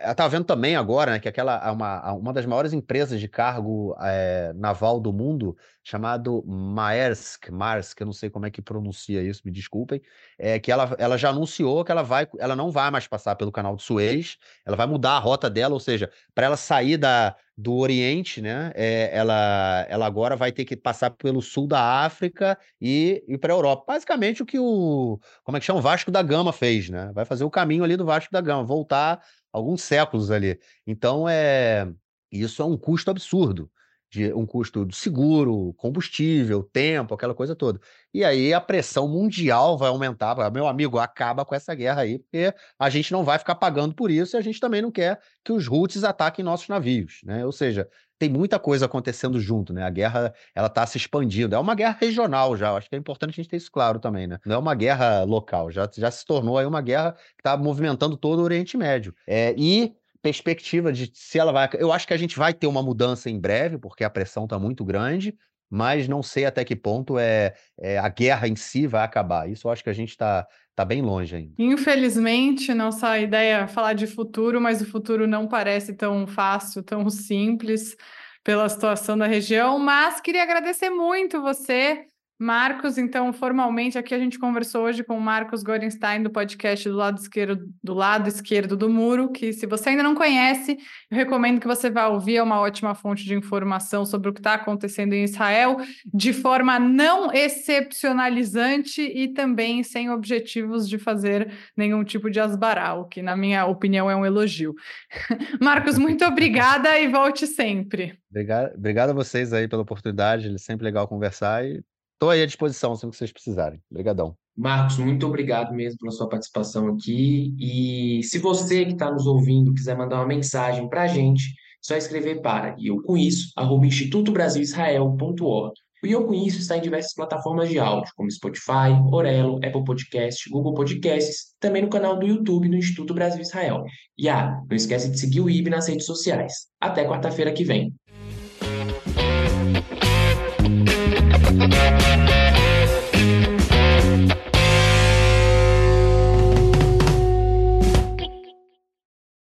Estava 0.00 0.28
vendo 0.28 0.44
também 0.44 0.74
agora 0.74 1.12
né, 1.12 1.20
que 1.20 1.28
aquela 1.28 1.70
uma, 1.70 2.12
uma 2.14 2.32
das 2.32 2.44
maiores 2.44 2.72
empresas 2.72 3.20
de 3.20 3.28
cargo 3.28 3.96
é, 4.00 4.52
naval 4.54 4.98
do 4.98 5.12
mundo, 5.12 5.56
chamado 5.84 6.44
Maersk, 6.44 7.48
Maersk, 7.50 8.00
eu 8.00 8.06
não 8.06 8.12
sei 8.12 8.28
como 8.28 8.46
é 8.46 8.50
que 8.50 8.60
pronuncia 8.60 9.22
isso, 9.22 9.42
me 9.44 9.52
desculpem, 9.52 10.02
é 10.36 10.58
que 10.58 10.72
ela, 10.72 10.96
ela 10.98 11.16
já 11.16 11.30
anunciou 11.30 11.84
que 11.84 11.92
ela 11.92 12.02
vai, 12.02 12.26
ela 12.38 12.56
não 12.56 12.70
vai 12.70 12.90
mais 12.90 13.06
passar 13.06 13.36
pelo 13.36 13.52
canal 13.52 13.76
de 13.76 13.84
Suez, 13.84 14.38
ela 14.66 14.76
vai 14.76 14.86
mudar 14.86 15.12
a 15.12 15.18
rota 15.20 15.48
dela, 15.48 15.74
ou 15.74 15.80
seja, 15.80 16.10
para 16.34 16.46
ela 16.46 16.56
sair 16.56 16.96
da, 16.96 17.36
do 17.56 17.74
Oriente, 17.76 18.40
né? 18.40 18.72
É, 18.74 19.10
ela, 19.16 19.86
ela 19.88 20.06
agora 20.06 20.36
vai 20.36 20.52
ter 20.52 20.64
que 20.64 20.76
passar 20.76 21.10
pelo 21.10 21.42
sul 21.42 21.66
da 21.66 22.04
África 22.04 22.58
e 22.80 23.22
ir 23.28 23.38
para 23.38 23.52
a 23.52 23.56
Europa. 23.56 23.84
Basicamente 23.86 24.42
o 24.42 24.46
que 24.46 24.58
o, 24.58 25.18
como 25.44 25.56
é 25.56 25.60
que 25.60 25.66
chama, 25.66 25.78
o 25.78 25.82
Vasco 25.82 26.10
da 26.10 26.22
Gama 26.22 26.52
fez, 26.52 26.88
né? 26.88 27.10
Vai 27.14 27.24
fazer 27.24 27.44
o 27.44 27.50
caminho 27.50 27.84
ali 27.84 27.96
do 27.96 28.04
Vasco 28.04 28.32
da 28.32 28.40
Gama, 28.40 28.64
voltar 28.64 29.22
alguns 29.52 29.82
séculos 29.82 30.30
ali. 30.30 30.58
Então 30.86 31.28
é, 31.28 31.88
isso 32.30 32.62
é 32.62 32.64
um 32.64 32.76
custo 32.76 33.10
absurdo 33.10 33.70
de 34.12 34.30
um 34.34 34.44
custo 34.44 34.84
de 34.84 34.94
seguro, 34.94 35.72
combustível, 35.78 36.62
tempo, 36.62 37.14
aquela 37.14 37.34
coisa 37.34 37.56
toda. 37.56 37.80
E 38.12 38.22
aí 38.22 38.52
a 38.52 38.60
pressão 38.60 39.08
mundial 39.08 39.78
vai 39.78 39.88
aumentar. 39.88 40.36
Meu 40.50 40.66
amigo, 40.66 40.98
acaba 40.98 41.46
com 41.46 41.54
essa 41.54 41.74
guerra 41.74 42.02
aí, 42.02 42.18
porque 42.18 42.52
a 42.78 42.90
gente 42.90 43.10
não 43.10 43.24
vai 43.24 43.38
ficar 43.38 43.54
pagando 43.54 43.94
por 43.94 44.10
isso 44.10 44.36
e 44.36 44.38
a 44.38 44.42
gente 44.42 44.60
também 44.60 44.82
não 44.82 44.90
quer 44.90 45.18
que 45.42 45.50
os 45.50 45.66
Houthis 45.66 46.04
ataquem 46.04 46.44
nossos 46.44 46.68
navios, 46.68 47.20
né? 47.24 47.46
Ou 47.46 47.52
seja, 47.52 47.88
tem 48.18 48.28
muita 48.28 48.58
coisa 48.58 48.84
acontecendo 48.84 49.40
junto, 49.40 49.72
né? 49.72 49.82
A 49.82 49.90
guerra, 49.90 50.34
ela 50.54 50.66
está 50.66 50.86
se 50.86 50.98
expandindo. 50.98 51.54
É 51.54 51.58
uma 51.58 51.74
guerra 51.74 51.96
regional 51.98 52.54
já, 52.54 52.76
acho 52.76 52.90
que 52.90 52.94
é 52.94 52.98
importante 52.98 53.30
a 53.30 53.36
gente 53.36 53.48
ter 53.48 53.56
isso 53.56 53.72
claro 53.72 53.98
também, 53.98 54.26
né? 54.26 54.38
Não 54.44 54.56
é 54.56 54.58
uma 54.58 54.74
guerra 54.74 55.24
local, 55.24 55.70
já, 55.70 55.88
já 55.96 56.10
se 56.10 56.26
tornou 56.26 56.58
aí 56.58 56.66
uma 56.66 56.82
guerra 56.82 57.12
que 57.12 57.40
está 57.40 57.56
movimentando 57.56 58.14
todo 58.14 58.40
o 58.40 58.42
Oriente 58.42 58.76
Médio. 58.76 59.14
É, 59.26 59.54
e 59.56 59.94
perspectiva 60.22 60.92
de 60.92 61.10
se 61.12 61.38
ela 61.38 61.52
vai. 61.52 61.68
Eu 61.74 61.92
acho 61.92 62.06
que 62.06 62.14
a 62.14 62.16
gente 62.16 62.38
vai 62.38 62.54
ter 62.54 62.66
uma 62.66 62.82
mudança 62.82 63.28
em 63.28 63.38
breve, 63.38 63.76
porque 63.76 64.04
a 64.04 64.10
pressão 64.10 64.44
está 64.44 64.58
muito 64.58 64.84
grande, 64.84 65.34
mas 65.68 66.06
não 66.06 66.22
sei 66.22 66.44
até 66.44 66.64
que 66.64 66.76
ponto 66.76 67.18
é, 67.18 67.54
é, 67.78 67.98
a 67.98 68.08
guerra 68.08 68.46
em 68.46 68.54
si 68.54 68.86
vai 68.86 69.02
acabar. 69.04 69.50
Isso 69.50 69.66
eu 69.66 69.72
acho 69.72 69.82
que 69.82 69.90
a 69.90 69.94
gente 69.94 70.10
está 70.10 70.46
tá 70.76 70.84
bem 70.84 71.02
longe 71.02 71.34
ainda. 71.34 71.54
Infelizmente, 71.58 72.72
nossa 72.72 73.18
ideia 73.18 73.62
é 73.62 73.66
falar 73.66 73.94
de 73.94 74.06
futuro, 74.06 74.60
mas 74.60 74.80
o 74.80 74.86
futuro 74.86 75.26
não 75.26 75.48
parece 75.48 75.94
tão 75.94 76.26
fácil, 76.26 76.82
tão 76.82 77.10
simples 77.10 77.96
pela 78.44 78.68
situação 78.68 79.18
da 79.18 79.26
região. 79.26 79.78
Mas 79.78 80.20
queria 80.20 80.42
agradecer 80.42 80.90
muito 80.90 81.42
você 81.42 82.06
Marcos, 82.42 82.98
então, 82.98 83.32
formalmente, 83.32 83.96
aqui 83.96 84.12
a 84.12 84.18
gente 84.18 84.36
conversou 84.36 84.82
hoje 84.82 85.04
com 85.04 85.16
o 85.16 85.20
Marcos 85.20 85.62
Gorenstein, 85.62 86.24
do 86.24 86.28
podcast 86.28 86.88
do 86.88 86.96
lado 86.96 87.20
esquerdo, 87.20 87.72
do 87.80 87.94
lado 87.94 88.28
esquerdo 88.28 88.76
do 88.76 88.90
muro, 88.90 89.30
que 89.30 89.52
se 89.52 89.64
você 89.64 89.90
ainda 89.90 90.02
não 90.02 90.16
conhece, 90.16 90.76
eu 91.08 91.16
recomendo 91.16 91.60
que 91.60 91.68
você 91.68 91.88
vá 91.88 92.08
ouvir, 92.08 92.38
é 92.38 92.42
uma 92.42 92.58
ótima 92.58 92.96
fonte 92.96 93.24
de 93.24 93.32
informação 93.32 94.04
sobre 94.04 94.28
o 94.28 94.32
que 94.32 94.40
está 94.40 94.54
acontecendo 94.54 95.12
em 95.12 95.22
Israel, 95.22 95.76
de 96.12 96.32
forma 96.32 96.80
não 96.80 97.32
excepcionalizante 97.32 99.00
e 99.00 99.28
também 99.28 99.84
sem 99.84 100.10
objetivos 100.10 100.88
de 100.88 100.98
fazer 100.98 101.48
nenhum 101.76 102.02
tipo 102.02 102.28
de 102.28 102.40
asbaral, 102.40 103.06
que, 103.06 103.22
na 103.22 103.36
minha 103.36 103.66
opinião, 103.66 104.10
é 104.10 104.16
um 104.16 104.26
elogio. 104.26 104.74
Marcos, 105.62 105.96
muito 105.96 106.24
obrigada 106.24 106.98
e 106.98 107.06
volte 107.06 107.46
sempre. 107.46 108.18
Obrigado, 108.28 108.74
obrigado 108.74 109.10
a 109.10 109.14
vocês 109.14 109.52
aí 109.52 109.68
pela 109.68 109.82
oportunidade, 109.82 110.52
é 110.52 110.58
sempre 110.58 110.84
legal 110.84 111.06
conversar 111.06 111.64
e 111.64 111.84
Estou 112.22 112.30
aí 112.30 112.40
à 112.40 112.46
disposição 112.46 112.94
sempre 112.94 113.10
que 113.10 113.16
vocês 113.16 113.32
precisarem. 113.32 113.82
Obrigadão. 113.90 114.36
Marcos, 114.56 114.96
muito 114.96 115.26
obrigado 115.26 115.74
mesmo 115.74 115.98
pela 115.98 116.12
sua 116.12 116.28
participação 116.28 116.86
aqui. 116.86 117.52
E 117.58 118.22
se 118.22 118.38
você 118.38 118.84
que 118.84 118.92
está 118.92 119.10
nos 119.10 119.26
ouvindo 119.26 119.74
quiser 119.74 119.96
mandar 119.96 120.18
uma 120.18 120.26
mensagem 120.28 120.88
para 120.88 121.02
a 121.02 121.08
gente, 121.08 121.52
só 121.80 121.96
escrever 121.96 122.40
para 122.40 122.76
e 122.78 122.86
eu 122.86 123.02
com 123.02 123.16
isso, 123.16 123.50
arroba 123.56 123.84
institutobrasilisrael.org. 123.86 125.72
O 126.04 126.06
Eu 126.06 126.26
Com 126.26 126.34
Isso 126.34 126.58
está 126.58 126.76
em 126.76 126.80
diversas 126.80 127.14
plataformas 127.14 127.68
de 127.68 127.78
áudio, 127.78 128.12
como 128.16 128.30
Spotify, 128.30 128.90
Orelo, 129.12 129.56
Apple 129.56 129.84
Podcast, 129.84 130.50
Google 130.50 130.74
Podcasts, 130.74 131.54
também 131.60 131.82
no 131.82 131.88
canal 131.88 132.18
do 132.18 132.26
YouTube 132.26 132.68
do 132.68 132.76
Instituto 132.76 133.14
Brasil 133.14 133.40
Israel. 133.40 133.84
E 134.18 134.28
ah, 134.28 134.60
não 134.68 134.76
esquece 134.76 135.10
de 135.10 135.18
seguir 135.18 135.40
o 135.40 135.48
IB 135.48 135.70
nas 135.70 135.86
redes 135.86 136.06
sociais. 136.06 136.66
Até 136.80 137.04
quarta-feira 137.04 137.52
que 137.52 137.62
vem. 137.62 137.92